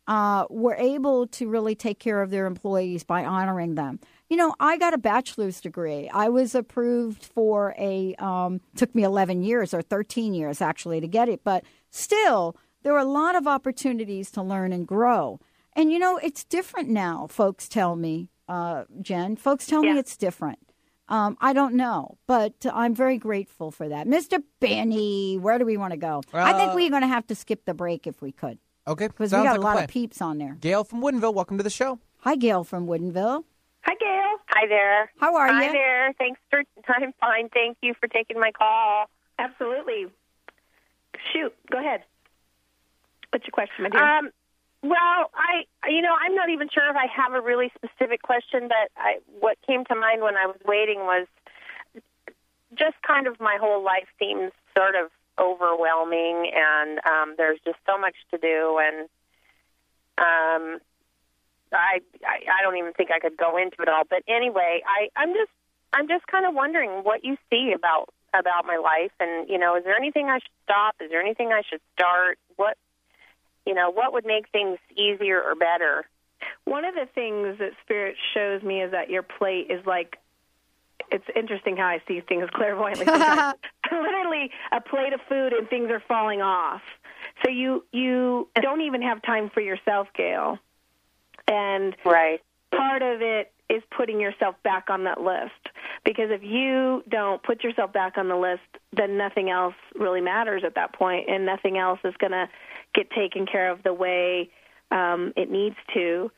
uh, 0.09 0.47
were 0.51 0.75
able 0.75 1.27
to 1.27 1.49
really 1.49 1.75
take 1.75 1.99
care 1.99 2.23
of 2.23 2.31
their 2.31 2.47
employees 2.47 3.05
by 3.05 3.25
honoring 3.25 3.75
them. 3.75 3.99
you 4.29 4.37
know, 4.37 4.55
I 4.59 4.77
got 4.77 4.95
a 4.95 4.99
bachelor's 4.99 5.61
degree. 5.61 6.09
I 6.09 6.29
was 6.29 6.55
approved 6.55 7.25
for 7.25 7.75
a, 7.79 8.15
um, 8.17 8.61
took 8.75 8.93
me 8.95 9.05
11 9.05 9.45
years 9.45 9.73
or 9.73 9.83
13 9.83 10.35
years 10.35 10.61
actually 10.61 11.01
to 11.01 11.07
get 11.07 11.29
it, 11.29 11.43
but 11.45 11.65
still, 11.91 12.57
there 12.87 12.95
are 12.95 12.99
a 13.01 13.05
lot 13.05 13.35
of 13.35 13.49
opportunities 13.49 14.31
to 14.31 14.41
learn 14.41 14.73
and 14.73 14.87
grow. 14.87 15.41
And, 15.73 15.91
you 15.91 15.99
know, 15.99 16.19
it's 16.19 16.45
different 16.45 16.89
now, 16.89 17.27
folks 17.27 17.69
tell 17.69 17.97
me, 17.97 18.29
uh, 18.49 18.85
Jen. 19.03 19.35
Folks 19.35 19.67
tell 19.67 19.83
me 19.83 19.99
it's 19.99 20.17
different. 20.17 20.61
Um, 21.09 21.37
I 21.41 21.53
don't 21.53 21.75
know, 21.75 22.17
but 22.29 22.65
I'm 22.73 22.95
very 22.95 23.19
grateful 23.19 23.73
for 23.73 23.89
that. 23.89 24.07
Mr. 24.07 24.41
Benny, 24.61 25.37
where 25.37 25.59
do 25.59 25.65
we 25.67 25.77
want 25.77 25.95
to 25.95 25.97
go? 25.97 26.23
I 26.33 26.53
think 26.53 26.71
Uh, 26.71 26.75
we're 26.77 26.91
going 26.91 27.03
to 27.03 27.09
have 27.09 27.27
to 27.27 27.35
skip 27.35 27.65
the 27.65 27.75
break 27.75 28.07
if 28.07 28.23
we 28.23 28.31
could. 28.31 28.59
Okay, 28.87 29.09
Because 29.09 29.33
we 29.33 29.39
got 29.39 29.47
like 29.47 29.59
a 29.59 29.61
lot 29.63 29.73
plan. 29.73 29.85
of 29.85 29.91
peeps 29.91 30.23
on 30.23 30.39
there. 30.39 30.57
Gail 30.61 30.85
from 30.85 31.03
Woodinville, 31.03 31.35
welcome 31.35 31.57
to 31.57 31.65
the 31.65 31.71
show. 31.71 31.99
Hi, 32.21 32.37
Gail 32.37 32.63
from 32.63 32.87
Woodinville. 32.87 33.43
Hi, 33.83 33.95
Gail. 33.99 34.39
Hi 34.51 34.69
there. 34.69 35.11
How 35.19 35.35
are 35.35 35.49
you? 35.49 35.55
Hi 35.55 35.67
you? 35.67 35.73
there. 35.73 36.13
Thanks 36.19 36.41
for. 36.51 36.63
I'm 36.87 37.13
fine. 37.21 37.49
Thank 37.49 37.79
you 37.83 37.95
for 37.99 38.07
taking 38.07 38.39
my 38.39 38.53
call. 38.53 39.07
Absolutely. 39.41 40.07
Shoot. 41.33 41.53
Go 41.73 41.79
ahead. 41.81 42.05
What's 43.37 43.45
your 43.45 43.53
question, 43.53 43.83
my 43.85 43.91
dear? 43.91 44.01
Um, 44.01 44.31
well, 44.83 45.31
I, 45.37 45.69
you 45.91 46.01
know, 46.01 46.17
I'm 46.19 46.35
not 46.35 46.49
even 46.49 46.71
sure 46.73 46.89
if 46.89 46.97
I 46.97 47.05
have 47.15 47.35
a 47.35 47.41
really 47.45 47.71
specific 47.77 48.23
question, 48.23 48.67
but 48.67 48.89
I, 48.97 49.19
what 49.41 49.59
came 49.67 49.85
to 49.85 49.95
mind 49.95 50.23
when 50.23 50.39
I 50.39 50.47
was 50.47 50.57
waiting 50.65 51.01
was 51.01 51.27
just 52.73 52.97
kind 53.07 53.27
of 53.27 53.39
my 53.39 53.59
whole 53.61 53.85
life 53.85 54.09
seems 54.19 54.53
sort 54.75 54.95
of 54.95 55.11
overwhelming, 55.39 56.51
and 56.57 56.99
um, 57.05 57.35
there's 57.37 57.59
just 57.63 57.77
so 57.85 57.99
much 57.99 58.15
to 58.31 58.39
do, 58.39 58.81
and 58.81 59.01
um, 60.17 60.81
I, 61.77 62.01
I, 62.25 62.41
I 62.49 62.63
don't 62.63 62.79
even 62.79 62.95
think 62.95 63.11
I 63.11 63.19
could 63.19 63.37
go 63.37 63.59
into 63.59 63.83
it 63.83 63.89
all. 63.91 64.05
But 64.09 64.23
anyway, 64.27 64.81
I, 64.89 65.11
I'm 65.15 65.35
just, 65.35 65.53
I'm 65.93 66.09
just 66.09 66.27
kind 66.27 66.47
of 66.47 66.55
wondering 66.55 67.05
what 67.05 67.23
you 67.23 67.37
see 67.51 67.75
about 67.77 68.09
about 68.33 68.65
my 68.65 68.79
life, 68.79 69.13
and 69.21 69.47
you 69.51 69.59
know, 69.59 69.77
is 69.77 69.85
there 69.85 69.95
anything 69.95 70.31
I 70.31 70.39
should 70.39 70.57
stop? 70.65 70.95
Is 71.05 71.11
there 71.11 71.21
anything 71.21 71.53
I 71.53 71.61
should 71.69 71.81
start? 71.93 72.39
What 72.57 72.79
you 73.67 73.75
know, 73.75 73.91
what 73.91 74.13
would 74.13 74.25
make 74.25 74.49
things 74.51 74.79
easier 74.97 75.43
or 75.43 75.55
better? 75.55 76.05
One 76.65 76.85
of 76.85 76.95
the 76.95 77.07
things 77.15 77.59
that 77.59 77.73
Spirit 77.83 78.17
shows 78.35 78.63
me 78.63 78.83
is 78.83 78.93
that 78.93 79.11
your 79.11 79.23
plate 79.23 79.67
is 79.71 79.85
like, 79.87 80.19
it's 81.11 81.25
interesting 81.35 81.77
how 81.77 81.87
I 81.87 82.03
see 82.07 82.21
things 82.21 82.49
clairvoyantly. 82.55 83.07
Literally 83.93 84.51
a 84.73 84.81
plate 84.81 85.13
of 85.13 85.21
food 85.29 85.53
and 85.53 85.69
things 85.69 85.91
are 85.91 86.03
falling 86.07 86.43
off. 86.43 86.83
So 87.45 87.51
you 87.51 87.85
you 87.93 88.49
don't 88.61 88.83
even 88.83 89.03
have 89.03 89.21
time 89.23 89.51
for 89.51 89.61
yourself, 89.61 90.09
Gail. 90.17 90.59
And 91.49 91.95
right. 92.05 92.41
part 92.71 93.03
of 93.03 93.21
it 93.21 93.53
is 93.69 93.83
putting 93.97 94.21
yourself 94.21 94.57
back 94.63 94.91
on 94.91 95.05
that 95.05 95.21
list. 95.21 95.53
Because 96.07 96.31
if 96.31 96.45
you 96.45 97.03
don't 97.09 97.43
put 97.43 97.65
yourself 97.65 97.93
back 97.93 98.17
on 98.17 98.29
the 98.29 98.37
list, 98.37 98.63
then 98.93 99.19
nothing 99.19 99.51
else 99.51 99.75
really 99.97 100.21
matters 100.21 100.63
at 100.65 100.77
that 100.77 100.95
point, 100.95 101.29
and 101.29 101.45
nothing 101.45 101.79
else 101.79 101.99
is 102.05 102.15
going 102.19 102.31
to 102.31 102.49
get 102.95 103.11
taken 103.11 103.45
care 103.45 103.73
of 103.73 103.83
the 103.83 103.93
way 103.93 104.49
um, 104.93 105.33
it 105.37 105.51
needs 105.51 105.75
to. 105.95 106.31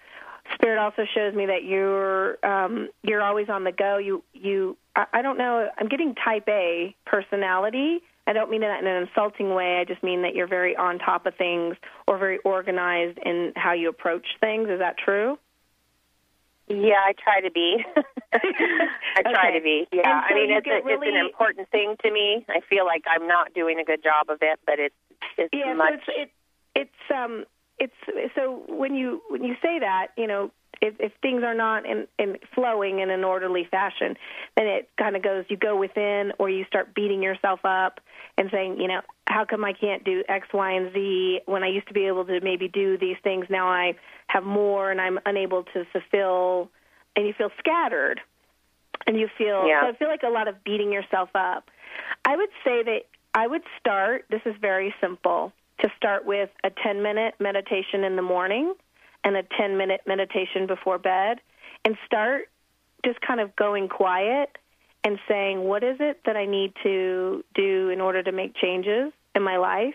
Spirit 0.55 0.79
also 0.79 1.05
shows 1.15 1.35
me 1.35 1.45
that 1.45 1.65
you're 1.65 2.45
um, 2.45 2.89
you're 3.03 3.23
always 3.23 3.51
on 3.51 3.65
the 3.65 3.73
go. 3.73 3.99
You 3.99 4.25
you 4.33 4.79
I, 4.97 5.05
I 5.13 5.23
don't 5.23 5.37
know. 5.37 5.69
I'm 5.77 5.89
getting 5.89 6.15
Type 6.15 6.49
A 6.49 6.97
personality. 7.05 7.99
I 8.27 8.33
don't 8.33 8.51
mean 8.51 8.63
that 8.63 8.81
in 8.81 8.87
an 8.87 9.07
insulting 9.07 9.55
way. 9.55 9.79
I 9.79 9.85
just 9.85 10.03
mean 10.03 10.23
that 10.23 10.35
you're 10.35 10.49
very 10.49 10.75
on 10.77 10.99
top 10.99 11.27
of 11.27 11.35
things 11.37 11.77
or 12.07 12.17
very 12.17 12.39
organized 12.39 13.19
in 13.25 13.53
how 13.57 13.75
you 13.75 13.91
approach 13.91 14.27
things. 14.41 14.71
Is 14.71 14.79
that 14.79 14.97
true? 14.97 15.39
Yeah, 16.69 17.01
I 17.01 17.13
try 17.17 17.41
to 17.41 17.51
be. 17.51 17.85
I 18.33 19.23
try 19.23 19.49
Okay. 19.49 19.59
to 19.59 19.63
be. 19.63 19.89
Yeah, 19.93 20.03
so 20.05 20.11
I 20.11 20.35
mean 20.35 20.51
it's 20.51 20.67
a, 20.67 20.79
it's 20.85 21.03
an 21.07 21.17
important 21.17 21.71
thing 21.71 21.97
to 22.03 22.11
me. 22.13 22.45
I 22.49 22.61
feel 22.69 22.85
like 22.85 23.05
I'm 23.09 23.27
not 23.27 23.55
doing 23.55 23.79
a 23.81 23.85
good 23.85 24.03
job 24.03 24.29
of 24.29 24.39
it, 24.43 24.61
but 24.67 24.79
it's 24.79 24.95
it's 25.37 25.49
yeah, 25.53 25.73
much. 25.75 26.05
so 26.07 26.13
it's 26.17 26.31
it, 26.75 26.81
it's 26.81 27.11
um 27.15 27.45
it's 27.79 28.35
so 28.35 28.65
when 28.69 28.95
you 28.95 29.23
when 29.31 29.45
you 29.45 29.55
say 29.63 29.79
that, 29.81 30.09
you 30.17 30.27
know, 30.27 30.51
if 30.81 30.95
if 30.99 31.13
things 31.23 31.43
are 31.43 31.55
not 31.55 31.87
in, 31.87 32.07
in 32.19 32.37
flowing 32.55 33.01
in 33.01 33.11
an 33.11 33.25
orderly 33.25 33.67
fashion, 33.71 34.17
then 34.57 34.67
it 34.67 34.89
kind 34.99 35.17
of 35.17 35.23
goes 35.23 35.45
you 35.49 35.57
go 35.57 35.77
within 35.77 36.33
or 36.39 36.49
you 36.51 36.65
start 36.67 36.95
beating 36.95 37.23
yourself 37.23 37.61
up 37.65 38.01
and 38.37 38.51
saying, 38.53 38.81
you 38.81 38.89
know, 38.89 39.01
how 39.27 39.45
come 39.45 39.65
I 39.65 39.73
can't 39.73 40.05
do 40.05 40.23
X, 40.29 40.49
Y, 40.53 40.73
and 40.73 40.93
Z 40.93 41.41
when 41.47 41.63
I 41.63 41.69
used 41.69 41.89
to 41.89 41.95
be 41.95 42.07
able 42.07 42.25
to 42.27 42.41
maybe 42.41 42.69
do 42.69 42.97
these 42.97 43.17
things? 43.23 43.47
Now 43.51 43.69
I 43.69 43.95
have 44.29 44.45
more 44.45 44.91
and 44.91 45.01
I'm 45.01 45.19
unable 45.27 45.65
to 45.75 45.85
fulfill, 45.93 46.71
and 47.17 47.27
you 47.27 47.33
feel 47.37 47.51
scattered, 47.59 48.21
and 49.07 49.19
you 49.19 49.29
feel 49.37 49.67
Yeah. 49.67 49.83
so 49.83 49.89
I 49.89 49.93
feel 49.95 50.09
like 50.09 50.23
a 50.23 50.31
lot 50.31 50.49
of 50.49 50.63
beating 50.65 50.93
yourself 50.93 51.31
up. 51.35 51.71
I 52.25 52.37
would 52.37 52.51
say 52.65 52.83
that 52.83 53.03
I 53.35 53.47
would 53.47 53.63
start. 53.79 54.27
This 54.31 54.43
is 54.45 54.55
very 54.61 54.95
simple. 55.01 55.53
To 55.81 55.89
start 55.97 56.25
with 56.25 56.51
a 56.65 56.71
10 56.71 57.03
minute 57.03 57.35
meditation 57.39 58.03
in 58.03 58.17
the 58.17 58.23
morning 58.23 58.75
and 59.25 59.37
a 59.37 59.43
10 59.59 59.77
minute 59.77 60.03
meditation 60.07 60.67
before 60.67 60.99
bed, 60.99 61.39
and 61.85 61.97
start 62.07 62.49
just 63.05 63.21
kind 63.21 63.41
of 63.41 63.55
going 63.57 63.89
quiet 63.89 64.57
and 65.05 65.19
saying, 65.29 65.65
What 65.65 65.83
is 65.85 65.97
it 66.01 66.21
that 66.27 66.37
I 66.37 66.47
need 66.47 66.73
to 66.83 67.45
do 67.55 67.91
in 67.91 68.01
order 68.01 68.23
to 68.23 68.33
make 68.33 68.55
changes 68.57 69.13
in 69.35 69.43
my 69.43 69.57
life? 69.57 69.95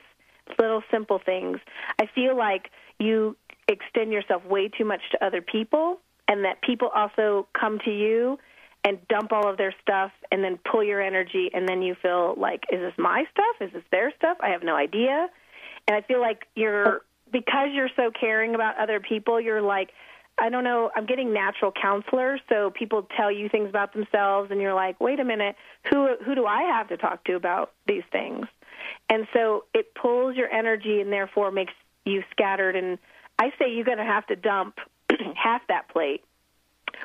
Little 0.59 0.83
simple 0.91 1.19
things. 1.23 1.59
I 1.99 2.07
feel 2.13 2.37
like 2.37 2.69
you 2.99 3.37
extend 3.67 4.11
yourself 4.11 4.45
way 4.45 4.69
too 4.69 4.85
much 4.85 5.01
to 5.11 5.25
other 5.25 5.41
people, 5.41 5.99
and 6.27 6.45
that 6.45 6.61
people 6.61 6.89
also 6.89 7.47
come 7.59 7.79
to 7.85 7.91
you 7.91 8.37
and 8.85 8.99
dump 9.07 9.31
all 9.31 9.49
of 9.49 9.57
their 9.57 9.73
stuff 9.81 10.11
and 10.31 10.43
then 10.43 10.59
pull 10.69 10.83
your 10.83 11.01
energy, 11.01 11.49
and 11.53 11.67
then 11.67 11.81
you 11.81 11.95
feel 12.01 12.35
like, 12.37 12.63
Is 12.71 12.79
this 12.79 12.93
my 12.97 13.25
stuff? 13.31 13.67
Is 13.67 13.73
this 13.73 13.83
their 13.91 14.11
stuff? 14.15 14.37
I 14.41 14.49
have 14.49 14.63
no 14.63 14.75
idea. 14.75 15.27
And 15.87 15.97
I 15.97 16.01
feel 16.01 16.21
like 16.21 16.47
you're, 16.55 17.01
because 17.33 17.69
you're 17.73 17.89
so 17.97 18.11
caring 18.17 18.55
about 18.55 18.77
other 18.77 19.01
people, 19.01 19.41
you're 19.41 19.61
like, 19.61 19.89
I 20.37 20.49
don't 20.49 20.63
know, 20.63 20.89
I'm 20.95 21.05
getting 21.05 21.33
natural 21.33 21.71
counselors, 21.71 22.39
so 22.47 22.71
people 22.71 23.07
tell 23.17 23.31
you 23.31 23.49
things 23.49 23.69
about 23.69 23.93
themselves 23.93 24.49
and 24.49 24.61
you're 24.61 24.73
like, 24.73 24.99
"Wait 24.99 25.19
a 25.19 25.25
minute, 25.25 25.55
who 25.91 26.15
who 26.25 26.33
do 26.33 26.45
I 26.45 26.63
have 26.63 26.87
to 26.87 26.97
talk 26.97 27.23
to 27.25 27.33
about 27.35 27.73
these 27.85 28.03
things?" 28.11 28.47
And 29.09 29.27
so 29.33 29.65
it 29.73 29.93
pulls 29.93 30.35
your 30.35 30.49
energy 30.49 31.01
and 31.01 31.11
therefore 31.11 31.51
makes 31.51 31.73
you 32.05 32.23
scattered 32.31 32.75
and 32.75 32.97
I 33.39 33.51
say 33.59 33.73
you're 33.73 33.85
going 33.85 33.97
to 33.97 34.03
have 34.03 34.25
to 34.27 34.35
dump 34.35 34.79
half 35.35 35.61
that 35.67 35.89
plate. 35.89 36.23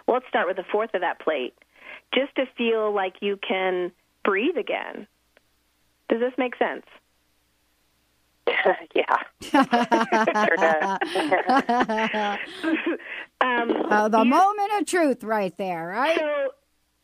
Well, 0.07 0.16
let's 0.16 0.29
start 0.29 0.47
with 0.47 0.59
a 0.59 0.64
fourth 0.70 0.95
of 0.95 1.01
that 1.01 1.20
plate 1.20 1.55
just 2.14 2.35
to 2.37 2.47
feel 2.57 2.93
like 2.93 3.16
you 3.20 3.37
can 3.37 3.93
breathe 4.24 4.57
again. 4.57 5.07
Does 6.09 6.20
this 6.20 6.33
make 6.39 6.57
sense? 6.57 6.85
yeah. 8.94 9.16
um, 13.40 13.70
Uh, 13.90 14.09
the 14.09 14.24
moment 14.24 14.72
of 14.78 14.86
truth, 14.86 15.24
right 15.24 15.57
there, 15.59 15.88
right? 15.88 16.18
So 16.18 16.53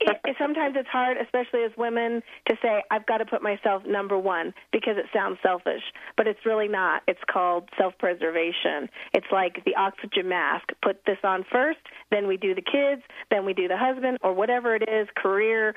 it, 0.01 0.17
it, 0.25 0.37
sometimes 0.39 0.75
it's 0.77 0.89
hard, 0.89 1.17
especially 1.17 1.63
as 1.63 1.71
women, 1.77 2.23
to 2.49 2.57
say 2.61 2.83
I've 2.91 3.07
got 3.07 3.19
to 3.19 3.25
put 3.25 3.43
myself 3.43 3.85
number 3.87 4.19
one 4.19 4.53
because 4.73 4.97
it 4.97 5.07
sounds 5.13 5.39
selfish, 5.43 5.83
but 6.17 6.27
it's 6.27 6.45
really 6.45 6.69
not. 6.69 7.03
It's 7.09 7.21
called 7.31 7.69
self-preservation. 7.79 8.91
It's 9.15 9.27
like 9.33 9.65
the 9.65 9.75
oxygen 9.77 10.29
mask. 10.29 10.69
Put 10.83 11.05
this 11.07 11.19
on 11.25 11.45
first, 11.51 11.79
then 12.11 12.27
we 12.27 12.37
do 12.37 12.55
the 12.55 12.63
kids, 12.63 13.03
then 13.31 13.45
we 13.45 13.55
do 13.55 13.69
the 13.69 13.79
husband, 13.79 14.19
or 14.23 14.35
whatever 14.35 14.75
it 14.75 14.83
is, 14.89 15.09
career, 15.17 15.75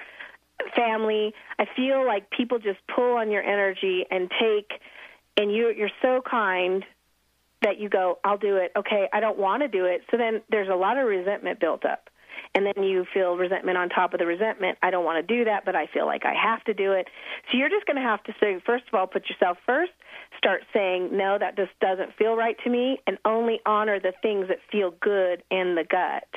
family. 0.75 1.33
I 1.59 1.65
feel 1.75 2.05
like 2.05 2.29
people 2.31 2.59
just 2.59 2.79
pull 2.93 3.17
on 3.17 3.31
your 3.31 3.43
energy 3.43 4.05
and 4.09 4.29
take, 4.39 4.79
and 5.37 5.51
you 5.51 5.73
you're 5.75 5.89
so 6.01 6.21
kind 6.29 6.83
that 7.61 7.79
you 7.79 7.89
go, 7.89 8.19
I'll 8.23 8.37
do 8.37 8.57
it. 8.57 8.71
Okay, 8.77 9.07
I 9.11 9.19
don't 9.19 9.37
want 9.37 9.63
to 9.63 9.67
do 9.67 9.85
it. 9.85 10.01
So 10.11 10.17
then 10.17 10.41
there's 10.49 10.69
a 10.69 10.75
lot 10.75 10.97
of 10.97 11.07
resentment 11.07 11.59
built 11.59 11.85
up. 11.85 12.09
And 12.53 12.65
then 12.65 12.83
you 12.83 13.05
feel 13.13 13.35
resentment 13.35 13.77
on 13.77 13.89
top 13.89 14.13
of 14.13 14.19
the 14.19 14.25
resentment. 14.25 14.77
I 14.81 14.91
don't 14.91 15.03
want 15.03 15.25
to 15.25 15.35
do 15.35 15.45
that, 15.45 15.65
but 15.65 15.75
I 15.75 15.87
feel 15.87 16.05
like 16.05 16.23
I 16.23 16.33
have 16.33 16.63
to 16.65 16.73
do 16.73 16.93
it. 16.93 17.07
So 17.51 17.57
you're 17.57 17.69
just 17.69 17.85
going 17.85 17.97
to 17.97 18.01
have 18.01 18.23
to 18.25 18.33
say, 18.39 18.61
first 18.65 18.85
of 18.87 18.93
all, 18.93 19.07
put 19.07 19.27
yourself 19.29 19.57
first. 19.65 19.91
Start 20.37 20.61
saying, 20.73 21.09
no, 21.15 21.37
that 21.39 21.55
just 21.57 21.71
doesn't 21.81 22.15
feel 22.15 22.35
right 22.35 22.55
to 22.63 22.69
me, 22.69 22.99
and 23.07 23.17
only 23.25 23.59
honor 23.65 23.99
the 23.99 24.13
things 24.21 24.47
that 24.49 24.59
feel 24.71 24.91
good 25.01 25.43
in 25.49 25.75
the 25.75 25.83
gut, 25.83 26.27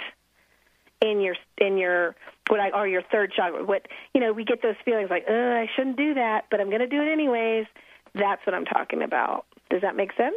in 1.03 1.21
your 1.21 1.37
in 1.59 1.77
your 1.77 2.15
what 2.49 2.61
I 2.61 2.71
or 2.71 2.87
your 2.87 3.03
third 3.03 3.33
chakra. 3.35 3.65
What 3.65 3.87
you 4.15 4.21
know, 4.21 4.33
we 4.33 4.45
get 4.45 4.63
those 4.63 4.77
feelings 4.85 5.11
like, 5.11 5.25
uh, 5.29 5.33
I 5.33 5.67
shouldn't 5.77 5.97
do 5.97 6.15
that, 6.15 6.47
but 6.51 6.61
I'm 6.61 6.69
going 6.69 6.81
to 6.81 6.87
do 6.87 7.03
it 7.03 7.11
anyways. 7.13 7.67
That's 8.15 8.45
what 8.47 8.55
I'm 8.55 8.65
talking 8.65 9.03
about. 9.03 9.47
Does 9.71 9.83
that 9.83 9.97
make 9.97 10.13
sense? 10.15 10.37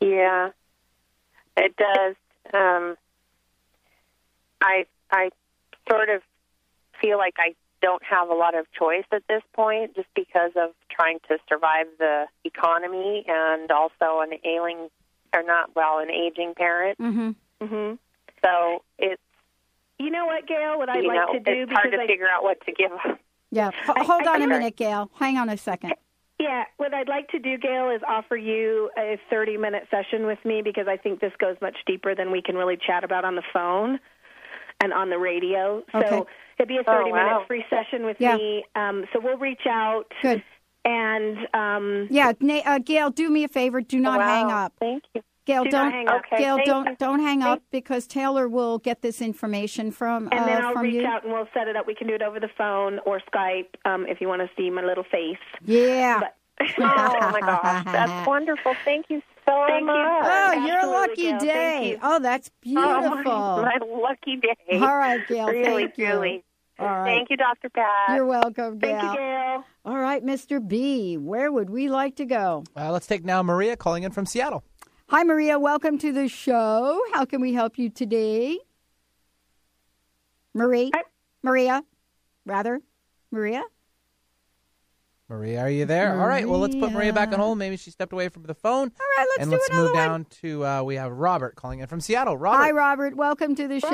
Yeah, 0.00 0.50
it 1.56 1.76
does. 1.76 2.14
Um, 2.54 2.96
I 4.60 4.86
I 5.10 5.30
sort 5.88 6.08
of 6.08 6.22
feel 7.00 7.18
like 7.18 7.34
I 7.38 7.54
don't 7.80 8.02
have 8.02 8.28
a 8.28 8.34
lot 8.34 8.56
of 8.56 8.66
choice 8.72 9.04
at 9.12 9.22
this 9.28 9.42
point, 9.54 9.94
just 9.94 10.08
because 10.14 10.52
of 10.56 10.70
trying 10.90 11.18
to 11.28 11.38
survive 11.48 11.86
the 11.98 12.26
economy 12.44 13.24
and 13.28 13.70
also 13.70 14.20
an 14.20 14.32
ailing 14.44 14.88
or 15.32 15.42
not 15.42 15.74
well 15.76 15.98
an 15.98 16.10
aging 16.10 16.54
parent. 16.54 16.98
Mm-hmm. 16.98 17.30
Mm-hmm. 17.64 17.94
So 18.44 18.82
it's 18.98 19.22
You 19.98 20.10
know 20.10 20.26
what, 20.26 20.46
Gail? 20.46 20.78
What 20.78 20.88
I'd 20.88 21.04
like 21.04 21.16
know, 21.16 21.32
to 21.34 21.40
do 21.40 21.62
it's 21.62 21.72
hard 21.72 21.92
to 21.92 22.00
I 22.00 22.06
figure 22.06 22.28
out 22.28 22.42
what 22.42 22.60
to 22.66 22.72
give. 22.72 22.90
Yeah. 23.50 23.70
Ho- 23.86 23.94
hold 24.04 24.22
I 24.26 24.30
on 24.30 24.36
a 24.36 24.38
think- 24.40 24.50
minute, 24.50 24.76
Gail. 24.76 25.10
Hang 25.18 25.36
on 25.38 25.48
a 25.48 25.56
second. 25.56 25.94
Yeah, 26.40 26.64
what 26.76 26.94
I'd 26.94 27.08
like 27.08 27.28
to 27.30 27.40
do, 27.40 27.58
Gail, 27.58 27.90
is 27.90 28.00
offer 28.06 28.36
you 28.36 28.90
a 28.96 29.18
30 29.28 29.56
minute 29.56 29.88
session 29.90 30.24
with 30.26 30.38
me 30.44 30.62
because 30.62 30.86
I 30.86 30.96
think 30.96 31.20
this 31.20 31.32
goes 31.40 31.56
much 31.60 31.76
deeper 31.84 32.14
than 32.14 32.30
we 32.30 32.40
can 32.42 32.54
really 32.54 32.76
chat 32.76 33.02
about 33.02 33.24
on 33.24 33.34
the 33.34 33.42
phone 33.52 33.98
and 34.80 34.92
on 34.92 35.10
the 35.10 35.18
radio. 35.18 35.82
Okay. 35.92 36.08
So 36.08 36.26
it'd 36.58 36.68
be 36.68 36.76
a 36.76 36.80
Oh, 36.80 36.84
30 36.84 37.10
wow. 37.10 37.16
minute 37.24 37.46
free 37.48 37.64
session 37.68 38.04
with 38.04 38.18
Yeah. 38.20 38.36
me. 38.36 38.64
Um, 38.76 39.04
so 39.12 39.18
we'll 39.20 39.36
reach 39.38 39.66
out. 39.68 40.04
Good. 40.22 40.44
And 40.84 41.38
um, 41.54 42.06
Yeah, 42.08 42.32
Na- 42.38 42.62
uh, 42.64 42.78
Gail, 42.78 43.10
do 43.10 43.28
me 43.30 43.42
a 43.42 43.48
favor. 43.48 43.80
Do 43.80 43.98
not 43.98 44.20
Wow. 44.20 44.26
hang 44.28 44.52
up. 44.52 44.72
Thank 44.78 45.02
you. 45.14 45.22
Gail, 45.48 45.64
Do 45.64 45.70
don't 45.70 45.90
hang 45.90 46.08
up. 46.08 46.22
Okay, 46.30 46.42
Gail, 46.44 46.56
thank 46.56 46.66
don't 46.66 46.86
you. 46.90 46.96
don't 46.98 47.20
hang 47.20 47.42
up 47.42 47.62
because 47.72 48.06
Taylor 48.06 48.48
will 48.48 48.78
get 48.78 49.02
this 49.02 49.20
information 49.20 49.90
from 49.90 50.28
and 50.30 50.46
then 50.48 50.62
uh, 50.62 50.66
I'll 50.68 50.72
from 50.74 50.82
reach 50.82 50.94
you. 50.94 51.06
out 51.06 51.24
and 51.24 51.32
we'll 51.32 51.48
set 51.54 51.66
it 51.68 51.74
up. 51.76 51.86
We 51.86 51.94
can 51.94 52.06
do 52.06 52.14
it 52.14 52.22
over 52.22 52.38
the 52.38 52.50
phone 52.56 53.00
or 53.06 53.20
Skype 53.34 53.66
um, 53.84 54.06
if 54.06 54.20
you 54.20 54.28
want 54.28 54.42
to 54.42 54.50
see 54.56 54.70
my 54.70 54.82
little 54.84 55.04
face. 55.04 55.38
Yeah. 55.64 56.20
But- 56.20 56.34
Oh 56.78 57.30
my 57.32 57.40
gosh, 57.40 57.84
that's 57.84 58.26
wonderful. 58.28 58.74
Thank 58.84 59.06
you 59.08 59.22
so 59.46 59.64
Thank 59.68 59.86
much. 59.86 59.94
Oh, 59.96 60.52
you're 60.66 60.76
a 60.76 60.78
Absolutely, 60.80 60.92
lucky 60.92 61.22
Gail. 61.22 61.38
Thank 61.38 61.42
day. 61.82 61.90
you. 61.92 61.98
Oh, 62.02 62.18
that's 62.18 62.50
Oh, 62.50 63.00
beautiful. 63.00 63.32
my, 63.32 63.62
my 63.80 63.86
lucky 63.86 64.36
day. 64.36 64.78
All 64.78 64.96
right, 64.98 65.20
Gail. 65.28 65.46
Really, 65.46 65.84
thank 65.84 65.98
you. 65.98 66.06
truly. 66.06 66.44
All 66.80 66.86
right. 66.86 67.04
Thank 67.16 67.30
you, 67.30 67.36
Dr. 67.36 67.70
Pat. 67.70 68.16
You're 68.16 68.26
welcome, 68.26 68.78
Gail. 68.78 68.98
Thank 69.00 69.02
you, 69.12 69.18
Gail. 69.18 69.64
All 69.84 69.96
right, 69.98 70.24
Mr. 70.24 70.66
B, 70.66 71.16
where 71.16 71.50
would 71.50 71.70
we 71.70 71.88
like 71.88 72.16
to 72.16 72.24
go? 72.24 72.64
Uh, 72.76 72.90
let's 72.92 73.06
take 73.06 73.24
now 73.24 73.42
Maria 73.42 73.76
calling 73.76 74.02
in 74.02 74.10
from 74.10 74.26
Seattle. 74.26 74.64
Hi, 75.10 75.24
Maria. 75.24 75.58
Welcome 75.58 75.96
to 75.98 76.12
the 76.12 76.28
show. 76.28 77.00
How 77.14 77.24
can 77.24 77.40
we 77.40 77.54
help 77.54 77.78
you 77.78 77.88
today? 77.88 78.58
Marie? 80.54 80.90
Maria? 81.42 81.82
Rather? 82.44 82.80
Maria? 83.30 83.62
Maria, 85.28 85.60
are 85.60 85.70
you 85.70 85.84
there? 85.84 86.18
All 86.20 86.26
right. 86.26 86.48
Well, 86.48 86.58
let's 86.60 86.74
put 86.74 86.92
Maria 86.92 87.12
back 87.12 87.32
on 87.32 87.38
hold. 87.38 87.58
Maybe 87.58 87.76
she 87.76 87.90
stepped 87.90 88.12
away 88.12 88.28
from 88.28 88.44
the 88.44 88.54
phone. 88.54 88.90
All 88.98 89.06
right, 89.18 89.26
let's 89.36 89.42
and 89.42 89.50
do 89.50 89.56
let's 89.56 89.68
another 89.68 89.82
move 89.84 89.94
one. 89.94 90.04
down 90.06 90.24
to 90.42 90.64
uh, 90.66 90.82
we 90.82 90.94
have 90.96 91.12
Robert 91.12 91.54
calling 91.56 91.80
in 91.80 91.86
from 91.86 92.00
Seattle. 92.00 92.36
Robert. 92.36 92.62
Hi, 92.62 92.70
Robert. 92.70 93.14
Welcome 93.16 93.54
to 93.56 93.68
the 93.68 93.80
show. 93.80 93.88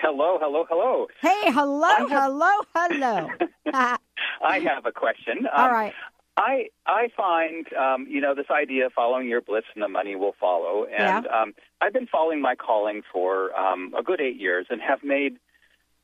Hello, 0.00 0.38
hello, 0.40 0.64
hello. 0.68 1.06
Hey, 1.20 1.50
hello, 1.52 2.06
hello, 2.08 2.50
hello. 2.74 3.28
I 4.44 4.58
have 4.60 4.86
a 4.86 4.92
question. 4.92 5.46
All 5.56 5.66
Um, 5.66 5.72
right. 5.72 5.92
I 6.36 6.68
I 6.86 7.08
find 7.16 7.66
um, 7.74 8.06
you 8.08 8.20
know 8.20 8.34
this 8.34 8.50
idea 8.50 8.86
of 8.86 8.92
following 8.92 9.28
your 9.28 9.40
bliss 9.40 9.64
and 9.74 9.82
the 9.82 9.88
money 9.88 10.16
will 10.16 10.34
follow, 10.40 10.86
and 10.86 11.26
um, 11.26 11.54
I've 11.80 11.92
been 11.92 12.06
following 12.06 12.40
my 12.40 12.54
calling 12.54 13.02
for 13.12 13.54
um, 13.58 13.92
a 13.96 14.02
good 14.02 14.20
eight 14.20 14.40
years 14.40 14.66
and 14.70 14.80
have 14.80 15.04
made 15.04 15.36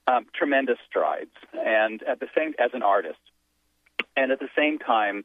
um, 0.06 0.26
tremendous 0.34 0.78
strides. 0.88 1.30
And 1.54 2.02
at 2.02 2.20
the 2.20 2.28
same 2.36 2.54
as 2.58 2.70
an 2.74 2.82
artist, 2.82 3.20
and 4.16 4.30
at 4.30 4.38
the 4.38 4.48
same 4.56 4.78
time, 4.78 5.24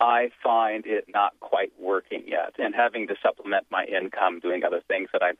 I 0.00 0.30
find 0.44 0.86
it 0.86 1.06
not 1.12 1.32
quite 1.40 1.72
working 1.78 2.22
yet, 2.26 2.54
and 2.58 2.74
having 2.74 3.08
to 3.08 3.16
supplement 3.20 3.66
my 3.70 3.84
income 3.84 4.38
doing 4.38 4.62
other 4.62 4.80
things 4.86 5.08
that 5.12 5.22
I 5.22 5.32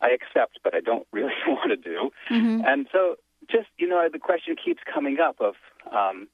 I 0.00 0.10
accept, 0.10 0.58
but 0.64 0.74
I 0.74 0.80
don't 0.80 1.06
really 1.12 1.32
want 1.46 1.70
to 1.70 1.76
do. 1.76 2.10
Mm-hmm. 2.28 2.62
And 2.66 2.88
so, 2.90 3.16
just 3.48 3.68
you 3.78 3.86
know, 3.86 4.08
the 4.12 4.18
question 4.18 4.56
keeps 4.56 4.80
coming 4.92 5.18
up 5.20 5.36
of 5.40 5.54
um, 5.92 6.26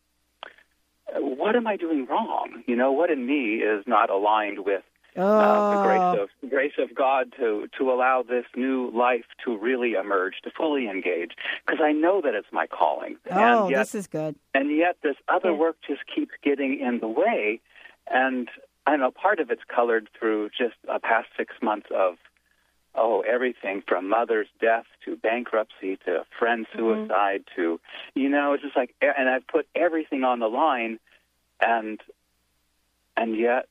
what 1.14 1.56
am 1.56 1.66
I 1.66 1.76
doing 1.76 2.06
wrong? 2.06 2.62
You 2.66 2.76
know, 2.76 2.92
what 2.92 3.10
in 3.10 3.26
me 3.26 3.56
is 3.56 3.84
not 3.86 4.10
aligned 4.10 4.60
with 4.64 4.82
uh, 5.16 5.70
the 5.70 5.76
Oh. 5.78 5.82
grace 5.82 6.20
of 6.20 6.28
the 6.42 6.46
grace 6.48 6.74
of 6.78 6.94
God 6.94 7.32
to 7.38 7.68
to 7.78 7.90
allow 7.90 8.22
this 8.22 8.44
new 8.54 8.90
life 8.90 9.24
to 9.44 9.56
really 9.56 9.92
emerge, 9.94 10.34
to 10.44 10.50
fully 10.50 10.88
engage, 10.88 11.32
because 11.66 11.80
I 11.82 11.92
know 11.92 12.20
that 12.20 12.34
it's 12.34 12.52
my 12.52 12.66
calling. 12.66 13.16
Oh, 13.30 13.62
and 13.62 13.70
yet, 13.70 13.78
this 13.78 13.94
is 13.94 14.06
good. 14.06 14.36
and 14.52 14.76
yet 14.76 14.96
this 15.02 15.16
other 15.28 15.54
work 15.54 15.76
just 15.88 16.02
keeps 16.14 16.32
getting 16.42 16.78
in 16.80 17.00
the 17.00 17.08
way, 17.08 17.60
and 18.10 18.48
I 18.86 18.96
know 18.96 19.10
part 19.10 19.40
of 19.40 19.50
it's 19.50 19.64
colored 19.74 20.08
through 20.18 20.50
just 20.50 20.76
a 20.88 21.00
past 21.00 21.28
six 21.36 21.54
months 21.62 21.86
of 21.94 22.16
oh 22.96 23.20
everything 23.22 23.82
from 23.86 24.08
mother's 24.08 24.48
death 24.60 24.84
to 25.04 25.16
bankruptcy 25.16 25.96
to 26.04 26.24
friend 26.38 26.66
suicide 26.76 27.44
to 27.56 27.80
you 28.14 28.28
know 28.28 28.52
it's 28.54 28.62
just 28.62 28.76
like 28.76 28.94
and 29.00 29.28
I've 29.28 29.46
put 29.46 29.66
everything 29.74 30.24
on 30.24 30.38
the 30.40 30.48
line, 30.48 30.98
and 31.60 32.00
and 33.16 33.36
yet 33.36 33.66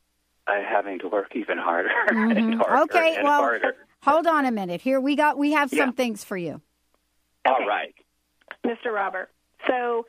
I'm 0.48 0.64
having 0.64 1.00
to 1.00 1.08
work 1.08 1.36
even 1.36 1.58
harder 1.58 1.90
and 2.08 2.56
Mhm. 2.56 2.56
harder 2.58 2.84
Okay, 2.84 3.16
and 3.16 3.24
well, 3.24 3.42
harder. 3.42 3.76
hold 4.04 4.28
on 4.28 4.46
a 4.46 4.52
minute. 4.52 4.82
Here 4.82 5.00
we 5.00 5.16
got 5.16 5.38
we 5.38 5.52
have 5.54 5.70
some 5.70 5.78
Yeah. 5.78 5.92
things 5.92 6.24
for 6.24 6.38
you. 6.38 6.62
All 7.46 7.66
right. 7.66 7.94
Mr. 8.66 8.92
Robert. 8.92 9.30
So, 9.68 10.06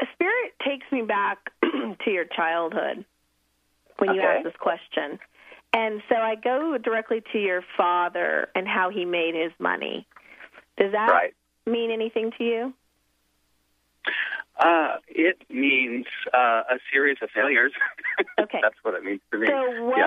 a 0.00 0.04
spirit 0.12 0.52
takes 0.64 0.86
me 0.92 1.02
back 1.02 1.38
to 1.62 2.10
your 2.10 2.24
childhood 2.24 3.04
when 3.98 4.14
you 4.14 4.20
asked 4.22 4.44
this 4.44 4.54
question. 4.58 5.18
And 5.74 6.02
so 6.08 6.14
I 6.14 6.36
go 6.36 6.78
directly 6.78 7.20
to 7.32 7.38
your 7.38 7.62
father 7.76 8.48
and 8.54 8.66
how 8.66 8.90
he 8.90 9.04
made 9.04 9.34
his 9.34 9.50
money. 9.58 10.06
Does 10.78 10.92
that 10.92 11.10
Right. 11.10 11.34
mean 11.66 11.90
anything 11.90 12.30
to 12.38 12.44
you? 12.44 12.74
Uh, 14.56 14.98
it 15.08 15.36
means 15.50 16.06
uh, 16.32 16.62
a 16.70 16.78
series 16.92 17.18
of 17.22 17.30
failures. 17.30 17.72
Okay. 18.38 18.60
That's 18.62 18.76
what 18.82 18.94
it 18.94 19.02
means 19.02 19.20
to 19.32 19.38
me. 19.38 19.48
So 19.48 19.84
what? 19.86 19.98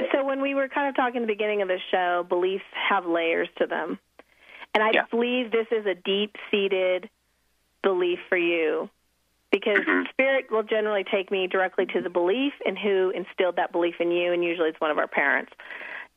Yeah. 0.00 0.06
So 0.12 0.24
when 0.24 0.40
we 0.40 0.54
were 0.54 0.68
kind 0.68 0.88
of 0.88 0.96
talking 0.96 1.18
at 1.22 1.26
the 1.26 1.32
beginning 1.32 1.62
of 1.62 1.68
the 1.68 1.78
show, 1.90 2.24
beliefs 2.28 2.64
have 2.88 3.06
layers 3.06 3.48
to 3.58 3.66
them, 3.66 3.98
and 4.74 4.82
I 4.82 4.90
Yeah. 4.92 5.04
believe 5.10 5.52
this 5.52 5.68
is 5.70 5.86
a 5.86 5.94
deep-seated 5.94 7.08
belief 7.82 8.18
for 8.28 8.36
you, 8.36 8.90
because 9.58 9.84
Mm-hmm. 9.84 10.02
spirit 10.10 10.46
will 10.50 10.62
generally 10.62 11.04
take 11.04 11.30
me 11.30 11.46
directly 11.46 11.86
to 11.86 12.00
the 12.00 12.10
belief 12.10 12.52
and 12.64 12.78
who 12.78 13.10
instilled 13.10 13.56
that 13.56 13.72
belief 13.72 13.94
in 14.00 14.10
you, 14.10 14.32
and 14.32 14.42
usually 14.44 14.68
it's 14.68 14.80
one 14.80 14.90
of 14.90 14.98
our 14.98 15.08
parents. 15.08 15.52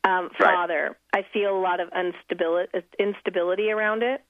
Um, 0.04 0.30
Right. 0.40 0.54
Father, 0.54 0.98
I 1.14 1.26
feel 1.34 1.58
a 1.58 1.62
lot 1.62 1.80
of 1.80 1.90
instability, 1.96 2.72
instability 3.00 3.72
around 3.72 4.04
it. 4.04 4.22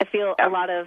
I 0.00 0.04
feel 0.04 0.34
a 0.40 0.48
lot 0.48 0.70
of 0.70 0.86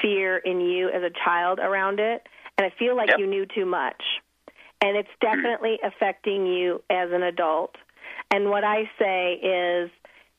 fear 0.00 0.38
in 0.38 0.60
you 0.60 0.88
as 0.88 1.02
a 1.02 1.10
child 1.24 1.58
around 1.58 2.00
it, 2.00 2.26
and 2.56 2.66
I 2.66 2.70
feel 2.78 2.96
like 2.96 3.10
Yep. 3.10 3.18
you 3.18 3.26
knew 3.26 3.46
too 3.46 3.66
much 3.66 4.02
and 4.82 4.96
it's 4.96 5.08
definitely 5.20 5.78
affecting 5.84 6.46
you 6.46 6.82
as 6.90 7.10
an 7.12 7.22
adult. 7.22 7.76
And 8.32 8.50
what 8.50 8.64
I 8.64 8.90
say 8.98 9.34
is, 9.34 9.90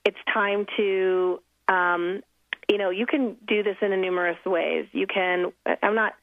it's 0.06 0.18
time 0.34 0.66
to, 0.76 1.39
um, 1.70 2.22
you 2.70 2.78
know, 2.78 2.89
you 2.89 3.06
can 3.06 3.38
do 3.48 3.64
this 3.64 3.78
in 3.82 3.94
a 3.94 3.98
numerous 3.98 4.38
ways. 4.46 4.86
You 4.91 5.08
can. 5.08 5.54
I'm 5.82 5.96
not 5.96 6.14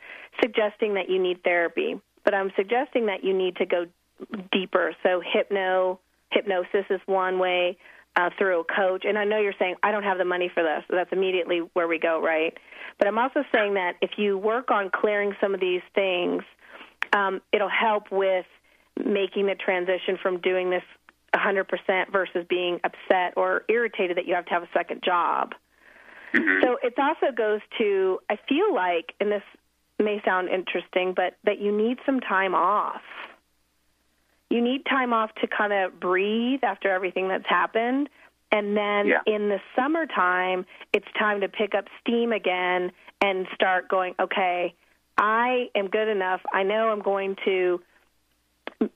suggesting 0.40 0.94
that 0.94 1.08
you 1.08 1.20
need 1.20 1.42
therapy, 1.42 2.00
but 2.24 2.34
I'm 2.34 2.52
suggesting 2.56 3.06
that 3.06 3.24
you 3.24 3.36
need 3.36 3.56
to 3.56 3.66
go 3.66 3.86
deeper. 4.52 4.94
So 5.02 5.22
hypno 5.24 6.00
hypnosis 6.30 6.84
is 6.90 7.00
one 7.06 7.38
way 7.38 7.76
uh, 8.16 8.30
through 8.38 8.60
a 8.60 8.64
coach. 8.64 9.04
And 9.04 9.18
I 9.18 9.24
know 9.24 9.40
you're 9.40 9.54
saying 9.58 9.76
I 9.82 9.90
don't 9.90 10.04
have 10.04 10.18
the 10.18 10.24
money 10.24 10.50
for 10.52 10.62
this. 10.62 10.84
So 10.88 10.96
that's 10.96 11.12
immediately 11.12 11.58
where 11.72 11.88
we 11.88 11.98
go, 11.98 12.22
right? 12.22 12.56
But 12.98 13.08
I'm 13.08 13.18
also 13.18 13.42
saying 13.52 13.74
that 13.74 13.94
if 14.00 14.10
you 14.16 14.38
work 14.38 14.70
on 14.70 14.90
clearing 14.90 15.34
some 15.40 15.54
of 15.54 15.60
these 15.60 15.82
things 15.94 16.42
um, 17.12 17.40
it'll 17.52 17.68
help 17.68 18.10
with 18.10 18.46
making 18.96 19.46
the 19.46 19.54
transition 19.54 20.18
from 20.22 20.40
doing 20.40 20.70
this 20.70 20.82
100% 21.34 22.12
versus 22.12 22.44
being 22.48 22.80
upset 22.84 23.34
or 23.36 23.64
irritated 23.68 24.16
that 24.16 24.26
you 24.26 24.34
have 24.34 24.44
to 24.46 24.50
have 24.50 24.62
a 24.62 24.68
second 24.72 25.02
job. 25.04 25.52
So 26.32 26.78
it 26.80 26.94
also 26.96 27.34
goes 27.36 27.60
to, 27.78 28.20
I 28.30 28.36
feel 28.48 28.72
like, 28.72 29.14
and 29.18 29.32
this 29.32 29.42
may 30.00 30.20
sound 30.24 30.48
interesting, 30.48 31.12
but 31.14 31.36
that 31.44 31.60
you 31.60 31.76
need 31.76 31.98
some 32.06 32.20
time 32.20 32.54
off. 32.54 33.02
You 34.48 34.60
need 34.60 34.84
time 34.86 35.12
off 35.12 35.30
to 35.40 35.46
kind 35.46 35.72
of 35.72 36.00
breathe 36.00 36.60
after 36.64 36.90
everything 36.90 37.28
that's 37.28 37.46
happened. 37.46 38.08
And 38.52 38.76
then 38.76 39.06
Yeah. 39.06 39.20
in 39.26 39.48
the 39.48 39.60
summertime, 39.76 40.66
it's 40.92 41.06
time 41.12 41.40
to 41.42 41.48
pick 41.48 41.74
up 41.74 41.86
steam 42.00 42.32
again 42.32 42.90
and 43.20 43.46
start 43.54 43.88
going, 43.88 44.14
okay, 44.18 44.74
I 45.16 45.70
am 45.74 45.88
good 45.88 46.08
enough. 46.08 46.40
I 46.52 46.62
know 46.64 46.90
I'm 46.90 47.02
going 47.02 47.36
to 47.44 47.80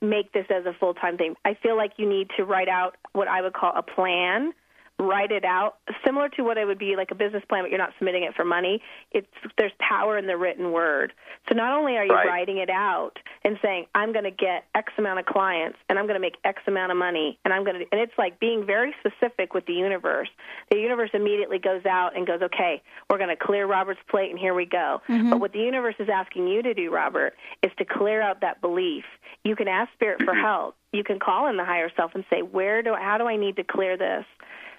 make 0.00 0.32
this 0.32 0.46
as 0.50 0.64
a 0.66 0.72
full 0.72 0.94
time 0.94 1.16
thing. 1.18 1.36
I 1.44 1.54
feel 1.54 1.76
like 1.76 1.92
you 1.98 2.08
need 2.08 2.30
to 2.36 2.44
write 2.44 2.68
out 2.68 2.96
what 3.12 3.28
I 3.28 3.42
would 3.42 3.52
call 3.52 3.72
a 3.76 3.82
plan. 3.82 4.54
Write 5.00 5.32
it 5.32 5.44
out, 5.44 5.78
similar 6.06 6.28
to 6.30 6.42
what 6.42 6.56
it 6.56 6.66
would 6.66 6.78
be 6.78 6.94
like 6.96 7.10
a 7.10 7.16
business 7.16 7.42
plan, 7.48 7.64
but 7.64 7.70
you're 7.70 7.78
not 7.80 7.92
submitting 7.98 8.22
it 8.22 8.32
for 8.36 8.44
money. 8.44 8.80
It's 9.10 9.26
there's 9.58 9.72
power 9.80 10.16
in 10.16 10.28
the 10.28 10.36
written 10.36 10.70
word. 10.70 11.12
So 11.48 11.56
not 11.56 11.76
only 11.76 11.96
are 11.96 12.04
you 12.04 12.12
Right. 12.14 12.28
writing 12.28 12.58
it 12.58 12.70
out 12.70 13.18
and 13.44 13.58
saying 13.60 13.86
I'm 13.96 14.12
going 14.12 14.24
to 14.24 14.30
get 14.30 14.66
X 14.76 14.92
amount 14.96 15.18
of 15.18 15.26
clients 15.26 15.78
and 15.88 15.98
I'm 15.98 16.04
going 16.06 16.14
to 16.14 16.20
make 16.20 16.36
X 16.44 16.62
amount 16.68 16.92
of 16.92 16.96
money 16.98 17.40
and 17.44 17.52
I'm 17.52 17.64
going 17.64 17.80
to, 17.80 17.86
and 17.90 18.00
it's 18.00 18.16
like 18.16 18.38
being 18.38 18.64
very 18.64 18.94
specific 19.00 19.52
with 19.52 19.66
the 19.66 19.72
universe. 19.72 20.28
The 20.70 20.78
universe 20.78 21.10
immediately 21.12 21.58
goes 21.58 21.84
out 21.86 22.16
and 22.16 22.24
goes, 22.24 22.40
okay, 22.42 22.80
we're 23.10 23.18
going 23.18 23.36
to 23.36 23.44
clear 23.44 23.66
Robert's 23.66 24.00
plate 24.08 24.30
and 24.30 24.38
here 24.38 24.54
we 24.54 24.64
go. 24.64 25.02
Mhm. 25.08 25.28
But 25.28 25.40
what 25.40 25.52
the 25.52 25.58
universe 25.58 25.96
is 25.98 26.08
asking 26.08 26.46
you 26.46 26.62
to 26.62 26.72
do, 26.72 26.92
Robert, 26.92 27.34
is 27.64 27.72
to 27.78 27.84
clear 27.84 28.22
out 28.22 28.40
that 28.42 28.60
belief. 28.60 29.04
You 29.42 29.56
can 29.56 29.66
ask 29.66 29.92
spirit 29.94 30.22
for 30.22 30.34
help. 30.34 30.76
You 30.92 31.02
can 31.02 31.18
call 31.18 31.48
in 31.48 31.56
the 31.56 31.64
higher 31.64 31.90
self 31.96 32.14
and 32.14 32.24
say, 32.30 32.42
where 32.42 32.80
do 32.80 32.94
how 32.94 33.18
do 33.18 33.26
I 33.26 33.34
need 33.36 33.56
to 33.56 33.64
clear 33.64 33.96
this? 33.96 34.24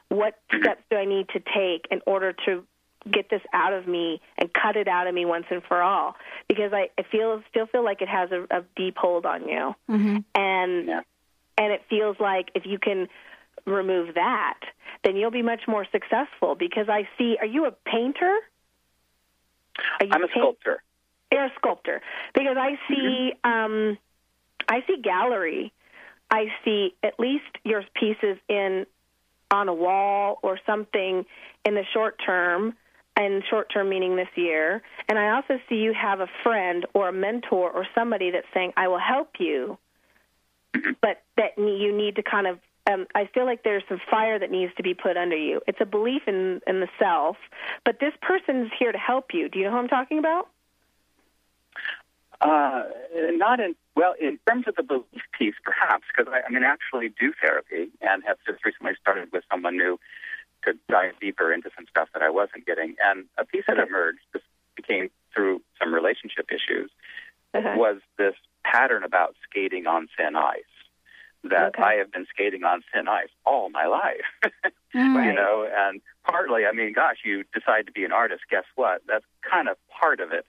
What 0.09 0.35
steps 0.57 0.81
do 0.89 0.97
I 0.97 1.05
need 1.05 1.27
to 1.29 1.39
take 1.39 1.87
in 1.91 2.01
order 2.05 2.33
to 2.45 2.63
get 3.11 3.29
this 3.29 3.41
out 3.53 3.73
of 3.73 3.87
me 3.87 4.19
and 4.37 4.49
cut 4.53 4.75
it 4.75 4.87
out 4.87 5.07
of 5.07 5.13
me 5.13 5.25
once 5.25 5.45
and 5.49 5.61
for 5.63 5.81
all? 5.81 6.15
Because 6.47 6.73
I, 6.73 6.89
I 6.97 7.03
feel 7.11 7.41
still 7.49 7.65
feel 7.67 7.83
like 7.83 8.01
it 8.01 8.07
has 8.09 8.31
a, 8.31 8.43
a 8.49 8.63
deep 8.75 8.97
hold 8.97 9.25
on 9.25 9.47
you, 9.47 9.75
Mm-hmm. 9.89 10.17
and 10.35 10.89
and 11.57 11.71
it 11.71 11.83
feels 11.89 12.17
like 12.19 12.49
if 12.55 12.65
you 12.65 12.77
can 12.79 13.07
remove 13.65 14.15
that, 14.15 14.59
then 15.03 15.15
you'll 15.15 15.31
be 15.31 15.41
much 15.41 15.61
more 15.67 15.85
successful. 15.91 16.55
Because 16.55 16.87
I 16.89 17.07
see, 17.17 17.37
are 17.39 17.45
you 17.45 17.65
a 17.65 17.71
painter? 17.71 18.35
Are 19.99 20.05
you 20.05 20.11
I'm 20.11 20.23
a 20.23 20.27
paint- 20.27 20.31
sculptor. 20.39 20.83
You're 21.31 21.45
a 21.45 21.51
sculptor 21.57 22.01
because 22.33 22.55
I 22.57 22.77
see 22.87 23.33
um, 23.43 23.97
I 24.69 24.83
see 24.87 25.01
gallery. 25.01 25.73
I 26.31 26.45
see 26.63 26.95
at 27.03 27.19
least 27.19 27.43
your 27.63 27.83
pieces 27.93 28.37
in 28.47 28.85
on 29.55 29.69
a 29.69 29.73
wall 29.73 30.39
or 30.43 30.59
something 30.65 31.25
in 31.65 31.75
the 31.75 31.83
short 31.93 32.19
term, 32.23 32.75
and 33.17 33.43
short 33.49 33.71
term 33.73 33.89
meaning 33.89 34.15
this 34.15 34.27
year. 34.35 34.81
And 35.07 35.17
I 35.17 35.35
also 35.35 35.59
see 35.69 35.75
you 35.75 35.93
have 35.93 36.19
a 36.19 36.27
friend 36.43 36.85
or 36.93 37.09
a 37.09 37.13
mentor 37.13 37.71
or 37.71 37.87
somebody 37.95 38.31
that's 38.31 38.47
saying, 38.53 38.73
"I 38.75 38.87
will 38.87 38.99
help 38.99 39.39
you," 39.39 39.77
but 41.01 41.23
that 41.37 41.57
you 41.57 41.95
need 41.95 42.15
to 42.17 42.23
kind 42.23 42.47
of. 42.47 42.59
Um, 42.87 43.07
I 43.15 43.27
feel 43.33 43.45
like 43.45 43.63
there's 43.63 43.81
some 43.89 43.99
fire 44.11 44.37
that 44.37 44.51
needs 44.51 44.71
to 44.75 44.83
be 44.83 44.93
put 44.93 45.17
under 45.17 45.35
you. 45.35 45.59
It's 45.65 45.81
a 45.81 45.85
belief 45.85 46.21
in 46.27 46.61
in 46.67 46.81
the 46.81 46.89
self, 46.99 47.37
but 47.83 47.99
this 47.99 48.13
person's 48.21 48.69
here 48.77 48.91
to 48.91 48.97
help 48.97 49.33
you. 49.33 49.49
Do 49.49 49.57
you 49.57 49.65
know 49.65 49.71
who 49.71 49.77
I'm 49.77 49.87
talking 49.87 50.19
about? 50.19 50.49
Uh, 52.41 52.83
not 53.37 53.59
in 53.59 53.75
well, 53.95 54.13
in 54.19 54.37
terms 54.47 54.65
of 54.67 54.75
the 54.75 54.83
belief 54.83 55.23
piece, 55.37 55.55
perhaps, 55.63 56.03
because 56.11 56.31
I, 56.31 56.41
I 56.45 56.51
mean, 56.51 56.63
actually 56.63 57.09
do 57.17 57.31
therapy 57.41 57.89
and 58.01 58.23
have 58.27 58.37
just 58.45 58.63
recently 58.65 58.91
started 58.99 59.31
with 59.31 59.43
someone 59.49 59.77
new 59.77 59.97
to 60.65 60.73
dive 60.89 61.13
deeper 61.21 61.53
into 61.53 61.69
some 61.75 61.85
stuff 61.89 62.09
that 62.13 62.21
I 62.21 62.29
wasn't 62.29 62.65
getting. 62.65 62.95
And 63.03 63.25
a 63.37 63.45
piece 63.45 63.63
that 63.67 63.77
emerged, 63.77 64.19
this 64.33 64.41
became 64.75 65.09
through 65.33 65.61
some 65.79 65.93
relationship 65.93 66.49
issues, 66.51 66.91
was 67.77 68.01
this 68.17 68.35
pattern 68.65 69.03
about 69.03 69.35
skating 69.47 69.87
on 69.87 70.07
thin 70.17 70.35
ice. 70.35 70.74
That 71.49 71.79
I 71.79 71.93
have 71.93 72.11
been 72.11 72.25
skating 72.29 72.63
on 72.63 72.81
thin 72.93 73.07
ice 73.07 73.29
all 73.45 73.69
my 73.69 73.85
life, 73.85 74.25
you 74.93 75.33
know, 75.33 75.67
and 75.71 76.01
partly, 76.23 76.65
I 76.65 76.71
mean, 76.71 76.93
gosh, 76.93 77.17
you 77.23 77.43
decide 77.53 77.85
to 77.85 77.91
be 77.91 78.03
an 78.03 78.11
artist. 78.11 78.43
Guess 78.49 78.65
what? 78.75 79.01
That's 79.07 79.25
kind 79.49 79.69
of 79.69 79.77
part 79.89 80.19
of 80.19 80.31
it, 80.31 80.45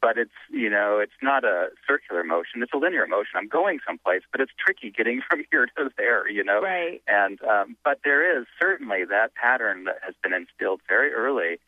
but 0.00 0.16
it's 0.16 0.32
you 0.50 0.70
know, 0.70 0.98
it's 0.98 1.12
not 1.22 1.44
a 1.44 1.68
circular 1.86 2.24
motion; 2.24 2.62
it's 2.62 2.72
a 2.72 2.78
linear 2.78 3.06
motion. 3.06 3.32
I'm 3.36 3.48
going 3.48 3.78
someplace, 3.86 4.22
but 4.32 4.40
it's 4.40 4.52
tricky 4.58 4.90
getting 4.90 5.20
from 5.28 5.44
here 5.50 5.66
to 5.76 5.90
there, 5.96 6.28
you 6.30 6.44
know. 6.44 6.60
Right. 6.62 7.02
And 7.06 7.40
um, 7.42 7.76
but 7.84 8.00
there 8.04 8.38
is 8.38 8.46
certainly 8.60 9.04
that 9.04 9.34
pattern 9.34 9.84
that 9.84 9.98
has 10.02 10.14
been 10.22 10.32
instilled 10.32 10.80
very 10.88 11.12
early. 11.12 11.58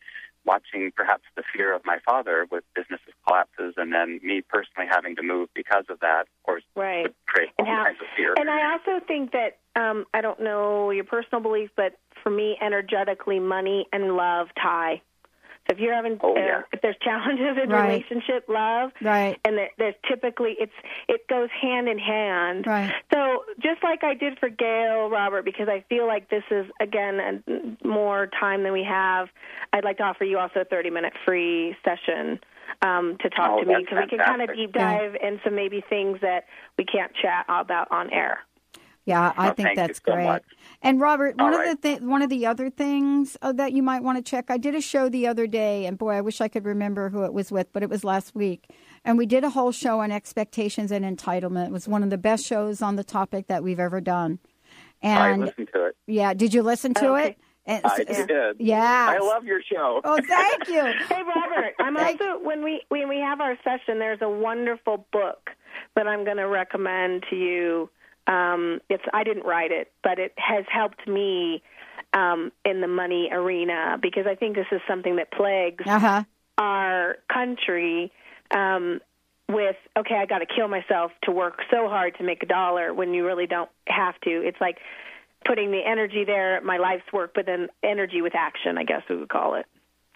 Watching 0.45 0.91
perhaps 0.95 1.23
the 1.35 1.43
fear 1.55 1.73
of 1.75 1.85
my 1.85 1.99
father 2.05 2.47
with 2.49 2.63
businesses 2.75 3.13
collapses, 3.27 3.75
and 3.77 3.93
then 3.93 4.19
me 4.23 4.41
personally 4.41 4.89
having 4.89 5.15
to 5.17 5.23
move 5.23 5.49
because 5.53 5.85
of 5.89 5.99
that, 5.99 6.21
of 6.21 6.43
course, 6.43 6.63
Right. 6.75 7.13
create 7.27 7.49
all 7.59 7.65
And 7.67 7.85
kinds 7.85 8.01
of 8.01 8.07
fear. 8.15 8.33
And 8.37 8.49
I 8.49 8.71
also 8.73 9.05
think 9.05 9.31
that 9.33 9.59
um, 9.75 10.05
I 10.13 10.21
don't 10.21 10.41
know 10.41 10.91
your 10.91 11.03
personal 11.03 11.41
belief, 11.41 11.69
but 11.75 11.97
for 12.23 12.29
me, 12.29 12.57
energetically, 12.61 13.39
money 13.39 13.87
and 13.93 14.15
love 14.15 14.47
tie. 14.61 15.01
So 15.67 15.73
if 15.75 15.79
you're 15.79 15.93
having, 15.93 16.17
Oh, 16.21 16.35
uh, 16.35 16.39
yeah. 16.39 16.61
if 16.73 16.81
there's 16.81 16.97
challenges 17.01 17.57
in 17.61 17.69
Right. 17.69 17.83
relationship, 17.89 18.45
love, 18.47 18.91
Right. 19.01 19.39
and 19.45 19.57
there- 19.57 19.69
there's 19.77 19.95
typically 20.07 20.53
it's 20.59 20.73
it 21.07 21.27
goes 21.27 21.49
hand 21.51 21.87
in 21.87 21.99
hand. 21.99 22.65
Right. 22.67 22.91
So 23.13 23.43
just 23.59 23.83
like 23.83 24.03
I 24.03 24.13
did 24.15 24.39
for 24.39 24.49
Gail, 24.49 25.09
Robert, 25.09 25.43
because 25.45 25.69
I 25.69 25.81
feel 25.81 26.07
like 26.07 26.29
this 26.29 26.43
is 26.49 26.65
again 26.79 27.19
a, 27.19 27.87
more 27.87 28.27
time 28.27 28.63
than 28.63 28.73
we 28.73 28.83
have. 28.83 29.29
I'd 29.73 29.83
like 29.83 29.97
to 29.97 30.03
offer 30.03 30.23
you 30.23 30.39
also 30.39 30.61
a 30.61 30.65
30 30.65 30.89
minute 30.89 31.13
free 31.25 31.75
session 31.83 32.39
um, 32.81 33.17
to 33.19 33.29
talk 33.29 33.51
Oh, 33.51 33.59
to 33.59 33.65
me 33.65 33.75
because 33.79 33.99
we 33.99 34.07
can 34.07 34.19
kind 34.19 34.41
of 34.41 34.55
deep 34.55 34.71
dive 34.73 35.15
into 35.21 35.51
maybe 35.51 35.81
things 35.81 36.19
that 36.21 36.45
we 36.77 36.85
can't 36.85 37.13
chat 37.13 37.45
about 37.47 37.91
on 37.91 38.09
air. 38.11 38.39
Yeah, 39.05 39.33
I 39.35 39.49
Oh, 39.49 39.53
think 39.53 39.75
that's 39.75 39.99
so 40.05 40.13
great. 40.13 40.25
much. 40.25 40.43
And 40.83 40.99
Robert, 41.01 41.35
one 41.37 41.53
All 41.55 41.59
of 41.61 41.81
the 41.81 41.87
th- 41.89 42.01
one 42.01 42.21
of 42.21 42.29
the 42.29 42.45
other 42.45 42.69
things 42.69 43.35
uh, 43.41 43.51
that 43.53 43.73
you 43.73 43.81
might 43.81 44.03
want 44.03 44.17
to 44.17 44.23
check. 44.23 44.45
I 44.49 44.57
did 44.57 44.75
a 44.75 44.81
show 44.81 45.09
the 45.09 45.25
other 45.27 45.47
day, 45.47 45.85
and 45.87 45.97
boy, 45.97 46.11
I 46.11 46.21
wish 46.21 46.39
I 46.39 46.47
could 46.47 46.65
remember 46.65 47.09
who 47.09 47.23
it 47.23 47.33
was 47.33 47.51
with, 47.51 47.73
but 47.73 47.81
it 47.81 47.89
was 47.89 48.03
last 48.03 48.35
week. 48.35 48.69
And 49.03 49.17
we 49.17 49.25
did 49.25 49.43
a 49.43 49.49
whole 49.49 49.71
show 49.71 50.01
on 50.01 50.11
expectations 50.11 50.91
and 50.91 51.03
entitlement. 51.03 51.67
It 51.67 51.71
was 51.71 51.87
one 51.87 52.03
of 52.03 52.11
the 52.11 52.17
best 52.19 52.45
shows 52.45 52.81
on 52.83 52.95
the 52.95 53.03
topic 53.03 53.47
that 53.47 53.63
we've 53.63 53.79
ever 53.79 54.01
done. 54.01 54.37
I 55.03 55.29
And 55.29 55.41
listened 55.45 55.69
to 55.73 55.85
it. 55.87 55.95
yeah, 56.05 56.35
did 56.35 56.53
you 56.53 56.61
listen 56.61 56.93
to 56.95 57.15
it? 57.15 57.37
And 57.65 57.83
I 57.85 58.01
s- 58.07 58.25
did. 58.27 58.55
Yeah. 58.59 59.07
I 59.09 59.17
love 59.19 59.45
your 59.45 59.61
show. 59.63 60.01
Oh, 60.03 60.19
thank 60.27 60.67
you. 60.67 60.81
Hey, 61.09 61.21
Robert, 61.23 61.73
I'm 61.79 61.97
also 61.97 62.39
when 62.43 62.63
we 62.63 62.81
when 62.89 63.07
we 63.09 63.17
have 63.17 63.39
our 63.41 63.55
session, 63.63 63.97
there's 63.99 64.21
a 64.21 64.29
wonderful 64.29 65.07
book 65.11 65.49
that 65.95 66.07
I'm 66.07 66.23
going 66.23 66.37
to 66.37 66.47
recommend 66.47 67.23
to 67.31 67.35
you. 67.35 67.89
Um, 68.27 68.79
it's 68.89 69.03
I 69.13 69.23
didn't 69.23 69.45
write 69.45 69.71
it, 69.71 69.91
but 70.03 70.19
it 70.19 70.33
has 70.37 70.65
helped 70.71 71.07
me 71.07 71.63
um, 72.13 72.51
in 72.65 72.81
the 72.81 72.87
money 72.87 73.29
arena 73.31 73.97
because 74.01 74.25
I 74.27 74.35
think 74.35 74.55
this 74.55 74.67
is 74.71 74.81
something 74.87 75.15
that 75.17 75.31
plagues 75.31 75.85
Uh-huh. 75.87 76.23
our 76.57 77.17
country. 77.31 78.11
Um, 78.51 78.99
with 79.49 79.75
okay, 79.97 80.15
I 80.15 80.25
got 80.25 80.39
to 80.39 80.45
kill 80.45 80.67
myself 80.69 81.11
to 81.23 81.31
work 81.31 81.59
so 81.69 81.89
hard 81.89 82.15
to 82.19 82.23
make 82.23 82.41
a 82.43 82.45
dollar 82.45 82.93
when 82.93 83.13
you 83.13 83.25
really 83.25 83.47
don't 83.47 83.69
have 83.87 84.19
to. 84.21 84.29
It's 84.29 84.59
like 84.61 84.77
putting 85.45 85.71
the 85.71 85.81
energy 85.85 86.23
there, 86.25 86.61
my 86.61 86.77
life's 86.77 87.11
work, 87.11 87.31
but 87.35 87.45
then 87.45 87.67
energy 87.83 88.21
with 88.21 88.33
action, 88.35 88.77
I 88.77 88.83
guess 88.83 89.01
we 89.09 89.17
would 89.17 89.29
call 89.29 89.55
it. 89.55 89.65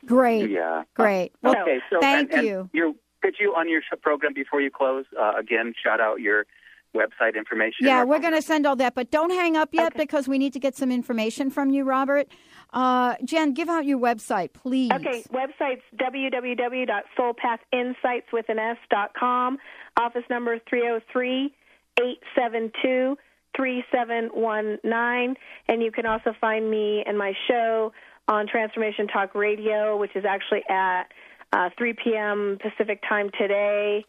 Great. 0.05 0.49
Yeah. 0.51 0.83
Great. 0.93 1.33
Well, 1.41 1.55
okay. 1.63 1.79
So 1.89 1.99
thank 1.99 2.31
and, 2.31 2.39
and 2.39 2.47
you. 2.47 2.69
You 2.71 2.95
could 3.21 3.35
you 3.39 3.55
on 3.55 3.67
your 3.67 3.81
program 4.01 4.33
before 4.33 4.61
you 4.61 4.69
close 4.69 5.05
uh, 5.19 5.33
again 5.37 5.73
shout 5.83 5.99
out 5.99 6.21
your 6.21 6.45
website 6.95 7.35
information. 7.35 7.85
Yeah, 7.85 8.03
we're 8.03 8.19
going 8.19 8.33
to 8.33 8.41
send 8.41 8.65
all 8.65 8.75
that, 8.77 8.95
but 8.95 9.11
don't 9.11 9.29
hang 9.29 9.55
up 9.55 9.69
yet 9.73 9.95
because 9.95 10.27
we 10.27 10.37
need 10.37 10.51
to 10.53 10.59
get 10.59 10.75
some 10.75 10.91
information 10.91 11.51
from 11.51 11.69
you, 11.69 11.83
Robert. 11.83 12.27
Uh, 12.73 13.15
Jen, 13.23 13.53
give 13.53 13.69
out 13.69 13.85
your 13.85 13.99
website, 13.99 14.53
please. 14.53 14.91
Okay, 14.91 15.23
website's 15.31 15.83
www.soulpathinsights 15.97 18.33
with 18.33 18.49
an 18.49 18.57
S 18.59 18.77
dot 18.89 19.11
com. 19.17 19.57
Office 19.97 20.25
number 20.29 20.55
is 20.55 20.61
303 20.69 21.53
872 21.99 23.17
3719. 23.55 25.35
And 25.67 25.81
you 25.81 25.91
can 25.91 26.05
also 26.05 26.33
find 26.39 26.69
me 26.69 27.03
and 27.05 27.17
my 27.17 27.33
show 27.47 27.91
on 28.27 28.47
Transformation 28.47 29.07
Talk 29.07 29.35
Radio, 29.35 29.97
which 29.97 30.15
is 30.15 30.25
actually 30.27 30.63
at 30.69 31.03
uh, 31.53 31.69
3 31.77 31.93
p.m. 32.03 32.57
Pacific 32.61 33.01
time 33.07 33.29
today. 33.39 34.05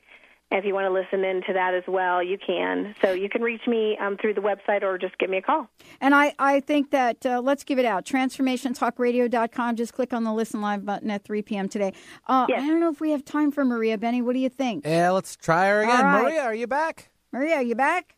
If 0.53 0.65
you 0.65 0.75
want 0.75 0.87
to 0.87 0.93
listen 0.93 1.25
in 1.25 1.43
to 1.49 1.53
that 1.55 1.75
as 1.75 1.83
well, 1.89 2.23
you 2.23 2.39
can. 2.39 2.95
So 3.03 3.13
you 3.13 3.29
can 3.29 3.43
reach 3.43 3.67
me 3.67 3.99
um, 4.01 4.17
through 4.17 4.35
the 4.35 4.41
website 4.41 4.83
or 4.83 4.97
just 4.97 5.19
give 5.19 5.29
me 5.29 5.39
a 5.39 5.43
call. 5.43 5.69
And 6.01 6.15
I, 6.15 6.35
I 6.39 6.61
think 6.61 6.93
that, 6.93 7.27
uh, 7.27 7.41
let's 7.41 7.65
give 7.65 7.81
it 7.81 7.85
out. 7.85 8.05
TransformationTalkRadio.com. 8.05 9.75
Just 9.75 9.93
click 9.93 10.13
on 10.13 10.23
the 10.23 10.33
Listen 10.33 10.61
Live 10.61 10.87
button 10.87 11.11
at 11.11 11.25
3 11.25 11.43
p.m. 11.43 11.69
today. 11.69 11.93
Uh, 12.29 12.47
I 12.49 12.59
don't 12.59 12.79
know 12.79 12.91
if 12.91 13.01
we 13.01 13.11
have 13.11 13.25
time 13.25 13.51
for 13.51 13.65
Maria. 13.65 13.99
Benny, 13.99 14.23
what 14.23 14.35
do 14.35 14.39
you 14.39 14.49
think? 14.49 14.87
Yeah, 14.87 15.11
let's 15.11 15.35
try 15.37 15.67
her 15.67 15.83
again. 15.83 15.97
All 15.97 16.03
right. 16.05 16.23
Maria, 16.23 16.43
are 16.43 16.55
you 16.55 16.69
back? 16.69 17.11
Maria, 17.33 17.57
are 17.57 17.63
you 17.63 17.75
back? 17.75 18.15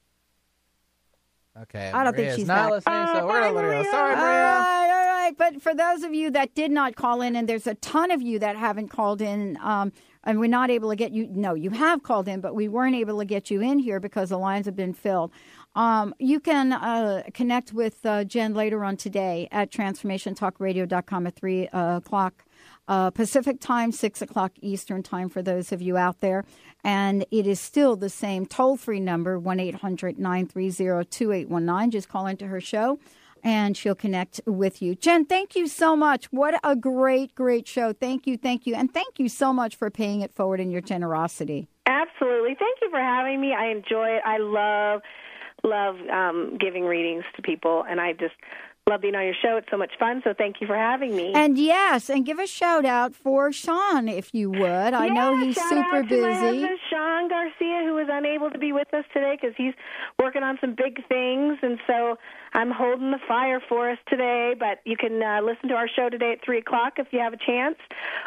Okay. 1.63 1.91
I 1.93 2.05
don't 2.05 2.13
think 2.15 2.27
Maria's 2.27 2.37
she's 2.37 2.47
not 2.47 2.57
back. 2.65 2.71
listening, 2.71 3.07
so 3.07 3.27
we're 3.27 3.41
gonna 3.41 3.53
let 3.53 3.65
her 3.65 3.83
go. 3.83 3.91
Sorry, 3.91 4.15
Maria. 4.15 4.23
right, 4.23 4.91
all 4.91 5.25
right. 5.25 5.37
But 5.37 5.61
for 5.61 5.75
those 5.75 6.05
of 6.05 6.15
you 6.15 6.31
that 6.31 6.55
did 6.55 6.71
not 6.71 6.95
call 6.95 7.21
in, 7.21 7.35
and 7.35 7.49
there's 7.49 7.67
a 7.67 7.75
ton 7.75 8.13
of 8.13 8.23
you 8.23 8.39
that 8.39 8.57
haven't 8.57 8.89
called 8.89 9.21
in, 9.21 9.59
um, 9.61 9.93
and 10.29 10.39
we're 10.39 10.47
not 10.47 10.69
able 10.71 10.91
to 10.91 10.97
get 10.97 11.13
you. 11.13 11.27
No, 11.31 11.55
you 11.55 11.71
have 11.71 12.03
called 12.03 12.29
in, 12.29 12.43
but 12.43 12.55
we 12.55 12.69
weren't 12.69 12.95
able 12.95 13.19
to 13.19 13.25
get 13.25 13.51
you 13.51 13.63
in 13.63 13.79
here 13.79 13.99
because 13.99 14.29
the 14.29 14.37
lines 14.37 14.67
have 14.67 14.77
been 14.77 14.93
filled. 14.93 15.33
Um, 15.75 16.15
you 16.19 16.39
can 16.39 16.75
uh, 16.75 17.23
connect 17.33 17.73
with 17.73 18.05
uh, 18.05 18.25
Jen 18.25 18.53
later 18.53 18.85
on 18.85 18.99
today 18.99 19.49
at 19.51 19.71
transformationtalkradio.com 19.71 21.27
at 21.27 21.35
3 21.35 21.69
uh, 21.69 21.97
o'clock 21.97 22.45
uh, 22.89 23.11
Pacific 23.11 23.59
time, 23.59 23.91
6 23.91 24.21
o'clock 24.21 24.53
Eastern 24.61 25.03
time 25.03 25.31
for 25.31 25.41
those 25.41 25.73
of 25.73 25.81
you 25.81 25.97
out 25.97 26.21
there. 26.21 26.45
And 26.85 27.25
it 27.31 27.47
is 27.47 27.59
still 27.59 27.97
the 27.97 28.11
same 28.11 28.45
toll 28.45 28.77
free 28.77 29.01
number, 29.01 29.39
1 29.39 29.59
800 29.61 30.19
930 30.19 31.07
2819. 31.09 31.91
Just 31.91 32.09
call 32.11 32.27
into 32.27 32.47
her 32.49 32.61
show 32.61 32.99
and 33.43 33.77
she'll 33.77 33.95
connect 33.95 34.41
with 34.47 34.81
you. 34.83 34.95
Jen, 34.95 35.25
thank 35.25 35.57
you 35.57 35.67
so 35.67 35.97
much. 35.97 36.27
What 36.27 36.59
a 36.65 36.77
great, 36.77 37.35
great 37.35 37.67
show. 37.67 37.93
Thank 37.93 38.27
you, 38.27 38.37
thank 38.37 38.67
you. 38.67 38.75
And 38.75 38.93
thank 38.93 39.19
you 39.19 39.29
so 39.29 39.53
much 39.53 39.77
for 39.77 39.91
paying 39.91 40.21
it 40.21 40.35
forward 40.35 40.61
in 40.61 40.71
your 40.71 40.81
generosity. 40.81 41.69
Absolutely. 41.87 42.55
Thank 42.59 42.79
you 42.83 42.91
for 42.91 43.01
having 43.01 43.41
me. 43.41 43.55
I 43.55 43.71
enjoy 43.71 44.09
it. 44.09 44.23
I 44.25 44.39
love 44.39 45.03
love 45.65 45.97
um, 46.13 46.57
giving 46.61 46.85
readings 46.85 47.25
to 47.35 47.43
people, 47.43 47.85
and 47.89 48.01
I 48.01 48.13
just 48.13 48.35
love 48.89 49.01
being 49.03 49.15
on 49.15 49.25
your 49.25 49.35
show. 49.41 49.57
It's 49.57 49.69
so 49.71 49.77
much 49.77 49.93
fun. 49.99 50.23
So 50.25 50.33
thank 50.37 50.57
you 50.61 50.67
for 50.67 50.77
having 50.77 51.15
me. 51.15 51.33
And 51.35 51.59
yes, 51.59 52.09
and 52.09 52.25
give 52.25 52.39
a 52.39 52.47
shout 52.47 52.85
out 52.85 53.15
for 53.15 53.53
Sean 53.53 54.09
if 54.09 54.35
you 54.35 54.51
would. 54.51 54.61
I 54.95 55.07
Yeah, 55.07 55.13
know 55.13 55.37
he's 55.45 55.57
super 55.57 55.81
out 55.81 56.09
to 56.09 56.23
My 56.23 56.29
busy. 56.31 56.63
husband, 56.63 56.79
Sean 56.91 57.29
Garcia, 57.29 57.83
who 57.85 57.95
was 57.95 58.07
unable 58.11 58.51
to 58.51 58.59
be 58.59 58.73
with 58.73 58.93
us 58.95 59.05
today 59.13 59.37
because 59.41 59.55
he's 59.57 59.75
working 60.19 60.43
on 60.43 60.59
some 60.61 60.75
big 60.75 61.07
things, 61.09 61.59
and 61.63 61.79
so 61.87 62.17
I'm 62.55 62.71
holding 62.71 63.11
the 63.11 63.21
fire 63.29 63.61
for 63.69 63.91
us 63.91 63.99
today. 64.09 64.55
But 64.59 64.79
you 64.85 64.97
can 64.97 65.23
uh, 65.23 65.41
listen 65.43 65.69
to 65.69 65.75
our 65.75 65.89
show 65.89 66.09
today 66.09 66.33
at 66.33 66.45
three 66.45 66.59
o'clock 66.59 66.95
if 66.99 67.09
you 67.13 67.21
have 67.21 67.33
a 67.33 67.39
chance, 67.39 67.77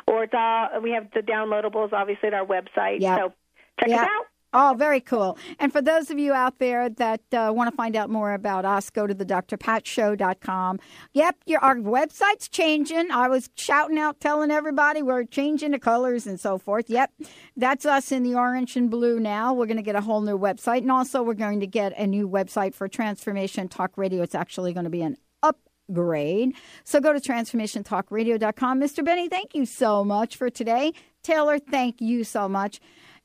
or 0.07 0.23
it's 0.23 0.33
all, 0.35 0.69
we 0.81 0.91
have 0.91 1.07
the 1.13 1.21
downloadables 1.21 1.91
obviously 1.93 2.27
at 2.27 2.33
our 2.33 2.45
website. 2.45 3.01
Yep. 3.01 3.19
So 3.19 3.33
check 3.79 3.89
it 3.89 3.93
out. 3.93 4.25
Oh, 4.53 4.75
very 4.77 4.99
cool. 4.99 5.37
And 5.59 5.71
for 5.71 5.81
those 5.81 6.09
of 6.09 6.19
you 6.19 6.33
out 6.33 6.59
there 6.59 6.89
that 6.89 7.21
uh, 7.31 7.53
want 7.55 7.71
to 7.71 7.75
find 7.75 7.95
out 7.95 8.09
more 8.09 8.33
about 8.33 8.65
us, 8.65 8.89
go 8.89 9.07
to 9.07 9.13
the 9.13 9.25
drpatshow.com. 9.25 10.79
Yep, 11.13 11.35
your, 11.45 11.63
our 11.63 11.75
website's 11.77 12.49
changing. 12.49 13.11
I 13.11 13.29
was 13.29 13.49
shouting 13.55 13.97
out, 13.97 14.19
telling 14.19 14.51
everybody 14.51 15.01
we're 15.01 15.23
changing 15.23 15.71
the 15.71 15.79
colors 15.79 16.27
and 16.27 16.37
so 16.37 16.57
forth. 16.57 16.89
Yep, 16.89 17.13
that's 17.55 17.85
us 17.85 18.11
in 18.11 18.23
the 18.23 18.35
orange 18.35 18.75
and 18.75 18.91
blue 18.91 19.21
now. 19.21 19.53
We're 19.53 19.67
going 19.67 19.77
to 19.77 19.83
get 19.83 19.95
a 19.95 20.01
whole 20.01 20.19
new 20.19 20.37
website. 20.37 20.79
And 20.79 20.91
also, 20.91 21.23
we're 21.23 21.33
going 21.33 21.61
to 21.61 21.67
get 21.67 21.97
a 21.97 22.05
new 22.05 22.27
website 22.27 22.73
for 22.73 22.89
Transformation 22.89 23.69
Talk 23.69 23.97
Radio. 23.97 24.21
It's 24.21 24.35
actually 24.35 24.73
going 24.73 24.83
to 24.83 24.89
be 24.89 25.01
an 25.01 25.15
upgrade. 25.43 26.55
So 26.83 26.99
go 26.99 27.13
to 27.13 27.21
transformationtalkradio.com. 27.21 28.81
Mr. 28.81 29.05
Benny, 29.05 29.29
thank 29.29 29.55
you 29.55 29.65
so 29.65 30.03
much 30.03 30.35
for 30.35 30.49
today. 30.49 30.91
Taylor, 31.23 31.57
thank 31.57 32.01
you 32.01 32.25
so 32.25 32.49
much. 32.49 32.81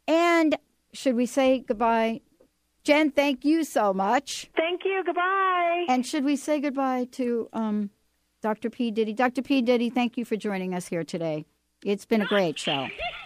And 0.06 0.56
should 0.96 1.14
we 1.14 1.26
say 1.26 1.60
goodbye? 1.60 2.20
Jen, 2.84 3.10
thank 3.10 3.44
you 3.44 3.64
so 3.64 3.92
much. 3.92 4.48
Thank 4.56 4.84
you. 4.84 5.02
Goodbye. 5.04 5.86
And 5.88 6.06
should 6.06 6.24
we 6.24 6.36
say 6.36 6.60
goodbye 6.60 7.08
to 7.12 7.48
um, 7.52 7.90
Dr. 8.42 8.70
P. 8.70 8.90
Diddy? 8.90 9.12
Dr. 9.12 9.42
P. 9.42 9.60
Diddy, 9.60 9.90
thank 9.90 10.16
you 10.16 10.24
for 10.24 10.36
joining 10.36 10.72
us 10.72 10.86
here 10.86 11.02
today. 11.02 11.46
It's 11.84 12.04
been 12.04 12.22
a 12.22 12.26
great 12.26 12.58
show. 12.58 12.88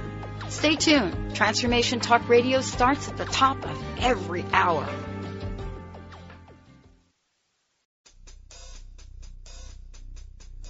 Stay 0.51 0.75
tuned. 0.75 1.33
Transformation 1.33 2.01
Talk 2.01 2.27
Radio 2.27 2.59
starts 2.59 3.07
at 3.07 3.15
the 3.15 3.23
top 3.23 3.65
of 3.65 3.83
every 3.99 4.45
hour. 4.51 4.85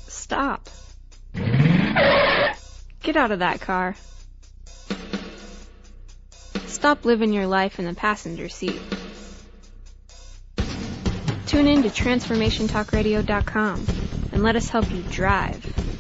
Stop. 0.07 0.69
Get 1.33 3.17
out 3.17 3.31
of 3.31 3.39
that 3.39 3.59
car. 3.59 3.95
Stop 6.67 7.03
living 7.03 7.33
your 7.33 7.47
life 7.47 7.79
in 7.79 7.85
the 7.85 7.95
passenger 7.95 8.49
seat. 8.49 8.79
Tune 11.47 11.67
in 11.67 11.81
to 11.83 11.89
TransformationTalkRadio.com 11.89 13.85
and 14.31 14.43
let 14.43 14.55
us 14.55 14.69
help 14.69 14.91
you 14.91 15.01
drive. 15.09 15.90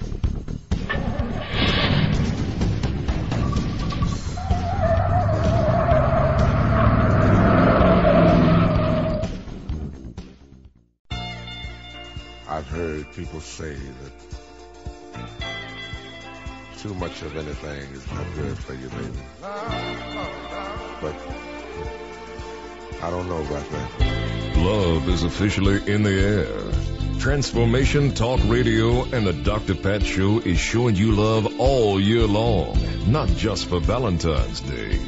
Heard 12.81 13.13
people 13.13 13.39
say 13.39 13.75
that 13.75 14.13
too 16.79 16.93
much 16.95 17.21
of 17.21 17.37
anything 17.37 17.93
is 17.93 18.11
not 18.11 18.25
good 18.33 18.57
for 18.57 18.73
you, 18.73 18.89
baby. 18.89 19.19
But 21.01 21.15
I 23.03 23.09
don't 23.11 23.29
know 23.29 23.41
about 23.41 23.69
that. 23.69 24.57
Love 24.57 25.09
is 25.09 25.23
officially 25.23 25.93
in 25.93 26.01
the 26.01 26.19
air. 26.37 27.19
Transformation 27.19 28.15
Talk 28.15 28.39
Radio 28.45 29.03
and 29.03 29.27
the 29.27 29.33
Dr. 29.33 29.75
Pat 29.75 30.03
Show 30.03 30.39
is 30.39 30.57
showing 30.57 30.95
you 30.95 31.11
love 31.11 31.59
all 31.59 31.99
year 31.99 32.25
long, 32.25 32.79
not 33.11 33.29
just 33.29 33.67
for 33.67 33.79
Valentine's 33.79 34.61
Day. 34.61 34.99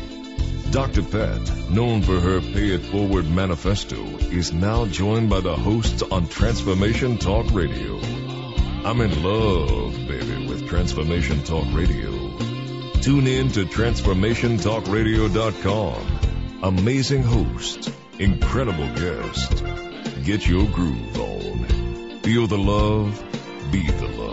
Dr. 0.70 1.02
Pat, 1.02 1.70
known 1.72 2.04
for 2.04 2.20
her 2.20 2.40
Pay 2.40 2.70
It 2.76 2.82
Forward 2.82 3.28
manifesto, 3.30 4.04
is 4.34 4.52
now 4.52 4.86
joined 4.88 5.30
by 5.30 5.40
the 5.40 5.56
hosts 5.56 6.02
on 6.02 6.28
Transformation 6.28 7.20
Talk 7.20 7.54
Radio. 7.54 8.00
I'm 8.84 9.00
in 9.02 9.22
love, 9.22 9.94
baby, 10.08 10.48
with 10.48 10.68
Transformation 10.68 11.44
Talk 11.44 11.68
Radio. 11.72 12.10
Tune 13.02 13.28
in 13.28 13.50
to 13.50 13.66
TransformationTalkRadio.com. 13.66 16.20
Amazing 16.64 17.22
host, 17.24 17.92
incredible 18.18 18.88
guest. 18.96 19.64
Get 20.24 20.48
your 20.48 20.66
groove 20.68 21.20
on. 21.20 21.66
Feel 22.24 22.48
the 22.48 22.58
love, 22.58 23.24
be 23.72 23.86
the 23.86 24.08
love. 24.08 24.33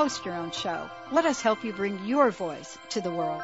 Host 0.00 0.24
your 0.24 0.34
own 0.34 0.50
show. 0.50 0.88
Let 1.12 1.26
us 1.26 1.42
help 1.42 1.62
you 1.62 1.74
bring 1.74 2.06
your 2.06 2.30
voice 2.30 2.78
to 2.88 3.02
the 3.02 3.10
world. 3.10 3.42